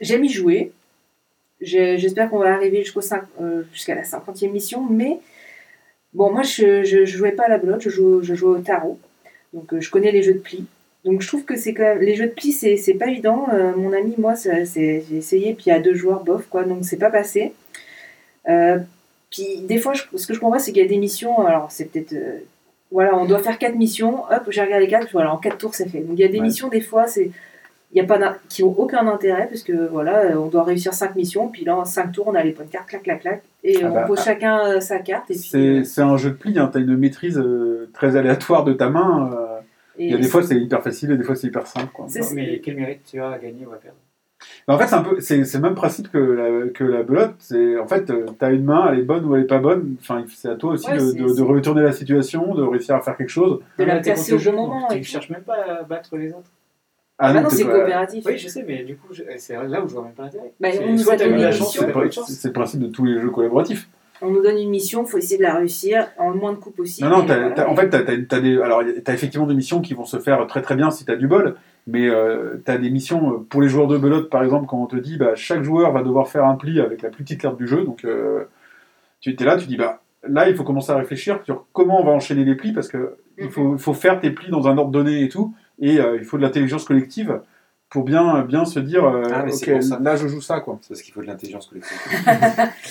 [0.00, 0.72] j'aime y jouer.
[1.60, 3.00] J'espère qu'on va arriver jusqu'au
[3.40, 4.86] euh, jusqu'à la 50e mission.
[4.88, 5.20] Mais
[6.12, 8.98] bon, moi, je ne jouais pas à la belote, je, jouais au tarot.
[9.52, 10.66] Donc, euh, je connais les jeux de plis.
[11.04, 12.00] Donc, je trouve que c'est quand même.
[12.00, 13.46] Les jeux de plis, c'est pas évident.
[13.52, 16.64] Euh, mon ami, moi, j'ai essayé, puis il y a deux joueurs, bof, quoi.
[16.64, 17.52] Donc, c'est pas passé.
[18.48, 18.78] Euh,
[19.30, 21.44] puis, des fois, je- ce que je comprends, c'est qu'il y a des missions.
[21.46, 22.12] Alors, c'est peut-être.
[22.12, 22.38] euh,
[22.92, 25.74] voilà, on doit faire quatre missions, hop, j'ai regardé les quatre, voilà, en quatre tours
[25.74, 25.98] c'est fait.
[26.00, 26.44] Donc il y a des Ouais.
[26.44, 27.30] missions, des fois, c'est.
[27.92, 30.92] Il y a pas qui ont aucun intérêt parce que voilà, euh, on doit réussir
[30.94, 33.42] cinq missions, puis là en cinq tours on a les bonnes cartes, clac clac clac,
[33.64, 34.24] et Ah on bah, pose ah.
[34.24, 35.32] chacun euh, sa carte.
[35.32, 38.64] C'est euh, c'est un jeu de pli, hein, tu as une maîtrise euh, très aléatoire
[38.64, 39.30] de ta main.
[39.32, 39.58] euh,
[39.98, 41.90] Il y a des fois c'est hyper facile et des fois c'est hyper simple.
[41.92, 42.06] Quoi.
[42.34, 43.96] Mais quel mérite tu as à gagner ou à perdre?
[44.68, 47.02] Mais en fait, c'est un peu, c'est c'est le même principe que la, que la
[47.02, 47.34] belote.
[47.38, 49.96] C'est en fait, tu as une main, elle est bonne ou elle est pas bonne.
[50.00, 53.28] Enfin, c'est à toi aussi Ouais, de, retourner la situation, de réussir à faire quelque
[53.30, 53.60] chose.
[53.78, 54.88] de la contre au jeu, moment.
[54.90, 56.50] Tu cherches même pas à battre les autres.
[57.18, 58.24] Ah non, t'es c'est pas- coopératif.
[58.26, 60.52] Oui, je sais, mais du coup, je- c'est là où je vois même pas l'intérêt.
[60.60, 62.88] Bah, on nous a t'as eu donné la une chance, C'est t'as le- principe de
[62.88, 63.88] tous les jeux collaboratifs.
[64.20, 66.58] On nous donne une mission, il faut essayer de la réussir en le moins de
[66.58, 67.08] coups possible.
[67.08, 67.50] Non, non, t'as- voilà.
[67.54, 67.96] t'as- en fait, tu
[68.34, 71.04] as, des, alors, t'as effectivement des missions qui vont se faire très très bien si
[71.06, 71.54] tu as du bol,
[71.86, 72.08] mais
[72.64, 74.96] tu as des missions euh, pour les joueurs de belote, par exemple, quand on te
[74.96, 77.68] dit bah, chaque joueur va devoir faire un pli avec la plus petite carte du
[77.68, 78.44] jeu, donc euh,
[79.20, 82.04] tu es là, tu dis bah là, il faut commencer à réfléchir sur comment on
[82.04, 84.76] va enchaîner les plis, parce que il faut, il faut faire tes plis dans un
[84.78, 87.40] ordre donné et tout, et euh, il faut de l'intelligence collective
[87.96, 89.98] pour bien, bien se dire euh, Ah, mais ça.
[90.02, 90.78] là je joue ça, quoi.
[90.82, 91.96] C'est parce qu'il faut de l'intelligence collective.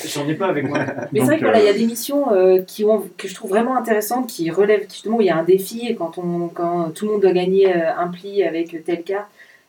[0.08, 0.80] J'en ai pas avec moi.
[1.12, 3.28] Mais c'est vrai que voilà, euh, il y a des missions euh, qui ont, que
[3.28, 6.18] je trouve vraiment intéressantes, qui relèvent justement où il y a un défi et quand,
[6.18, 9.28] on, quand tout le monde doit gagner euh, un pli avec telle carte.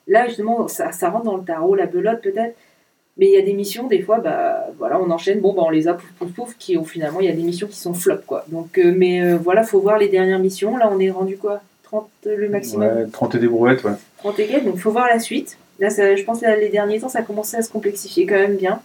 [0.09, 2.57] Là, justement, ça, ça rentre dans le tarot, la belote peut-être.
[3.18, 5.70] Mais il y a des missions, des fois, bah, voilà, on enchaîne, bon, bah, on
[5.70, 7.95] les a, pouf, pouf, pouf, qui, au finalement, il y a des missions qui sont
[7.95, 8.45] flop, quoi.
[8.49, 10.76] Donc, euh, mais euh, voilà, faut voir les dernières missions.
[10.76, 11.62] Là, on est rendu quoi?
[11.87, 13.93] 30 le maximum Ouais, 30 et des brouettes, ouais.
[14.18, 15.57] 30 et quelques, donc faut voir la suite.
[15.78, 18.34] Là, ça- je pense que les derniers temps, ça a commencé à se complexifier quand
[18.34, 18.80] même bien.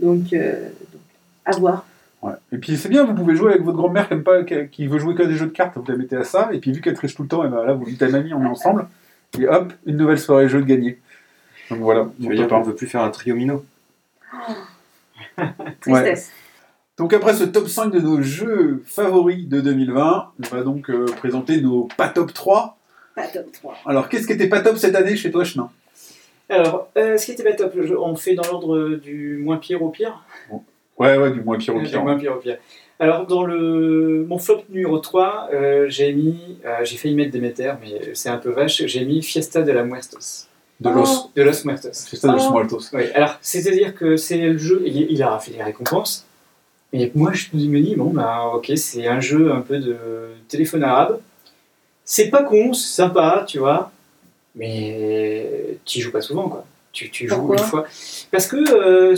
[0.00, 1.00] Donc, euh, donc,
[1.44, 1.86] à voir.
[2.22, 2.32] Ouais.
[2.52, 4.98] Et puis c'est bien, vous pouvez jouer avec votre grand-mère qui, aime pas, qui, veut
[4.98, 6.94] jouer que des jeux de cartes, vous la mettez à ça, et puis vu qu'elle
[6.94, 8.86] triche tout le temps, et ben là vous dites à mamie, on est ensemble,
[9.38, 10.98] et hop, une nouvelle soirée jeu de gagné.
[11.70, 12.60] Donc voilà, Tu mon veux dire top qu'on 1.
[12.60, 13.64] ne veut plus faire un trio Mino?
[15.80, 16.30] Tristesse.
[16.98, 21.04] Donc après ce top 5 de nos jeux favoris de 2020, on va donc euh,
[21.18, 22.78] présenter nos pas top 3.
[23.14, 23.76] Pas top 3.
[23.86, 25.70] Alors qu'est-ce qui était pas top cette année chez toi, Chenin
[26.48, 29.82] Alors, euh, ce qui était pas top, je- on fait dans l'ordre du moins pire
[29.82, 30.22] au pire.
[30.98, 32.02] Ouais, ouais, du moins pire au Du pire.
[32.02, 32.56] moins pire au pire.
[32.98, 37.74] Alors, dans le, mon flop numéro 3, euh, j'ai mis, euh, j'ai failli mettre Demeter,
[37.82, 40.46] mais c'est un peu vache, j'ai mis Fiesta de la Muertos.
[40.80, 41.30] De Los.
[41.36, 41.88] De Los Muertos.
[41.92, 42.52] C'est ça de Oh.
[42.54, 42.88] Muertos.
[42.94, 46.25] Oui, alors, c'est-à-dire que c'est le jeu, il, il a fait des récompenses,
[46.92, 49.96] et moi je me dis, bon, bah, ok, c'est un jeu un peu de
[50.48, 51.20] téléphone arabe.
[52.04, 53.90] C'est pas con, c'est sympa, tu vois,
[54.54, 56.64] mais tu joues pas souvent, quoi.
[56.96, 57.84] Tu, tu joues Pourquoi une fois.
[58.30, 59.14] Parce que euh,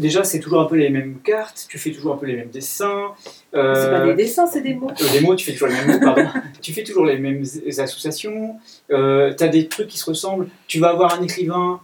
[0.00, 2.50] déjà, c'est toujours un peu les mêmes cartes, tu fais toujours un peu les mêmes
[2.50, 3.08] dessins.
[3.52, 4.88] euh, C'est pas des dessins, c'est des mots.
[4.92, 6.28] euh, des mots, tu fais toujours les mêmes mots, pardon.
[6.62, 7.42] tu fais toujours les mêmes
[7.78, 8.54] associations.
[8.92, 10.46] Euh, tu as des trucs qui se ressemblent.
[10.68, 11.80] Tu vas avoir un écrivain,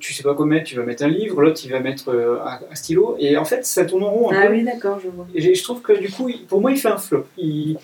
[0.00, 2.74] tu sais pas quoi mettre, tu vas mettre un livre, l'autre il va mettre un,
[2.74, 3.16] stylo.
[3.18, 4.54] Et en fait, ça tourne en rond un Ah peu.
[4.54, 5.26] oui, d'accord, je vois.
[5.34, 7.26] Et je trouve que du coup, pour moi, il fait un flop.
[7.36, 7.76] Il-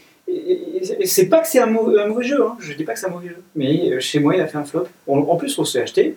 [1.05, 2.57] c'est pas que c'est un, mau- un mauvais jeu, hein.
[2.59, 4.65] je dis pas que c'est un mauvais jeu, mais chez moi, il a fait un
[4.65, 4.87] flop.
[5.07, 6.17] On- en plus, on s'est acheté.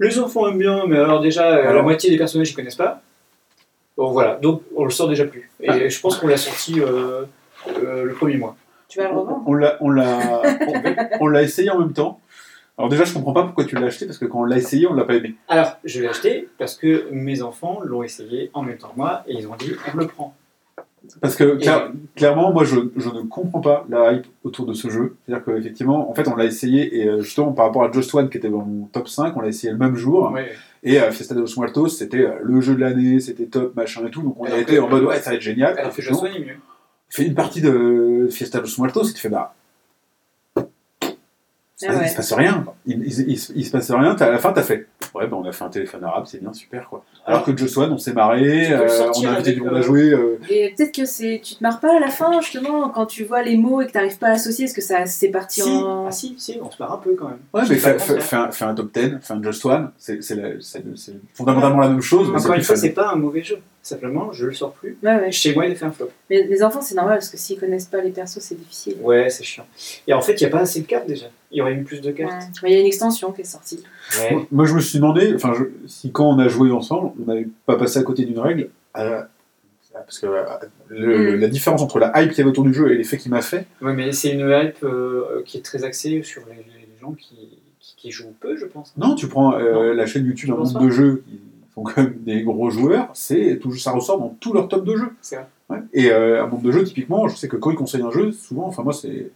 [0.00, 3.02] Les enfants aiment bien, mais alors déjà, euh, la moitié des personnages, ils connaissent pas.
[3.96, 5.50] Bon, voilà, donc on le sort déjà plus.
[5.60, 5.88] Et Ah.
[5.88, 7.24] je pense qu'on l'a sorti euh,
[7.68, 8.56] euh, le premier mois.
[8.88, 10.72] Tu vas le revendre On l'a, on l'a, on,
[11.20, 12.20] on l'a essayé en même temps.
[12.78, 14.86] Alors déjà, je comprends pas pourquoi tu l'as acheté parce que quand on l'a essayé,
[14.86, 15.34] on l'a pas aimé.
[15.48, 19.24] Alors, je l'ai acheté parce que mes enfants l'ont essayé en même temps que moi
[19.26, 20.34] et ils ont dit on le prend.
[21.20, 24.88] Parce que clair- clairement, moi, je, je ne comprends pas la hype autour de ce
[24.90, 25.16] jeu.
[25.26, 28.28] C'est-à-dire qu'effectivement, en fait, on l'a essayé et euh, justement par rapport à Just One
[28.28, 30.30] qui était dans mon top 5, on l'a essayé le même jour.
[30.32, 30.52] Ouais.
[30.82, 34.06] Et euh, Fiesta de los Muertos, c'était euh, le jeu de l'année, c'était top, machin
[34.06, 34.22] et tout.
[34.22, 35.74] Donc on a été en mode ouais, ça va être génial.
[35.76, 36.54] Je Effectivement, soigne mieux.
[37.08, 39.54] fait une partie de Fiesta de los Muertos et tu fais bah.
[41.86, 42.00] Ah ouais.
[42.04, 42.64] Il se passe rien.
[42.86, 44.16] Il, il- il se- il se passe rien.
[44.16, 44.88] À la fin, t'as fait.
[45.14, 47.04] Ouais, bah, on a fait un téléphone arabe, c'est bien, super quoi.
[47.26, 49.78] Alors que Just One, on s'est marré, Tu euh, on a invité du monde à
[49.78, 50.10] euh, jouer.
[50.12, 53.24] euh, Et peut-être que c'est, tu te marres pas à la fin, justement, quand tu
[53.24, 55.68] vois les mots et que t'arrives pas à associer, parce que ça, c'est parti Si,
[55.68, 56.06] en.
[56.06, 57.38] ah si, si, on se marre un peu quand même.
[57.52, 57.90] Ouais, mais fais,
[58.64, 60.18] un, top 10, fais un Just One, c'est
[61.34, 62.30] fondamentalement la même chose.
[62.34, 63.58] Encore une fois, c'est pas un mauvais jeu.
[63.80, 64.98] Simplement, je le sors plus.
[65.02, 65.32] Ouais, ouais.
[65.32, 66.10] Chez moi, il a fait un flop.
[66.28, 68.96] Mais les enfants, c'est normal, parce que s'ils connaissent pas les persos, c'est difficile.
[69.00, 69.64] Ouais, c'est chiant.
[70.06, 71.26] Et en fait, il n'y a pas assez de cartes déjà.
[71.52, 72.12] Il y aurait eu plus de Ouais.
[72.14, 72.48] cartes.
[72.62, 73.82] Mais Il y a une extension qui est sortie.
[74.18, 74.32] Ouais.
[74.34, 77.24] Moi, moi, je me suis demandé, enfin, je- si quand on a joué ensemble, on
[77.26, 80.44] n'avait pas passé à côté d'une règle, parce que euh,
[80.88, 81.40] le- Mm.
[81.40, 83.42] la différence entre la hype qu'il y avait autour du jeu et l'effet qu'il m'a
[83.42, 87.12] fait, Ouais, mais c'est une hype euh, qui est très axée sur les, les gens
[87.12, 87.34] qui,
[87.80, 88.92] qui, qui jouent peu, je pense.
[88.96, 91.40] non, tu prends euh, la chaîne YouTube Un Monde de Jeux, qui
[91.74, 94.96] sont quand même des gros joueurs, c'est tout, ça ressort dans tous leurs top de
[94.96, 95.10] jeux.
[95.20, 95.46] C'est vrai.
[95.70, 95.78] Ouais.
[95.92, 98.30] Et euh, Un Monde de Jeux, typiquement, je sais que quand ils conseillent un jeu,
[98.32, 99.30] souvent, enfin moi, c'est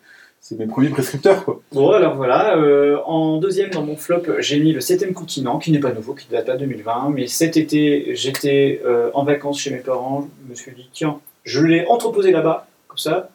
[0.44, 1.62] c'est mes premiers prescripteurs, quoi.
[1.70, 2.56] Bon, alors voilà.
[2.58, 6.14] euh, en deuxième, dans mon flop, j'ai mis le septième continent, qui n'est pas nouveau,
[6.14, 7.10] qui date pas de 2020.
[7.14, 10.28] Mais cet été, j'étais euh, en vacances chez mes parents.
[10.44, 13.30] Je me suis dit, tiens, je l'ai entreposé là-bas, comme ça.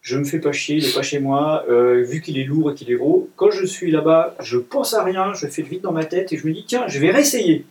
[0.00, 1.64] Je me fais pas chier, il est pas chez moi.
[1.68, 4.94] euh, vu qu'il est lourd et qu'il est gros, quand je suis là-bas, je pense
[4.94, 7.00] à rien, je fais le vide dans ma tête et je me dis, tiens, je
[7.00, 7.64] vais réessayer.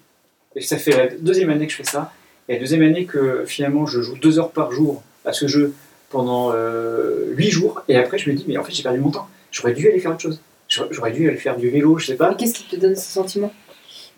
[0.57, 2.11] Et ça fait la deuxième année que je fais ça.
[2.49, 5.73] Et la deuxième année que finalement je joue deux heures par jour à ce jeu
[6.13, 7.81] pendant euh, huit jours.
[7.89, 9.27] Et après, je me dis, mais en fait, j'ai perdu mon temps.
[9.51, 10.39] J'aurais dû aller faire autre chose.
[10.69, 12.33] J'aurais dû aller faire du vélo, je sais pas.
[12.35, 13.51] Qu'est-ce qui te donne ce sentiment?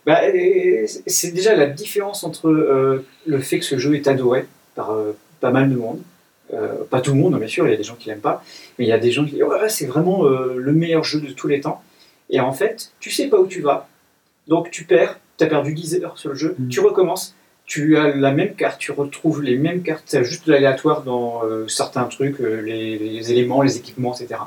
[0.05, 4.45] Bah, euh, c'est déjà la différence entre euh, le fait que ce jeu est adoré
[4.75, 5.99] par euh, pas mal de monde.
[6.53, 8.43] Euh, pas tout le monde, bien sûr, il y a des gens qui l'aiment pas,
[8.77, 11.19] mais il y a des gens qui disent ouais, c'est vraiment euh, le meilleur jeu
[11.19, 11.81] de tous les temps.
[12.29, 13.87] Et en fait, tu sais pas où tu vas,
[14.47, 16.67] donc tu perds, tu as perdu 10 heures sur le jeu, Mm.
[16.69, 17.33] tu recommences,
[17.65, 21.03] tu as la même carte, tu retrouves les mêmes cartes, tu as juste de l'aléatoire
[21.03, 24.39] dans euh, certains trucs, euh, les, les éléments, les équipements, etc.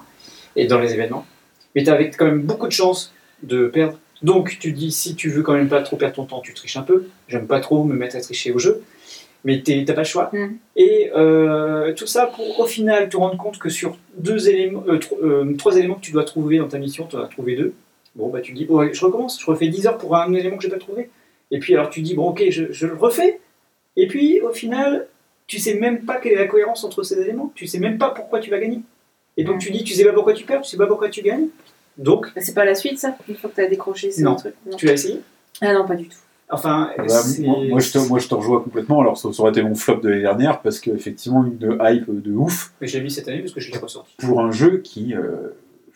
[0.56, 1.26] Et dans les événements.
[1.74, 3.12] Mais tu avais quand même beaucoup de chances
[3.42, 3.98] de perdre.
[4.22, 6.76] Donc tu dis, si tu veux quand même pas trop perdre ton temps, tu triches
[6.76, 7.06] un peu.
[7.28, 8.82] J'aime pas trop me mettre à tricher au jeu.
[9.44, 10.30] Mais t'as pas le choix.
[10.32, 10.46] Mm.
[10.76, 15.18] Et euh, tout ça pour au final te rendre compte que sur deux éléments, tro-
[15.56, 17.72] trois éléments que tu dois trouver dans ta mission, tu en as trouvé deux.
[18.16, 20.62] Bon, bah tu dis, oh, je recommence, je refais 10 heures pour un élément que
[20.64, 21.08] j'ai pas trouvé.
[21.50, 23.40] Et puis alors tu dis, bon, ok, je, je le refais.
[23.96, 25.06] Et puis au final,
[25.46, 27.52] tu sais même pas quelle est la cohérence entre ces éléments.
[27.54, 28.80] Tu sais même pas pourquoi tu vas gagner.
[29.36, 31.22] Et donc tu dis, tu sais pas pourquoi tu perds, tu sais pas pourquoi tu
[31.22, 31.48] gagnes.
[31.96, 34.36] Donc, Bah, C'est pas la suite, ça Une fois que t'as décroché ces Non.
[34.36, 34.76] trucs Non.
[34.76, 35.20] tu l'as essayé?
[35.60, 36.16] Ah non, pas du tout.
[36.50, 39.00] Enfin, Bah, c'est- moi, moi, je te, moi, je te rejoins complètement.
[39.00, 42.32] Alors, ça, ça aurait été mon flop de l'année dernière parce qu'effectivement, une hype de
[42.32, 44.14] ouf Mais j'ai mis cette année parce que je l'ai ressorti.
[44.18, 45.14] pour un jeu qui.
[45.14, 45.48] euh,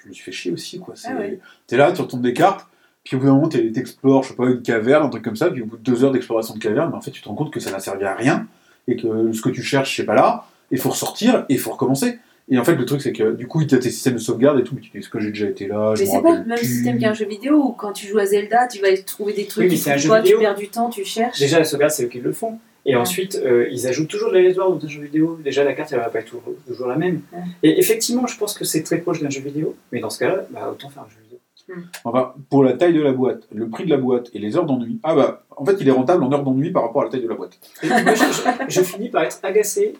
[0.03, 0.95] je me suis fait chier aussi, quoi.
[0.97, 1.39] C'est- Ah ouais.
[1.69, 2.67] T'es là, tu retournes des cartes,
[3.05, 5.51] puis au bout d'un moment, t'explores, je sais pas, une caverne, un truc comme ça,
[5.51, 7.35] puis au bout de deux heures d'exploration de caverne, bah, en fait, tu te rends
[7.35, 8.47] compte que ça n'a servi à rien
[8.89, 11.59] et que ce que tu cherches, c'est pas là, et il faut ressortir et il
[11.59, 12.19] faut recommencer.
[12.49, 14.19] Et en fait, le truc, c'est que du coup, il y a tes systèmes de
[14.19, 16.21] sauvegarde et tout, mais tu dis, est-ce que j'ai déjà été là je Mais c'est
[16.23, 16.67] pas le même plus.
[16.67, 19.63] système qu'un jeu vidéo où quand tu joues à Zelda, tu vas trouver des trucs
[19.65, 20.39] Oui, mais qui c'est un font jeu quoi, vidéo.
[20.39, 21.39] tu perds du temps, tu cherches.
[21.39, 22.59] Déjà, la sauvegarde, c'est eux qui le font.
[22.85, 23.01] Et Ouais.
[23.01, 25.39] ensuite, euh, ils ajoutent toujours de l'aléatoire dans un jeu vidéo.
[25.43, 27.21] Déjà, la carte, elle va pas être toujours, toujours la même.
[27.33, 27.39] Ouais.
[27.63, 29.77] Et effectivement, je pense que c'est très proche d'un jeu vidéo.
[29.93, 31.22] Mais dans ce cas-là, bah, autant faire un jeu vidéo.
[32.05, 34.67] Enfin, pour la taille de la boîte, le prix de la boîte et les heures
[34.67, 37.11] d'ennui, ah bah, en fait, il est rentable en heures d'ennui par rapport à la
[37.11, 37.59] taille de la boîte.
[37.83, 39.95] Et moi, je, je- je finis par être agacé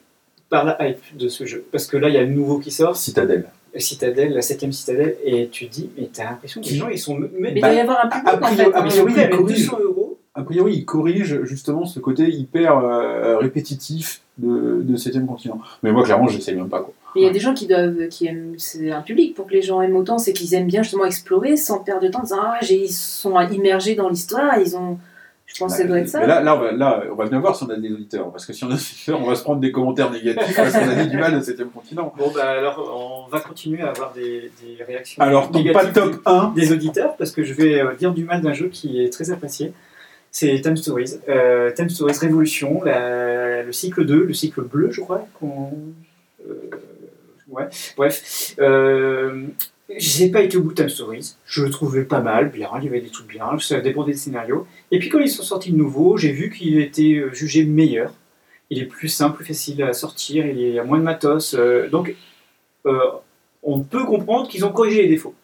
[0.49, 1.65] par la hype de ce jeu.
[1.73, 3.47] Parce que là, il y a le nouveau qui sort, Citadelle.
[3.79, 6.99] Citadel, la septième Citadel, et tu te dis, mais t'as l'impression que les gens, ils
[6.99, 7.17] sont.
[7.19, 8.75] Mais, Mais il doit y avoir un public a en priori- fait.
[8.75, 9.57] a priori, avec corrige.
[9.67, 15.25] 200 euros, A priori, il corrige justement ce côté hyper euh, répétitif de, de 7ème
[15.25, 15.59] continent.
[15.83, 16.81] Mais moi, clairement, j'essaye même pas.
[16.81, 16.93] Quoi.
[17.15, 19.53] Mais il y a des gens qui doivent, qui aiment, c'est un public pour que
[19.53, 22.23] les gens aiment autant, c'est qu'ils aiment bien justement explorer sans perdre de temps en
[22.23, 24.99] disant ah ils sont immergés dans l'histoire, ils ont,
[25.47, 26.21] je pense que ça doit être ça.
[26.21, 28.31] Mais là, là, on va, là, on va bien voir si on a des auditeurs.
[28.31, 30.73] Parce que si on a des auditeurs, on va se prendre des commentaires négatifs parce
[30.73, 32.15] qu'on a dit du mal au 7ème continent.
[32.17, 35.23] Bon, bah alors, on va continuer à avoir des, des réactions.
[35.23, 36.53] Alors, donc, pas top 1.
[36.57, 39.31] des auditeurs parce que je vais euh, dire du mal d'un jeu qui est très
[39.31, 39.75] apprécié.
[40.31, 41.17] C'est Time Stories.
[41.29, 45.27] Euh, Time Stories Révolution, la- le cycle 2, le cycle bleu, je crois.
[45.39, 45.73] qu'on-
[46.49, 46.71] euh,
[47.53, 48.55] ouais, bref.
[48.59, 49.47] Euh,
[49.99, 51.35] j'ai pas été au bout de Time Stories.
[51.45, 54.19] Je le trouvais pas mal, bien, il y avait des trucs bien, ça dépendait des
[54.19, 54.67] scénarios.
[54.91, 58.13] Et puis quand ils sont sortis de nouveau, j'ai vu qu'il était euh, jugé meilleur.
[58.71, 61.55] Il est plus simple, plus facile à sortir, il y a moins de matos.
[61.55, 62.15] euh, donc,
[62.87, 62.99] euh,
[63.63, 65.35] on peut comprendre qu'ils ont corrigé les défauts.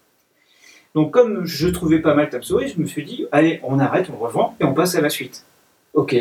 [0.94, 4.08] Donc, comme je trouvais pas mal Time Stories, je me suis dit, allez, on arrête,
[4.10, 5.44] on revend et on passe à la suite.
[5.92, 6.16] Ok.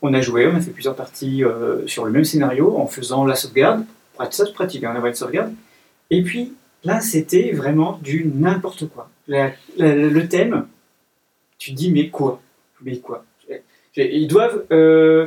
[0.00, 1.42] On a joué, on a fait plusieurs parties
[1.86, 3.84] sur le même scénario en faisant la sauvegarde.
[4.30, 5.52] Ça, c'est pratique, hein, on avait une sauvegarde.
[6.10, 6.54] Et puis,
[6.84, 9.10] là, c'était vraiment du n'importe quoi.
[9.26, 10.66] La- la- le thème,
[11.58, 12.40] tu te dis, mais quoi?
[12.82, 13.24] Mais quoi?
[13.96, 15.26] Ils doivent euh,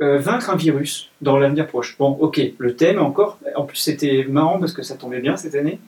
[0.00, 1.96] euh, vaincre un virus dans l'avenir proche.
[1.98, 5.56] Bon, ok, le thème encore, en plus c'était marrant parce que ça tombait bien cette
[5.56, 5.80] année.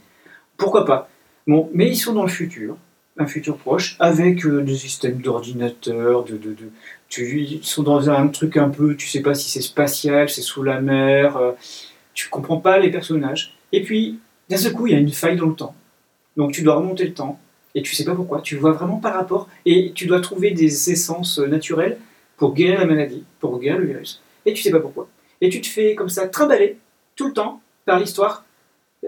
[0.56, 1.08] Pourquoi pas?
[1.46, 2.76] Bon, mais ils sont dans le futur,
[3.18, 6.70] un futur proche, avec euh, des systèmes d'ordinateurs, de, de, de-
[7.20, 10.64] ils sont dans un truc un peu, tu sais pas si c'est spatial, c'est sous
[10.64, 11.38] la mer,
[12.18, 13.54] tu comprends pas les personnages.
[13.70, 14.18] Et puis,
[14.48, 15.76] d'un seul coup, il y a une faille dans le temps.
[16.36, 17.38] Donc tu dois remonter le temps,
[17.76, 20.90] et tu sais pas pourquoi, tu vois vraiment par rapport, et tu dois trouver des
[20.90, 21.96] essences euh, naturelles
[22.36, 25.08] pour guérir la maladie, pour guérir le virus, et tu sais pas pourquoi.
[25.40, 26.78] Et tu te fais comme ça trimballer
[27.14, 28.44] tout le temps par l'histoire,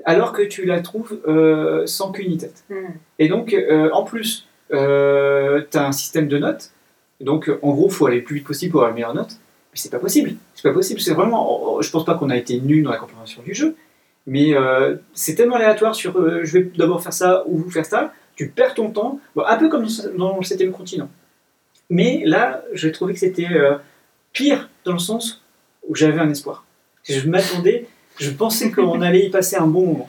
[0.04, 2.62] alors que tu la trouves euh, sans queue ni tête.
[2.70, 2.92] Hmm.
[3.18, 6.70] Et donc, euh, en plus, tu as un système de notes.
[7.20, 9.14] Donc, euh, en gros, il faut aller le plus vite possible pour avoir la meilleure
[9.14, 9.36] note.
[9.72, 10.34] Mais c'est pas possible.
[10.55, 11.01] C'est pas possible.
[11.01, 11.74] C'est vraiment.
[11.74, 13.76] oh, Je pense pas qu'on a été nul dans la compréhension du jeu.
[14.26, 18.12] Mais euh, c'est tellement aléatoire sur euh, je vais d'abord faire ça ou faire ça.
[18.36, 19.20] Tu perds ton temps.
[19.34, 19.86] Bon, un peu comme
[20.16, 21.09] dans le 7 continent.
[21.90, 23.76] Mais là, j'ai trouvé que c'était euh,
[24.32, 25.42] pire dans le sens
[25.88, 26.64] où j'avais un espoir.
[27.05, 27.86] Je m'attendais,
[28.18, 30.09] je pensais qu'on allait y passer un bon moment.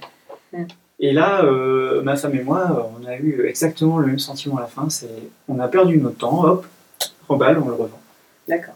[0.99, 4.61] Et là, euh, ma femme et moi, on a eu exactement le même sentiment à
[4.61, 4.87] la fin.
[4.89, 5.09] C'est,
[5.47, 6.67] on a perdu notre temps, hop,
[7.27, 7.99] remballe, on le revend.
[8.47, 8.75] D'accord.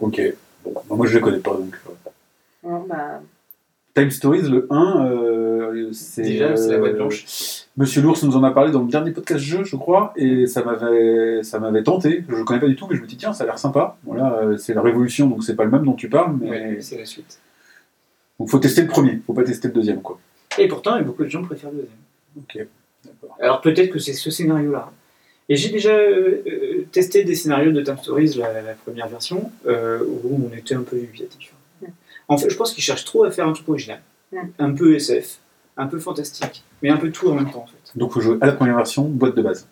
[0.00, 0.20] Ok.
[0.64, 1.52] Bon, bah, moi, je les connais pas.
[1.54, 1.76] Donc.
[2.62, 3.20] Bon, bah,
[3.94, 6.22] Time Stories, le 1, euh, c'est.
[6.22, 7.24] Déjà, c'est la boîte euh, blanche.
[7.78, 10.62] Monsieur Lours nous en a parlé dans le dernier podcast jeu, je crois, et ça
[10.62, 12.24] m'avait, ça m'avait tenté.
[12.28, 13.96] Je ne connais pas du tout, mais je me dis, tiens, ça a l'air sympa.
[14.04, 16.50] Voilà, euh, c'est la révolution, donc c'est pas le même dont tu parles, mais.
[16.50, 17.40] Ouais, c'est la suite.
[18.38, 20.18] Donc faut tester le premier, faut pas tester le deuxième, quoi.
[20.58, 21.98] Et pourtant, beaucoup de gens préfèrent le deuxième.
[22.36, 22.68] Ok,
[23.02, 23.36] d'accord.
[23.40, 24.90] Alors peut-être que c'est ce scénario-là.
[25.48, 26.42] Et j'ai déjà euh,
[26.92, 30.82] testé des scénarios de Time Stories, la, la première version, euh, où on était un
[30.82, 31.52] peu dubitatif.
[31.82, 31.86] Mm.
[32.28, 34.00] En fait, je pense qu'ils cherchent trop à faire un truc original.
[34.58, 35.38] Un peu SF,
[35.76, 37.98] un peu fantastique, mais un peu tout en même temps, en fait.
[37.98, 39.66] Donc faut jouer à la première version, boîte de base.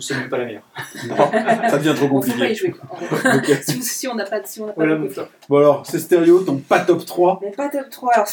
[0.00, 0.62] C'est même pas la meilleure.
[1.08, 1.16] Non,
[1.68, 2.54] ça devient trop on faut pas y compliqué.
[2.54, 2.70] jouer.
[2.70, 3.32] quoi.
[3.62, 5.28] Si, si on n'a pas, si on n'a pas Voilà de top.
[5.48, 7.40] Bon alors, c'est stéréo, ton pas top 3.
[7.42, 8.28] Mais pas top 3, alors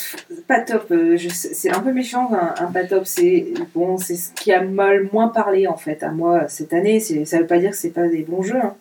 [0.48, 4.32] pas top, euh, c'est un peu méchant un, un pas top, c'est bon, c'est ce
[4.34, 7.72] qui a mal moins parlé en fait à moi cette année, ça veut pas dire
[7.72, 8.58] que c'est pas des bons jeux.
[8.62, 8.76] hein.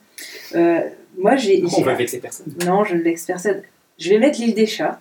[0.54, 0.80] Euh,
[1.16, 1.62] moi j'ai.
[1.78, 2.46] On va vexer personne?
[2.66, 3.62] Non, je ne vexe personne.
[3.98, 5.00] Je vais mettre l'île des chats.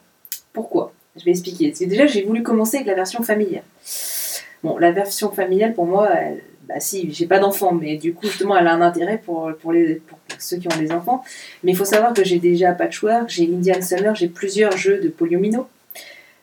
[0.53, 0.93] Pourquoi?
[1.17, 1.69] Je vais expliquer.
[1.69, 3.63] Parce que déjà, j'ai voulu commencer avec la version familiale.
[4.63, 6.41] Bon, la version familiale, pour moi, elle-
[6.73, 9.71] bah si, j'ai pas d'enfants, mais du coup, justement, elle a un intérêt pour, pour,
[9.71, 11.23] les, pour ceux qui ont des enfants.
[11.63, 15.09] Mais il faut savoir que j'ai déjà Patchwork, j'ai Indian Summer, j'ai plusieurs jeux de
[15.09, 15.67] Polyomino.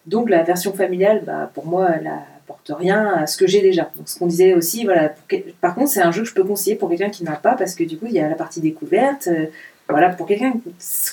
[0.07, 3.91] Donc, la version familiale, bah, pour moi, elle apporte rien à ce que j'ai déjà.
[3.97, 5.13] Donc, ce qu'on disait aussi, voilà.
[5.61, 7.75] Par contre, c'est un jeu que je peux conseiller pour quelqu'un qui n'a pas, parce
[7.75, 9.27] que du coup, il y a la partie découverte.
[9.27, 9.47] euh,
[9.89, 10.53] voilà, pour quelqu'un,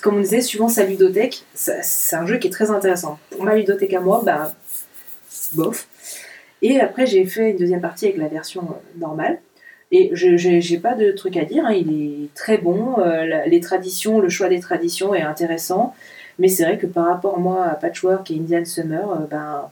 [0.04, 3.18] comme on disait, suivant sa ludothèque, c'est un jeu qui est très intéressant.
[3.32, 4.54] Pour ma ludothèque à moi, bah,
[5.54, 5.88] bof.
[6.62, 9.40] Et après, j'ai fait une deuxième partie avec la version euh, normale.
[9.92, 13.00] Et je j'ai pas de truc à dire, hein, il est très bon.
[13.00, 15.96] euh, les traditions, le choix des traditions est intéressant.
[16.40, 19.70] Mais c'est vrai que par rapport moi à Patchwork et Indian Summer, euh, ben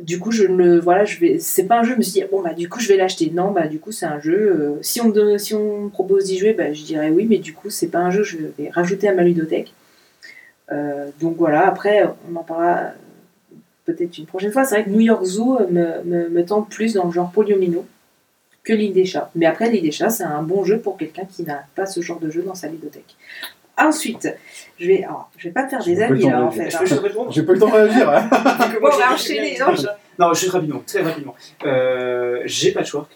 [0.00, 2.26] du coup je ne voilà je vais c'est pas un jeu je me suis dit
[2.28, 5.00] bon bah du coup je vais l'acheter non bah du coup c'est un jeu si
[5.00, 7.86] on me si on propose d'y jouer bah je dirais oui mais du coup c'est
[7.86, 9.72] pas un jeu je vais rajouter à ma ludothèque
[11.20, 12.90] donc voilà après on en parlera
[13.84, 16.68] peut-être une prochaine fois c'est vrai que New York Zoo euh, me, me, me tente
[16.70, 17.84] plus dans le genre Poliomino
[18.62, 21.24] que l'île des chats mais après l'île des chats c'est un bon jeu pour quelqu'un
[21.26, 23.14] qui n'a pas ce genre de jeu dans sa ludothèque
[23.76, 24.28] ensuite
[24.78, 26.38] je vais alors, je vais pas me faire des J'ai pas le amis temps là
[26.38, 26.78] de en fait Je hein.
[26.80, 28.08] peux juste répondre J'ai pas eu le temps de réagir.
[28.10, 28.28] hein.
[28.80, 29.86] Bon, on va enchaîner non, je-
[30.18, 31.34] Non, juste rapidement, très rapidement.
[31.64, 33.10] Euh, j'ai Patchwork,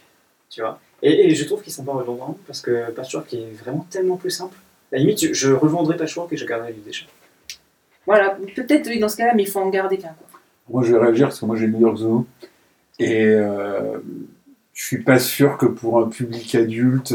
[0.50, 0.78] tu vois.
[1.02, 4.30] Et, et je trouve qu'ils sont pas redondants parce que Patchwork est vraiment tellement plus
[4.30, 4.56] simple.
[4.92, 7.06] À la limite, je, je revendrai Patchwork et je garderai l'île des chats.
[8.06, 10.08] Voilà, peut-être oui, dans ce cas-là, mais il faut en garder qu'un.
[10.18, 10.27] quoi.
[10.70, 12.26] Moi, je vais réagir parce que moi, j'ai New York Zoo.
[12.98, 13.98] Et euh,
[14.72, 17.14] je suis pas sûr que pour un public adulte,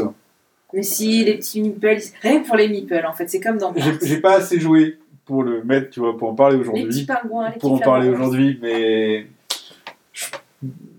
[0.72, 3.74] Mais si, les petits meeples, rien que pour les meeples, en fait, c'est comme dans
[4.02, 7.06] j'ai pas assez joué pour le mettre, tu vois, pour en parler Les petits aujourd'hui.
[7.06, 9.26] pingouins, les Pour en parler aujourd'hui, mais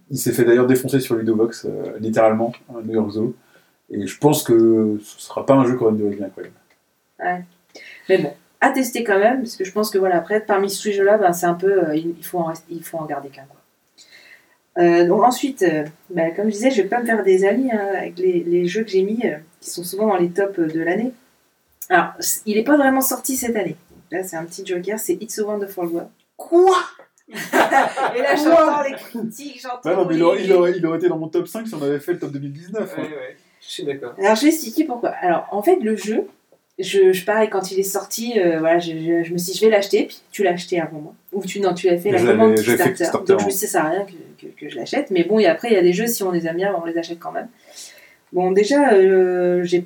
[0.10, 3.36] il s'est fait d'ailleurs défoncer sur Ludovox, euh, littéralement, un New York Zoo.
[3.90, 7.44] Et je pense que ce sera pas un jeu une durée bien, quand même.
[8.10, 8.34] Mais bon,
[8.66, 11.34] à tester quand même, parce que je pense que voilà, après, parmi ces jeux-là, ben,
[11.34, 13.44] c'est un peu, euh, il, faut en rester- il faut en garder qu'un.
[13.46, 13.60] Quoi.
[14.84, 17.72] Euh, donc ensuite, euh, ben, comme je disais, je vais pas me faire des amis
[17.72, 20.60] hein, avec les, les jeux que j'ai mis, euh, qui sont souvent dans les tops
[20.60, 21.14] de l'année.
[21.90, 22.10] Alors,
[22.46, 23.76] il n'est pas vraiment sorti cette année.
[24.12, 26.10] Là, c'est un petit joker, c'est It's a Wonderful World.
[26.38, 26.76] Quoi?
[27.30, 29.80] Et là, j'entends les critiques, j'entends.
[29.84, 31.68] Bah non, mais il les- aurait, il aurait- il aurait été dans mon top 5
[31.68, 32.96] si on avait fait le top 2019.
[32.98, 33.02] hein.
[33.02, 34.14] ouais, je suis d'accord.
[34.20, 35.10] Alors, je vais expliquer pourquoi.
[35.22, 36.28] Alors, en fait, le jeu,
[36.80, 39.58] je, je pareil, quand il est sorti, euh, voilà, je, je- je me suis dit,
[39.60, 41.14] je vais l'acheter, puis tu l'as acheté avant moi.
[41.32, 42.56] Ou tu, non, tu l'as fait la commande
[42.90, 43.04] Kickstarter.
[43.34, 45.10] Donc, je me suis dit, ça sert à rien que, que, que je l'achète.
[45.12, 46.86] Mais bon, et après, il y a des jeux, si on les aime bien, on
[46.86, 47.48] les achète quand même.
[48.34, 49.86] Bon, déjà, euh, j'ai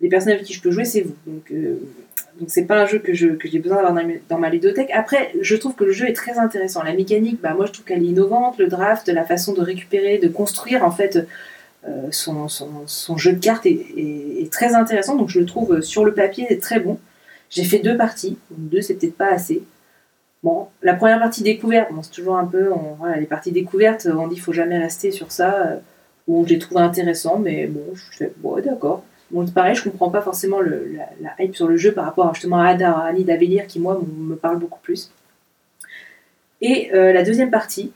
[0.00, 1.14] les personnes avec qui je peux jouer, c'est vous.
[1.26, 1.78] Donc, euh,
[2.38, 4.48] donc c'est pas un jeu que je- que j'ai besoin d'avoir dans, ma- dans ma
[4.50, 4.90] ludothèque.
[4.94, 6.82] Après, je trouve que le jeu est très intéressant.
[6.84, 8.56] La mécanique, bah, moi, je trouve qu'elle est innovante.
[8.58, 11.18] Le draft, la façon de récupérer, de construire, en fait,
[12.10, 15.16] son, son, jeu de cartes est, très intéressant.
[15.16, 16.98] Donc, je le trouve euh, sur le papier très bon.
[17.48, 18.38] J'ai fait deux parties.
[18.50, 19.62] Donc, deux, c'est peut-être pas assez.
[20.42, 22.70] Bon, la première partie découverte, bon, c'est toujours un peu.
[22.98, 25.66] voilà, les parties découvertes, on dit faut jamais rester sur ça.
[25.66, 25.76] euh,
[26.30, 29.02] où je l'ai trouvé intéressant, mais bon, je fais, ouais, d'accord.
[29.30, 32.68] Bon, pareil, je comprends pas forcément la, hype sur le jeu par rapport justement à
[32.68, 33.26] Ada, à Annie
[33.68, 35.10] qui moi me parle beaucoup plus.
[36.60, 37.92] Et euh, la deuxième partie,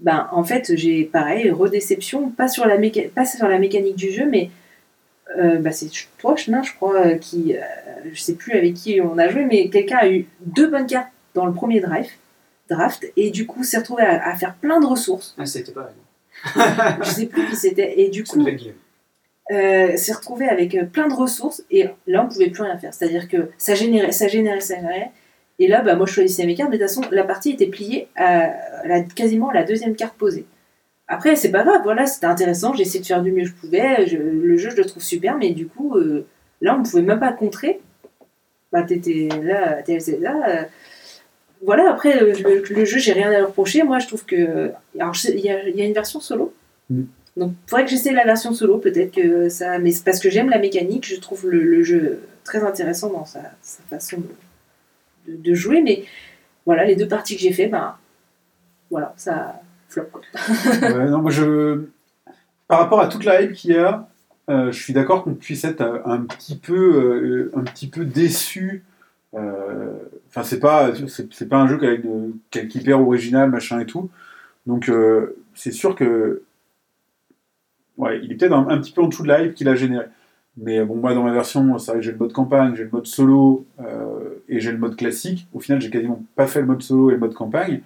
[0.00, 4.10] ben, en fait, j'ai pareil, redéception, pas sur la, méca- pas sur la mécanique du
[4.10, 4.50] jeu, mais
[5.38, 7.60] euh, bah, c'est toi, Chenin, je crois, euh, qui, euh,
[8.12, 11.08] je sais plus avec qui on a joué, mais quelqu'un a eu deux bonnes cartes
[11.34, 12.08] dans le premier drive,
[12.68, 15.34] draft, et du coup s'est retrouvé à, à faire plein de ressources.
[15.38, 15.92] Ah, c'était pas
[17.04, 18.38] Je sais plus qui c'était, et du coup,
[19.52, 22.94] euh, s'est retrouvé avec euh, plein de ressources et là on pouvait plus rien faire.
[22.94, 25.10] C'est-à-dire que ça générait, ça générait, ça générait.
[25.60, 27.66] Et là, bah, moi je choisissais mes cartes, mais de toute façon la partie était
[27.68, 28.50] pliée à
[28.86, 30.46] la, quasiment à la deuxième carte posée.
[31.06, 33.54] Après, c'est pas grave, voilà, c'était intéressant, j'ai essayé de faire du mieux que je
[33.54, 36.26] pouvais, je- le jeu je le trouve super, mais du coup, euh,
[36.60, 37.80] là on pouvait même pas contrer.
[38.72, 40.36] Bah, t'étais là, t'étais là.
[40.48, 40.62] euh,
[41.62, 43.82] voilà, après, euh, le, le jeu, j'ai rien à reprocher.
[43.82, 44.70] Moi, je trouve que.
[44.98, 46.54] Alors, il y a, il y a une version solo.
[46.88, 47.02] Mm.
[47.36, 49.78] Donc, il faudrait que j'essaie la version solo, peut-être que ça.
[49.78, 53.24] Mais c'est parce que j'aime la mécanique, je trouve le, le jeu très intéressant dans
[53.26, 54.26] sa, sa façon de,
[55.36, 55.82] de- jouer.
[55.82, 56.04] Mais
[56.66, 57.96] voilà, les deux parties que j'ai fait, ben.
[58.90, 60.06] Voilà, ça flop.
[60.12, 60.20] Quoi.
[61.06, 61.84] Non, moi, je...
[62.68, 64.08] Par rapport à toute la hype qu'il y a,
[64.48, 68.04] euh, je suis d'accord qu'on puisse être euh, un petit peu, euh, un petit peu
[68.04, 68.84] déçu.
[69.32, 73.78] Enfin, c'est pas, c'est pas un jeu qui a une- qui est hyper original, machin
[73.80, 74.10] et tout.
[74.66, 74.90] Donc,
[75.54, 76.42] c'est sûr que,
[77.96, 79.74] ouais, il est peut-être un, un petit peu en dessous de la hype qu'il a
[79.76, 80.06] généré.
[80.62, 82.90] Mais bon, moi, dans ma version, c'est vrai que j'ai le mode campagne, j'ai le
[82.92, 85.48] mode solo euh, et j'ai le mode classique.
[85.54, 87.80] Au final, j'ai quasiment pas fait le mode solo et le mode campagne.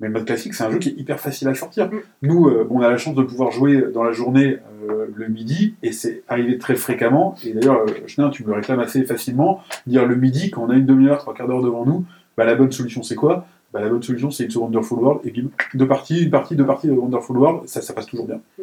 [0.00, 1.86] Mais le mode classique, c'est un jeu qui est hyper facile à sortir.
[1.90, 1.98] Mm.
[2.22, 4.58] Nous, euh, on a la chance de pouvoir jouer dans la journée
[4.90, 7.34] euh, le midi, et c'est arrivé très fréquemment.
[7.44, 9.60] Et d'ailleurs, euh, Chenin, tu me le réclames assez facilement.
[9.86, 12.04] Dire le midi, quand on a une demi-heure, trois quarts d'heure devant nous,
[12.36, 13.46] bah, la bonne solution, c'est quoi?
[13.72, 16.56] Bah, La bonne solution, c'est It's a Wonderful World, et bim, deux parties, une partie,
[16.56, 18.40] deux parties de Wonderful World, ça, ça passe toujours bien.
[18.58, 18.62] Mm.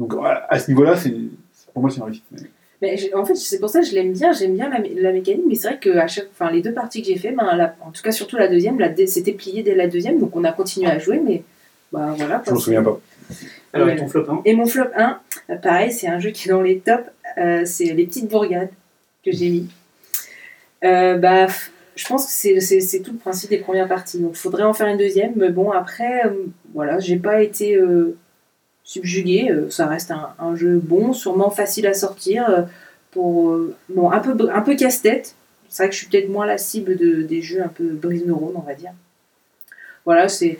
[0.00, 0.94] Donc, à, à ce niveau-là,
[1.72, 2.24] pour moi, c'est une réussite.
[2.32, 2.38] Mais-
[2.82, 5.12] Mais en fait, c'est pour ça que je l'aime bien, j'aime bien la, mé- la
[5.12, 7.56] mécanique, mais c'est vrai que à chaque, enfin, les deux parties que j'ai fait, ben,
[7.56, 10.44] la- en tout cas surtout la deuxième, la c'était plié dès la deuxième, donc on
[10.44, 11.42] a continué à jouer, mais
[11.92, 12.42] bah, voilà.
[12.46, 13.00] Je m'en souviens pas.
[13.72, 13.94] Alors, Ouais.
[13.94, 15.18] et ton flop 1 Et mon flop 1,
[15.50, 17.02] euh, pareil, c'est un jeu qui est dans les tops,
[17.38, 18.70] euh, c'est les petites bourgades
[19.24, 19.68] que j'ai mis.
[20.84, 21.46] Euh, bah,
[21.96, 22.30] je pense que
[22.60, 25.48] c'est- tout le principe des premières parties, donc il faudrait en faire une deuxième, mais
[25.48, 26.30] bon, après, euh,
[26.74, 27.76] voilà, j'ai pas été
[28.86, 32.62] subjuguée, euh, ça reste un, un jeu bon, sûrement facile à sortir, euh,
[33.10, 35.34] pour, euh, bon, un peu, un peu casse-tête,
[35.68, 38.54] c'est vrai que je suis peut-être moins la cible de, des jeux un peu brise-neurones,
[38.56, 38.92] on va dire.
[40.06, 40.58] Voilà, c'est.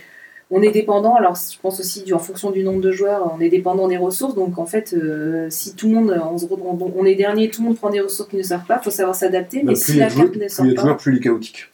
[0.49, 3.49] On est dépendant, alors je pense aussi en fonction du nombre de joueurs, on est
[3.49, 4.37] dépendant des ressources.
[4.37, 7.69] Donc en fait, euh, si tout le monde, on, se on est dernier, tout le
[7.69, 9.63] monde prend des ressources qui ne servent pas, il faut savoir s'adapter.
[9.65, 10.83] Mais Bah, si plus la joueurs, carte ne plus de pas.
[10.83, 11.67] joueurs, plus il est chaotique.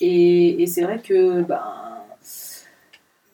[0.00, 1.60] Et, et c'est vrai que ben,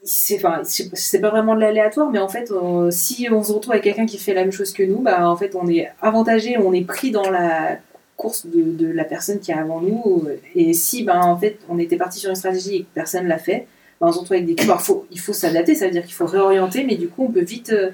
[0.04, 3.72] c'est enfin, c'est pas vraiment de l'aléatoire, mais en fait, euh, si on se retrouve
[3.72, 6.58] avec quelqu'un qui fait la même chose que nous, ben, en fait, on est avantagé,
[6.58, 7.78] on est pris dans la
[8.16, 10.28] course de, de la personne qui est avant nous.
[10.54, 13.38] Et si ben, en fait, on était parti sur une stratégie et que personne l'a
[13.38, 13.66] fait,
[14.00, 14.62] ben, on se retrouve avec des.
[14.64, 17.32] Alors, faut, il faut s'adapter, ça veut dire qu'il faut réorienter, mais du coup, on
[17.32, 17.70] peut vite.
[17.70, 17.90] euh,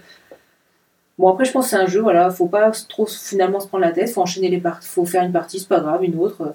[1.18, 3.84] Bon, après, je pense que c'est un jeu, voilà, faut pas trop finalement se prendre
[3.84, 6.54] la tête, faut enchaîner les parties, faut faire une partie, c'est pas grave, une autre.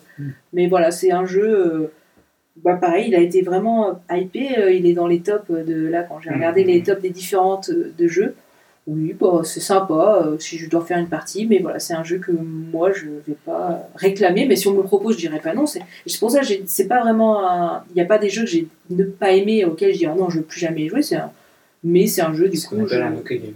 [0.54, 1.44] Mais voilà, c'est un jeu.
[1.48, 1.92] euh,
[2.64, 4.58] bah pareil, il a été vraiment euh, hypé.
[4.58, 7.70] euh, il est dans les tops de là quand j'ai regardé les tops des différentes
[7.70, 8.36] euh, de jeux.
[8.88, 12.04] Oui, bah, c'est sympa euh, si je dois faire une partie, mais voilà, c'est un
[12.04, 14.46] jeu que moi je vais pas réclamer.
[14.46, 15.66] Mais si on me le propose, je dirais pas non.
[15.66, 15.82] C'est
[16.20, 17.84] pour ça c'est pas vraiment un.
[17.90, 20.14] Il n'y a pas des jeux que j'ai ne pas aimé auxquels je dis ah
[20.16, 21.02] non, je veux plus jamais y jouer.
[21.02, 21.32] C'est un...
[21.84, 23.54] Mais c'est un jeu du coup, je- un Games.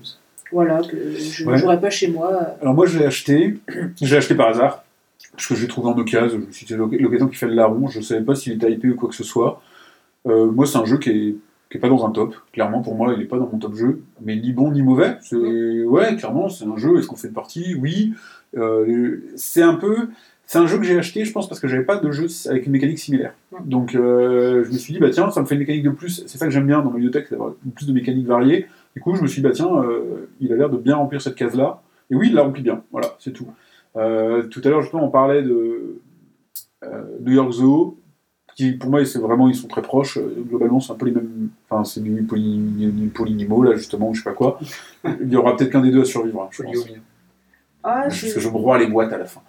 [0.51, 1.57] voilà, que je ne Ouais.
[1.57, 2.55] jouerai pas chez moi.
[2.61, 3.55] Alors moi, je l'ai acheté.
[4.01, 4.83] J'ai acheté par hasard.
[5.31, 6.39] Parce que je l'ai trouvé en occasion.
[6.39, 7.87] Je me suis dit, l'occasion qui fait le larron.
[7.87, 9.61] Je ne savais pas s'il était hypé ou quoi que ce soit.
[10.27, 11.35] Euh, moi, c'est un jeu qui est,
[11.69, 12.35] qui est pas dans un top.
[12.51, 14.01] Clairement, pour moi, il n'est pas dans mon top jeu.
[14.21, 15.17] Mais ni bon ni mauvais.
[15.31, 16.97] Ouais, clairement, c'est un jeu.
[16.97, 17.75] Est-ce qu'on fait une partie?
[17.75, 18.13] Oui.
[18.57, 20.09] Euh, c'est un peu.
[20.45, 22.65] C'est un jeu que j'ai acheté, je pense, parce que j'avais pas de jeu avec
[22.65, 23.33] une mécanique similaire.
[23.65, 26.23] Donc, euh, je me suis dit, bah tiens, ça me fait une mécanique de plus.
[26.25, 28.65] C'est ça que j'aime bien dans bibliothèque, c'est d'avoir plus de mécaniques variées.
[28.95, 29.69] Du coup, je me suis dit, bah tiens,
[30.39, 31.83] il a l'air de bien remplir cette case-là.
[32.09, 32.81] Et oui, il la remplit bien.
[32.91, 33.45] Voilà, c'est tout.
[33.95, 35.99] Euh, tout à l'heure, justement, on parlait de
[36.83, 37.97] euh, New York Zoo,
[38.55, 40.17] qui pour moi, c'est vraiment, ils sont très proches.
[40.17, 41.49] Euh, Globalement, c'est un peu les mêmes.
[41.69, 44.59] Enfin, c'est du poly, polynimo, là, justement, ou je sais pas quoi.
[45.21, 46.87] Il y aura peut-être qu'un des deux à survivre, hein, je pense.
[47.81, 49.41] Ah, Parce que je broie les boîtes à la fin.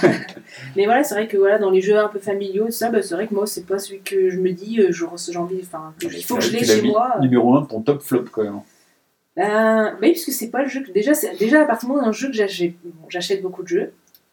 [0.76, 3.02] Mais voilà, c'est vrai que voilà, dans les jeux un peu familiaux, tout ça, bah,
[3.02, 5.92] c'est vrai que moi, c'est pas celui que je me dis, euh, j'ai envie, enfin,
[6.00, 7.16] il faut que je l'ai chez mis moi.
[7.20, 8.60] Numéro 1 de ton top flop, quand même.
[9.36, 10.90] Ben, oui, puisque c'est pas le jeu que.
[10.92, 13.68] Déjà, déjà à partir du moment où un jeu que j'achète, bon, j'achète beaucoup de
[13.68, 13.92] jeux,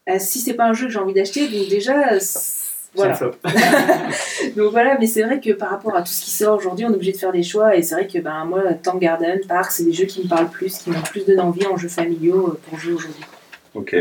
[0.09, 2.13] euh, si c'est pas un jeu que j'ai envie d'acheter, donc déjà.
[2.13, 2.61] euh, c'est-
[2.95, 3.15] Voilà.
[3.15, 3.37] C'est un flop.
[4.55, 6.91] Donc voilà, mais c'est vrai que par rapport à tout ce qui sort aujourd'hui, on
[6.91, 7.75] est obligé de faire des choix.
[7.75, 10.49] Et c'est vrai que ben, moi, Tank Garden, Park, c'est des jeux qui me parlent
[10.49, 13.23] plus, qui m'ont plus donné envie en jeux familiaux euh, pour jouer aujourd'hui.
[13.73, 13.95] Ok.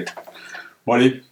[0.86, 1.22] Bon, allez.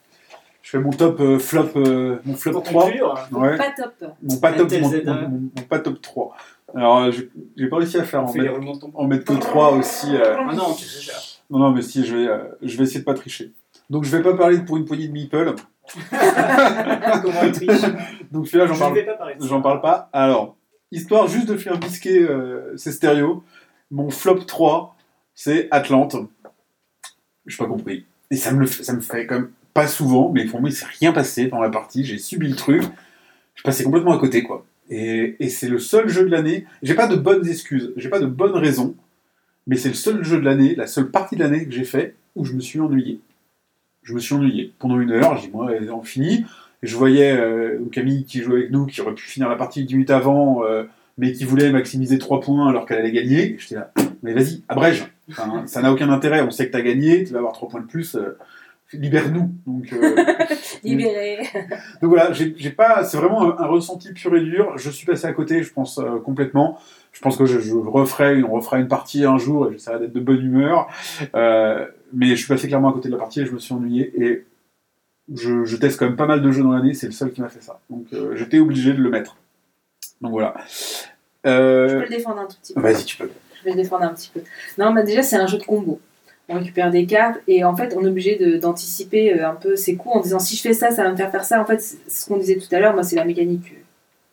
[0.63, 2.85] Je fais mon top euh, flop, euh, mon flop Pour 3.
[2.85, 3.57] conclure, Ouais.
[3.59, 3.93] Pas top.
[4.23, 5.05] Mon pas top, Intel mon, Z1.
[5.05, 6.37] mon- mon- mon pas top 3.
[6.75, 7.13] Alors, euh,
[7.57, 10.15] j'ai pas réussi à faire on en fait mettre, en mettre que 3 aussi.
[10.15, 11.13] euh, Ah non, tu sais,
[11.51, 13.53] Non, non, mais si, je vais, euh, je vais essayer de pas tricher.
[13.89, 15.55] Donc, je vais pas parler de pour une poignée de meeple.
[17.23, 17.81] comment triche?
[18.31, 19.05] Donc, celui-là, j'en parle,
[19.41, 20.09] j'en parle pas.
[20.13, 20.57] Alors,
[20.93, 23.43] histoire juste de faire bisquer euh, ces stéréos,
[23.91, 24.95] mon flop 3,
[25.35, 26.17] c'est Atlante.
[27.47, 28.07] Je pas compris.
[28.31, 30.73] Et ça me, le fait, ça me fait comme pas souvent, mais pour moi, il
[30.73, 32.05] s'est rien passé dans la partie.
[32.05, 32.83] J'ai subi le truc.
[33.55, 34.65] Je passais complètement à côté, quoi.
[34.91, 36.67] Et, c'est le seul jeu de l'année.
[36.83, 38.95] J'ai pas de bonnes excuses, j'ai pas de bonnes raisons,
[39.67, 42.17] mais c'est le seul jeu de l'année, la seule partie de l'année que j'ai fait
[42.37, 43.21] où je me suis ennuyé.
[44.03, 44.73] Je me suis ennuyé.
[44.79, 46.45] Pendant une heure, j'ai dit, moi, on finit.
[46.83, 49.95] Je voyais euh, Camille qui jouait avec nous, qui aurait pu finir la partie 10
[49.95, 50.85] minutes avant, euh,
[51.19, 53.57] mais qui voulait maximiser 3 points alors qu'elle allait gagner.
[53.59, 53.93] J'étais là,
[54.23, 55.05] mais vas-y, abrège.
[55.67, 56.41] Ça n'a aucun intérêt.
[56.41, 58.17] On sait que tu as gagné, tu vas avoir 3 points de plus.
[58.17, 58.39] euh,
[58.93, 59.53] Libère-nous.
[59.67, 60.17] Donc, euh,
[60.85, 61.39] Libéré.
[62.03, 64.77] donc voilà, j'ai j'ai pas, c'est vraiment un, un ressenti pur et dur.
[64.77, 66.79] Je suis passé à côté, je pense euh, complètement.
[67.13, 70.13] Je pense que je, je referai, on refera une partie un jour et j'essaierai d'être
[70.13, 70.89] de bonne humeur.
[71.35, 73.75] Euh, mais je suis passé clairement à côté de la partie et je me suis
[73.75, 74.13] ennuyé.
[74.21, 74.45] Et
[75.35, 77.41] je, je teste quand même pas mal de jeux dans l'année, c'est le seul qui
[77.41, 77.81] m'a fait ça.
[77.91, 79.37] Donc j'étais obligé de le mettre.
[80.21, 80.55] Donc voilà.
[81.45, 82.81] Je peux le défendre un tout petit peu.
[82.81, 83.31] Vas-y, tu peux.
[83.61, 84.41] Je vais le défendre un petit peu.
[84.79, 86.01] Non, mais déjà, c'est un jeu de combo.
[86.53, 89.95] On récupère des cartes et en fait, on est obligé d'anticiper euh, un peu ses
[89.95, 91.61] coups en disant si je fais ça, ça va me faire faire ça.
[91.63, 92.93] En fait, ce qu'on disait tout à l'heure.
[92.95, 93.63] Moi, c'est la mécanique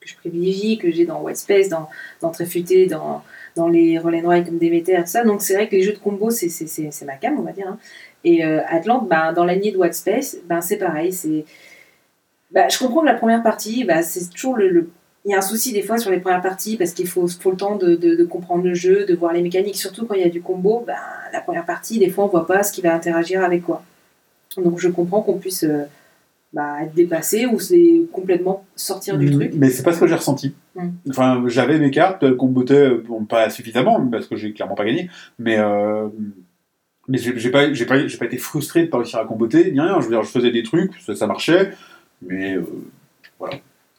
[0.01, 1.87] que, je privilégie, que j'ai dans White Space, dans,
[2.21, 3.23] dans Tréfuté, dans,
[3.55, 5.23] dans les and Ride comme Demeter, tout ça.
[5.23, 7.67] Donc, c'est vrai que les jeux de combo, c'est ma cam, on va dire.
[7.67, 7.77] hein.
[8.23, 11.13] Et euh, Atlante, ben, dans la de White Space, ben, c'est pareil.
[11.13, 11.45] C'est
[12.51, 14.89] bah, je comprends que la première partie, bah, c'est toujours le-
[15.27, 17.51] Il y a un souci des fois sur les premières parties parce qu'il faut, faut
[17.51, 19.75] le temps de, de- de comprendre le jeu, de voir les mécaniques.
[19.75, 20.95] Surtout quand il y a du combo, bah,
[21.33, 23.83] la première partie, des fois, on voit pas ce qui va interagir avec quoi.
[24.55, 25.83] Donc je comprends qu'on puisse euh,
[26.53, 29.51] bah, être dépassé ou c'est complètement sortir du Mm, truc.
[29.55, 30.55] Mais c'est pas ce que j'ai ressenti.
[30.75, 30.87] Mm.
[31.09, 34.85] Enfin, j'avais mes cartes euh, qu'on bottait, bon, pas suffisamment, parce que j'ai clairement pas
[34.85, 35.09] gagné,
[35.39, 36.07] mais, euh,
[37.09, 39.79] mais j'ai pas, j'ai pas, j'ai pas été frustré de pas réussir à comboter, ni
[39.81, 39.99] rien.
[39.99, 41.73] Je veux dire, je faisais des trucs, ça, ça marchait,
[42.21, 42.63] mais euh,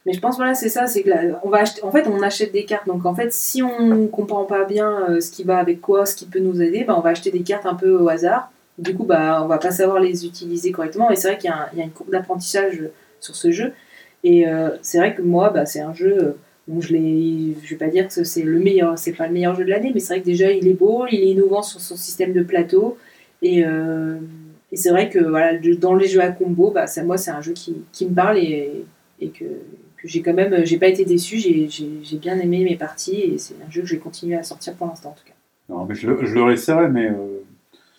[0.05, 2.21] Mais je pense voilà c'est ça, c'est que là, on va acheter, en fait on
[2.21, 2.87] achète des cartes.
[2.87, 6.15] Donc en fait si on comprend pas bien euh, ce qui va avec quoi, ce
[6.15, 8.51] qui peut nous aider, bah, on va acheter des cartes un peu au hasard.
[8.77, 11.11] Du coup bah on va pas savoir les utiliser correctement.
[11.11, 12.81] Et c'est vrai qu'il y, a il y a une courbe d'apprentissage
[13.19, 13.73] sur ce jeu.
[14.23, 16.31] Et euh, c'est vrai que moi, bah, c'est un jeu euh,
[16.67, 17.55] où je l'ai.
[17.63, 19.91] Je vais pas dire que c'est le meilleur, c'est pas le meilleur jeu de l'année,
[19.93, 22.43] mais c'est vrai que déjà il est beau, il est innovant sur son système de
[22.43, 22.97] plateau.
[23.41, 23.59] Et,
[24.71, 27.41] et c'est vrai que voilà, dans les jeux à combo, bah, ça, moi c'est un
[27.41, 28.83] jeu qui, qui me parle et,
[29.21, 29.45] et que,
[30.01, 30.65] que j'ai quand même.
[30.65, 33.95] J'ai pas été déçu, j'ai bien aimé mes parties et c'est un jeu que je
[33.95, 35.33] vais continuer à sortir pour l'instant en tout cas.
[35.69, 37.07] Non, mais je, le- je essaierai, mais.
[37.07, 37.43] euh,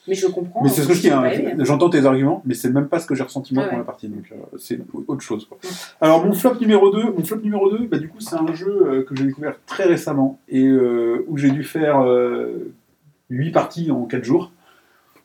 [0.09, 0.63] Mais je comprends.
[0.65, 2.99] Mais c'est ce que je dis, j'ai hein, j'entends tes arguments, mais c'est même pas
[2.99, 3.79] ce que j'ai ressenti moi Ah ouais.
[3.79, 5.45] la partie, donc euh, c'est autre chose.
[5.47, 5.59] quoi.
[6.01, 8.83] Alors mon flop numéro 2, mon flop numéro 2, bah, du coup c'est un jeu
[8.87, 12.05] euh, que j'ai découvert très récemment et euh, où j'ai dû faire
[13.31, 14.51] 8 parties en 4 jours.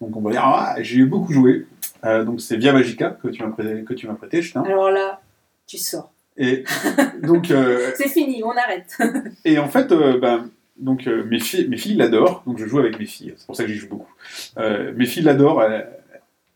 [0.01, 1.65] Donc on va dire, ah, j'ai beaucoup joué.
[2.03, 4.61] Euh, donc c'est Via Magica que tu m'as prêté, que tu m'as prêté, Chutin.
[4.63, 5.21] Alors là,
[5.65, 6.11] tu sors.
[6.37, 6.63] Et
[7.23, 8.97] donc euh, C'est fini, on arrête.
[9.45, 12.79] et en fait, euh, ben, donc, euh, mes, filles, mes filles l'adorent, donc je joue
[12.79, 14.11] avec mes filles, c'est pour ça que j'y joue beaucoup.
[14.57, 15.87] Mes filles l'adorent, elles,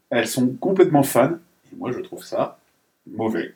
[0.10, 1.38] elles sont complètement fans,
[1.72, 2.60] et moi je trouve ça
[3.08, 3.54] mauvais.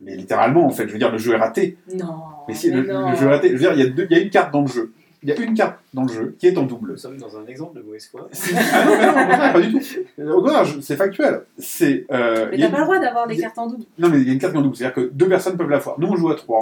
[0.00, 1.78] Mais littéralement, en fait, je veux dire, le jeu est raté.
[1.94, 2.16] Non.
[2.48, 3.10] Mais si, mais le, non.
[3.10, 3.48] le jeu est raté.
[3.48, 4.92] Je veux dire, il y, a deux- il y a une carte dans le jeu.
[5.24, 6.92] Il y a une carte dans le jeu qui est en double.
[6.92, 8.28] Nous sommes dans un exemple de mauvaise foi.
[8.72, 10.22] Ah non, mais non, au contraire, pas du tout.
[10.22, 11.40] Au contraire, c'est factuel.
[11.58, 12.04] C'est.
[12.12, 13.84] euh, Mais il y a t'as pas le droit d'avoir des cartes en double.
[13.98, 15.78] Non, mais il y a une carte en double, c'est-à-dire que deux personnes peuvent la
[15.78, 15.98] voir.
[15.98, 16.60] Nous, on joue à trois.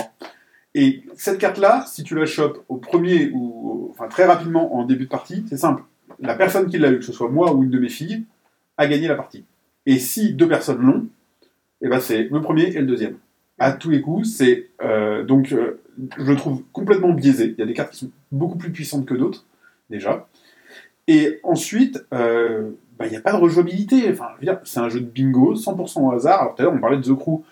[0.74, 5.05] Et cette carte-là, si tu la chopes au premier ou enfin très rapidement en début
[5.05, 5.82] de partie, c'est simple.
[6.20, 8.24] La personne qui l'a eu, que ce soit moi ou une de mes filles,
[8.78, 9.44] a gagné la partie.
[9.86, 11.06] Et si deux personnes l'ont,
[11.82, 13.16] eh ben c'est le premier et le deuxième.
[13.62, 15.80] À tous les coups, c'est euh, donc euh,
[16.18, 17.55] je trouve complètement biaisé.
[17.56, 19.47] Il y a des cartes qui sont beaucoup plus puissantes que d'autres
[19.89, 20.26] déjà.
[21.06, 24.10] Et ensuite, euh, bah, il n'y a pas de rejouabilité.
[24.10, 24.30] Enfin,
[24.64, 26.40] c'est un jeu de bingo, 100% au hasard.
[26.40, 27.44] Alors tout à l'heure, on parlait de The Crew,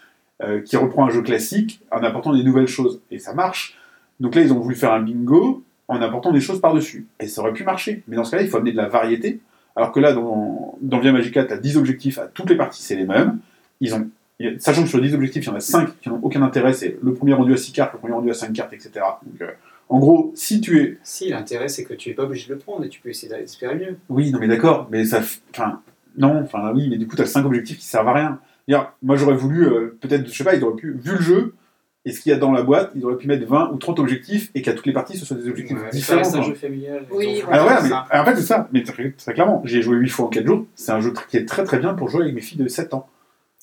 [0.42, 3.00] euh, qui reprend un jeu classique en apportant des nouvelles choses.
[3.12, 3.78] Et ça marche.
[4.18, 7.06] Donc là, ils ont voulu faire un bingo en apportant des choses par-dessus.
[7.20, 8.02] Et ça aurait pu marcher.
[8.08, 9.38] Mais dans ce cas-là, il faut amener de la variété.
[9.76, 12.82] Alors que là, dans, dans Via Magica, tu as 10 objectifs à toutes les parties,
[12.82, 13.38] c'est les mêmes.
[13.80, 14.08] Ils ont,
[14.48, 16.42] a- sachant que sur les 10 objectifs, il y en a 5 qui n'ont aucun
[16.42, 16.72] intérêt.
[16.72, 18.90] C'est le premier rendu à 6 cartes, le premier rendu à 5 cartes, etc.
[19.26, 19.50] Donc, euh,
[19.88, 22.58] en gros, si tu es Si, l'intérêt, c'est que tu n'es pas obligé de le
[22.58, 23.96] prendre et tu peux essayer d'espérer mieux.
[24.08, 25.20] Oui, non, mais d'accord, mais ça.
[25.54, 25.80] Enfin,
[26.16, 28.38] non, enfin, oui, mais du coup, t'as 5 objectifs qui servent à rien.
[29.02, 31.54] Moi, j'aurais voulu, euh, peut-être, je sais pas, ils auraient pu, vu le jeu
[32.04, 33.98] et ce qu'il y a dans la boîte, ils auraient pu mettre 20 ou 30
[33.98, 36.18] objectifs et qu'à toutes les parties, ce soit des objectifs Ouais, différents.
[36.18, 37.04] reste un jeu familial.
[37.10, 37.62] Oui, voilà.
[37.64, 40.08] Alors, c'est ouais, mais en fait, c'est ça, mais très, très clairement, j'ai joué 8
[40.08, 42.34] fois en 4 jours, c'est un jeu qui est très très bien pour jouer avec
[42.34, 43.08] mes filles de 7 ans.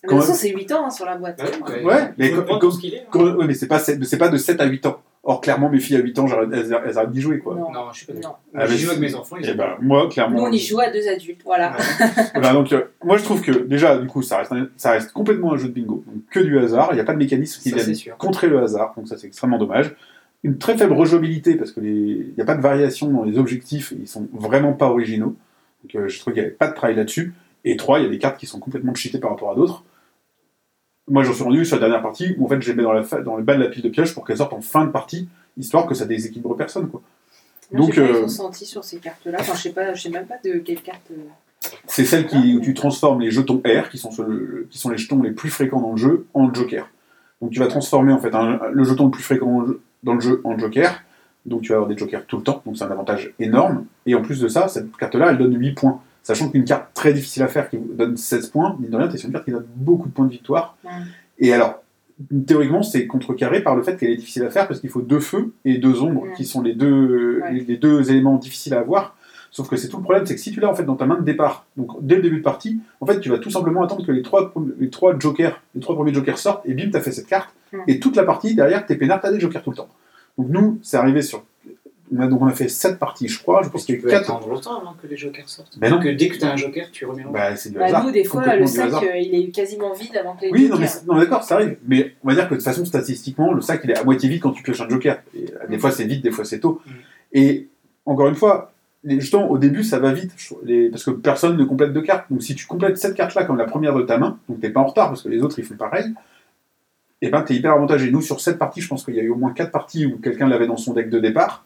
[0.03, 0.39] De toute Quand façon, même.
[0.41, 1.41] c'est 8 ans hein, sur la boîte.
[1.41, 2.39] Ouais, Ouais, mais qu'il hein.
[3.15, 5.01] Ouais, c'est pas, de 7 à 8 ans.
[5.23, 6.53] Or, clairement, mes filles à 8 ans, elles,
[6.85, 7.55] elles arrêtent d'y jouer, quoi.
[7.55, 7.71] Non.
[7.71, 8.13] Non, je suis pas.
[8.13, 8.35] Non.
[8.55, 9.35] Ah, J'y joue avec mes enfants.
[9.37, 10.37] ils Et sont- ben, moi, clairement.
[10.37, 11.75] Nous, on y joue à deux adultes, voilà.
[12.33, 15.11] Voilà, donc, euh, moi je trouve que déjà, du coup, ça reste, un- ça reste
[15.11, 16.03] complètement un jeu de bingo.
[16.07, 18.93] Donc, que du hasard, il n'y a pas de mécanisme qui vienne contrer le hasard,
[18.95, 19.95] donc ça c'est extrêmement dommage.
[20.43, 23.37] Une très faible rejouabilité parce que les- il n'y a pas de variation dans les
[23.37, 25.35] objectifs, et ils sont vraiment pas originaux.
[25.83, 27.33] Donc euh, je trouve qu'il n'y avait pas de travail là-dessus.
[27.65, 29.83] Et trois, il y a des cartes qui sont complètement cheatées par rapport à d'autres.
[31.09, 32.91] Moi j'en suis rendu sur la dernière partie où en fait je les mets dans,
[32.91, 34.85] la fa- dans le bas de la pile de pioche pour qu'elles sortent en fin
[34.85, 36.89] de partie, histoire que ça déséquilibre personne.
[36.89, 37.01] Quoi.
[37.71, 39.37] Donc, euh, ressenti sur ces cartes-là.
[39.39, 41.01] Enfin, je sais pas, je sais même pas de quelle carte.
[41.11, 41.15] euh,
[41.87, 44.89] C'est celle qui, où tu transformes les jetons R, qui sont, sur le- qui sont
[44.89, 46.89] les jetons les plus fréquents dans le jeu, en joker.
[47.41, 49.81] Donc tu vas transformer en fait un- le jeton le plus fréquent dans le jeu-
[50.03, 51.01] dans le jeu en joker.
[51.45, 53.85] Donc tu vas avoir des jokers tout le temps, donc c'est un avantage énorme.
[54.05, 56.01] Et en plus de ça, cette carte-là, elle donne 8 points.
[56.27, 59.07] Sachant qu'une carte très difficile à faire qui vous donne 16 points, mine de rien,
[59.07, 60.75] t'es sur une carte qui donne beaucoup de points de victoire.
[61.39, 61.81] Et alors,
[62.45, 65.21] théoriquement, c'est contrecarré par le fait qu'elle est difficile à faire parce qu'il faut deux
[65.21, 67.53] feux et deux ombres qui sont les deux, Ouais.
[67.53, 69.15] les, les deux éléments difficiles à avoir.
[69.51, 71.05] Sauf que c'est tout le problème, c'est que si tu l'as en fait dans ta
[71.05, 73.81] main de départ, donc dès le début de partie, en fait tu vas tout simplement
[73.81, 76.99] attendre que les trois, les trois jokers, les trois premiers jokers sortent et bim, t'as
[76.99, 77.51] fait cette carte.
[77.87, 79.87] Et toute la partie derrière, t'es peinard, t'as des jokers tout le temps.
[80.37, 81.45] Donc nous, c'est arrivé sur.
[82.15, 83.61] On a, donc on a fait 7 parties, je crois.
[83.63, 84.21] Je pense Tu qu'il y a peux 4.
[84.31, 85.77] attendre longtemps avant que les jokers sortent.
[85.77, 85.99] Ben non.
[85.99, 88.05] Que dès que tu as un joker, tu remets en Bah, c'est du Bah, hasard.
[88.05, 90.67] nous, des fois, le sac, euh, il est quasiment vide avant que les Oui, non,
[90.67, 90.79] jokers.
[90.79, 91.77] mais c'est- non, d'accord, ça arrive.
[91.85, 94.29] Mais on va dire que de toute façon, statistiquement, le sac, il est à moitié
[94.29, 95.19] vide quand tu pioches un joker.
[95.35, 96.81] Et, euh, des fois, c'est vite, des fois, c'est tôt.
[96.85, 96.91] Mm.
[97.33, 97.67] Et
[98.05, 98.71] encore une fois,
[99.03, 100.31] les jetons, au début, ça va vite.
[100.63, 102.25] les- parce que personne ne complète de cartes.
[102.31, 104.79] Donc, si tu complètes cette carte-là comme la première de ta main, donc t'es pas
[104.79, 106.05] en retard parce que les autres, ils font pareil,
[107.21, 108.11] et ben, t'es hyper avantagé.
[108.11, 110.17] Nous, sur cette partie, je pense qu'il y a eu au moins 4 parties où
[110.17, 111.65] quelqu'un l'avait dans son deck de départ.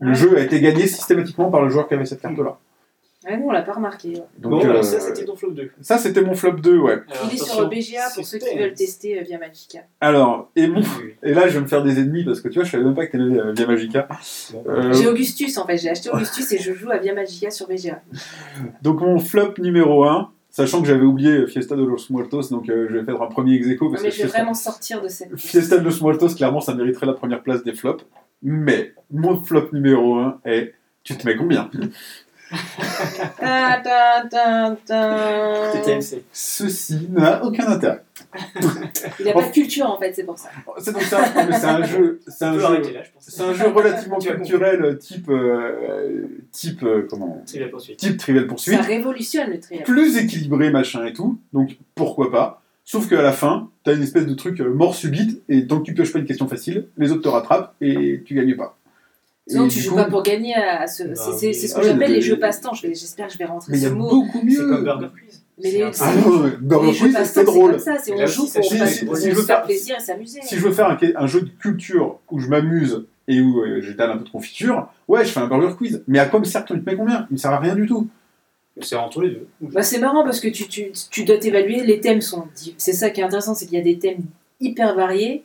[0.00, 0.14] Le Ouais.
[0.14, 2.58] jeu a été gagné systématiquement par le joueur qui avait cette carte-là.
[3.28, 4.10] Ouais, nous, on l'a pas remarqué.
[4.10, 4.22] ouais.
[4.38, 5.70] Donc, Bon, euh, alors ça, c'était ton flop 2.
[5.80, 6.92] ça, c'était mon flop 2, ouais.
[6.92, 9.80] Alors, Il est sur BGA pour ceux qui veulent tester euh, via Magica.
[10.00, 11.14] Alors, et mon Oui.
[11.24, 12.94] Et là, je vais me faire des ennemis parce que tu vois, je savais même
[12.94, 14.06] pas que t'aimais euh, Via Magica.
[14.68, 17.66] Euh, J'ai Augustus en fait, j'ai acheté Augustus et je joue à Via Magica sur
[17.66, 18.00] BGA.
[18.82, 22.86] donc, mon flop numéro 1, sachant que j'avais oublié Fiesta de los Muertos, donc euh,
[22.88, 25.02] je vais faire un premier ex aequo parce mais que je vais Fiesta, vraiment sortir
[25.02, 25.36] de cette.
[25.36, 28.04] Fiesta de los Muertos, clairement, ça mériterait la première place des flops.
[28.42, 30.74] Mais mon flop numéro 1 est
[31.04, 31.70] Tu te mets combien?
[36.32, 38.02] Ceci n'a aucun intérêt.
[39.20, 40.50] Il a pas de culture en fait, c'est pour ça.
[40.78, 46.82] C'est donc ça, c'est un jeu, c'est un jeu, un relativement culturel, type, euh, type,
[46.82, 47.98] euh, comment, la poursuite.
[47.98, 49.84] type Trivial Ça Poursuite, révolutionne le trial.
[49.84, 51.38] plus équilibré, machin et tout.
[51.52, 52.62] Donc pourquoi pas.
[52.84, 55.84] Sauf qu'à la fin, t'as une espèce de truc euh, mort subite, et tant que
[55.86, 58.75] tu pioches pas une question facile, les autres te rattrapent et tu gagnes pas.
[59.48, 61.04] Sinon, tu joues coup- pas pour gagner à ce.
[61.04, 61.86] Bah c'est c'est- c'est ce que oui.
[61.86, 62.74] j'appelle Ah, les jeux passe-temps.
[62.74, 64.08] J'espère que je vais rentrer Mais il y a ce mot.
[64.08, 64.50] beaucoup mieux.
[64.56, 65.42] C'est comme Burger Quiz.
[65.62, 67.70] Mais les- C'est Ah non, Burger les jeux Quiz, passe-temps, c'est c'est drôle.
[67.70, 67.96] comme ça.
[68.02, 70.00] C'est on là joue pour, Si, pour si, se si je veux faire plaisir et
[70.02, 70.40] s'amuser.
[70.42, 73.80] Si je veux faire un, un jeu de culture où je m'amuse et où euh,
[73.80, 76.02] j'étale un peu de confiture, ouais, je fais un burger quiz.
[76.08, 77.26] Mais à quoi me sert ton met combien?
[77.30, 78.08] Il me sert à rien du tout.
[78.82, 79.46] C'est entre les deux.
[79.62, 81.82] Bah, c'est marrant parce que tu, tu, tu dois t'évaluer.
[81.84, 82.44] Les thèmes sont.
[82.76, 84.18] C'est ça qui est intéressant, c'est qu'il y a des thèmes
[84.60, 85.44] hyper variés.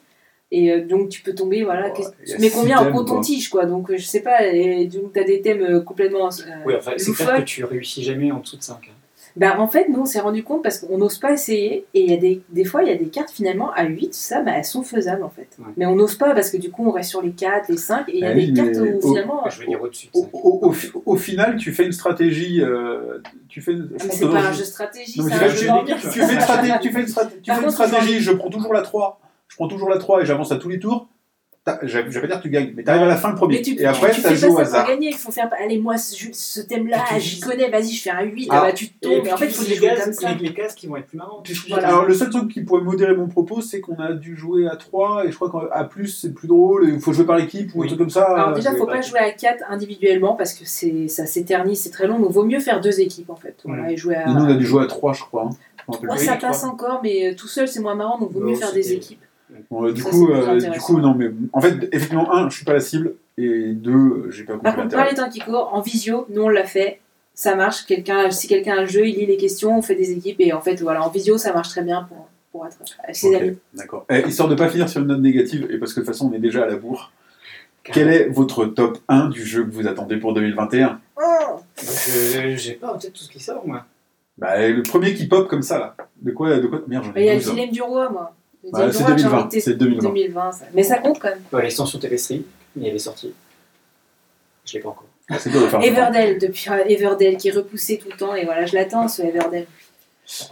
[0.54, 1.92] Et euh, donc tu peux tomber, voilà.
[1.98, 3.04] Oh, tu mets combien en quoi.
[3.04, 3.66] coton-tige, quoi?
[3.66, 4.46] Donc euh, je sais pas.
[4.46, 6.28] Et donc t'as des thèmes euh, complètement.
[6.28, 8.92] euh, Oui, enfin, c'est clair que tu réussis jamais en dessous de 5.
[9.38, 11.86] Bah, en fait, nous, on s'est rendu compte parce qu'on n'ose pas essayer.
[11.94, 14.14] Et il y a des, des fois, il y a des cartes finalement à 8,
[14.14, 15.48] ça, bah, elles sont faisables en fait.
[15.58, 15.68] Ouais.
[15.78, 18.10] Mais on n'ose pas parce que du coup, on reste sur les 4, les 5.
[18.10, 19.44] Et il y a Ah des oui, cartes mais où au- finalement.
[19.50, 20.30] Je vais dire au-dessus de Au, 5.
[20.34, 22.60] au- au fi- au final, tu fais une stratégie.
[22.62, 23.72] euh, tu fais.
[23.72, 26.02] je Ah, mais c'est pas un jeu stratégie, c'est tu un fais- jeu tu- d'ambiance.
[26.02, 29.21] Tu fais une stratégie, tu fais une, une stratégie, je prends toujours la 3.
[29.52, 31.10] Je prends toujours la 3 et j'avance à tous les tours.
[31.84, 33.58] Je vais pas dire que tu gagnes, mais t'arrives à la fin le premier.
[33.58, 34.88] Mais tu, et après, tu, tu ça joue au hasard.
[34.88, 35.48] gagner, il faut faire.
[35.64, 38.56] Allez, moi, ce, ce thème-là, tu j'y connais, vas-y, je fais un 8, Ah.
[38.58, 39.22] ah bah tu Et tombes.
[39.26, 40.30] Mais en fait, il tu faut les jouer comme ça.
[40.30, 41.48] avec les cases qui vont être plus marrantes.
[41.70, 41.90] Voilà.
[41.90, 44.76] Alors, le seul truc qui pourrait modérer mon propos, c'est qu'on a dû jouer à
[44.76, 46.90] 3 et je crois qu'à plus, c'est plus drôle.
[46.90, 47.88] Il faut jouer par équipe ou un Oui.
[47.90, 48.24] truc comme ça.
[48.26, 51.80] Alors déjà, jouer faut par pas jouer à 4 individuellement parce que c'est ça s'éternise,
[51.84, 52.18] c'est très long.
[52.18, 53.58] Donc vaut mieux faire deux équipes en fait.
[53.66, 54.28] Voilà, et jouer à.
[54.28, 55.44] Et nous, on a dû jouer à 3, je crois.
[55.44, 55.94] hein.
[55.94, 55.98] Ça
[56.34, 58.74] Oui, passe encore, mais euh, tout seul c'est moins marrant, donc vaut Non, mieux faire
[58.74, 59.20] des équipes.
[59.70, 62.56] Bon, euh, du, Ça, coup, euh, du coup, non, mais en fait, effectivement, un, je
[62.56, 65.10] suis pas la cible, et deux, j'ai pas compris Par contre, par l'intérêt.
[65.10, 67.00] les temps qui courent, en visio, nous on l'a fait,
[67.34, 67.86] ça marche.
[67.86, 70.54] Quelqu'un, si quelqu'un a un jeu, il lit les questions, on fait des équipes, et
[70.54, 73.42] en fait, voilà, en visio, ça marche très bien pour, pour être avec ses Ok,
[73.42, 73.58] amis.
[73.74, 74.06] D'accord.
[74.10, 76.30] Eh, histoire de pas finir sur une note négative, et parce que de toute façon,
[76.32, 77.12] on est déjà à la bourre,
[77.84, 81.00] quel est votre top 1 du jeu que vous attendez pour 2021
[81.78, 83.86] Je J'ai pas en tête tout ce qui sort, moi.
[84.38, 85.96] bah, Le premier qui pop comme ça, là.
[86.22, 87.54] De quoi, de quoi Merde, j'en Mais Il y a ai le 12.
[87.54, 88.34] dilemme du roi, moi.
[88.64, 90.10] Du c'est roi, j'ai 2020, envie de tester- c'est 2020.
[90.10, 90.66] 2020, ça.
[90.74, 91.40] Mais ça compte quand même.
[91.52, 93.34] Ouais, L'extension Telestri, mais elle est sortie.
[94.66, 95.06] Je l'ai pas encore.
[95.30, 95.38] Ah,
[95.82, 99.22] Everdell, depuis euh, Everdell, qui est repoussé tout le temps, et voilà, je l'attends ce
[99.22, 99.66] Everdell.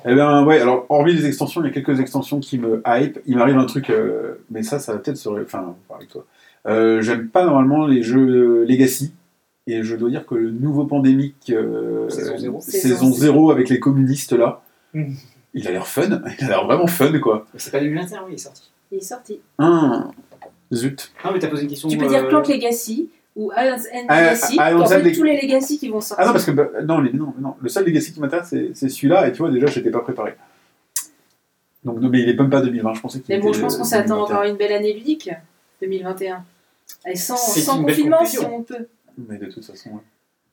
[0.06, 3.20] Eh bien, ouais, alors, hormis les extensions, il y a quelques extensions qui me hype.
[3.26, 5.30] Il m'arrive un truc, euh, mais ça, ça va peut-être se.
[5.30, 6.26] ré- Enfin, on va voir avec toi.
[6.68, 9.14] Euh, J'aime pas normalement les jeux Legacy.
[9.68, 12.60] Et je dois dire que le nouveau pandémique, euh, Saison zéro.
[12.62, 14.62] saison 0 avec les communistes là,
[14.96, 15.16] Mhm.
[15.54, 16.22] Il a l'air fun.
[16.40, 17.46] Il a l'air vraiment fun, quoi.
[17.56, 18.70] C'est pas 2021, oui, il est sorti.
[18.92, 19.40] Il est sorti.
[19.58, 20.12] Hum,
[20.74, 21.12] Zut.
[21.24, 21.90] Ah, mais t'as posé une question.
[21.90, 25.24] Tu peux euh, dire Plank Legacy ou Alliance End Ah, Legacy, ah, en fait tous
[25.24, 26.24] les Legacy qui vont sortir.
[26.24, 26.52] Ah non, parce que.
[26.52, 29.28] bah, non, les- non, non, le seul Legacy qui m'intéresse, c'est c'est celui-là.
[29.28, 30.36] Et tu vois, déjà, j'étais pas préparé.
[31.84, 33.78] Donc, non, mais il est même pas 2020, je pensais qu'il Mais bon, je pense
[33.78, 34.24] qu'on s'attend 2021.
[34.26, 35.30] encore à une belle année ludique,
[35.82, 36.44] 2021.
[37.08, 38.88] Et sans, sans confinement, si on peut.
[39.18, 40.02] Mais de toute façon, ouais.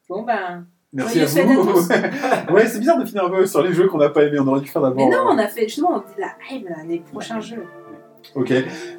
[0.09, 0.64] Bon ben.
[0.97, 1.62] Merci à vous.
[2.55, 4.39] ouais, c'est bizarre de finir un peu sur les jeux qu'on n'a pas aimés.
[4.40, 4.97] On aurait dû faire d'abord.
[5.09, 7.64] Mais non, euh, on a fait justement on dit la hype là, les prochains jeux.
[8.35, 8.52] Ok.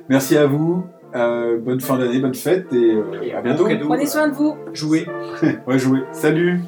[0.07, 0.85] Merci à vous.
[1.15, 3.65] Euh, bonne fin d'année, bonne fête et, euh, Et à bientôt.
[3.65, 4.55] cadeau, Prenez euh, soin de vous.
[4.73, 5.07] Jouer.
[5.67, 6.01] Ouais, jouez.
[6.11, 6.61] Salut.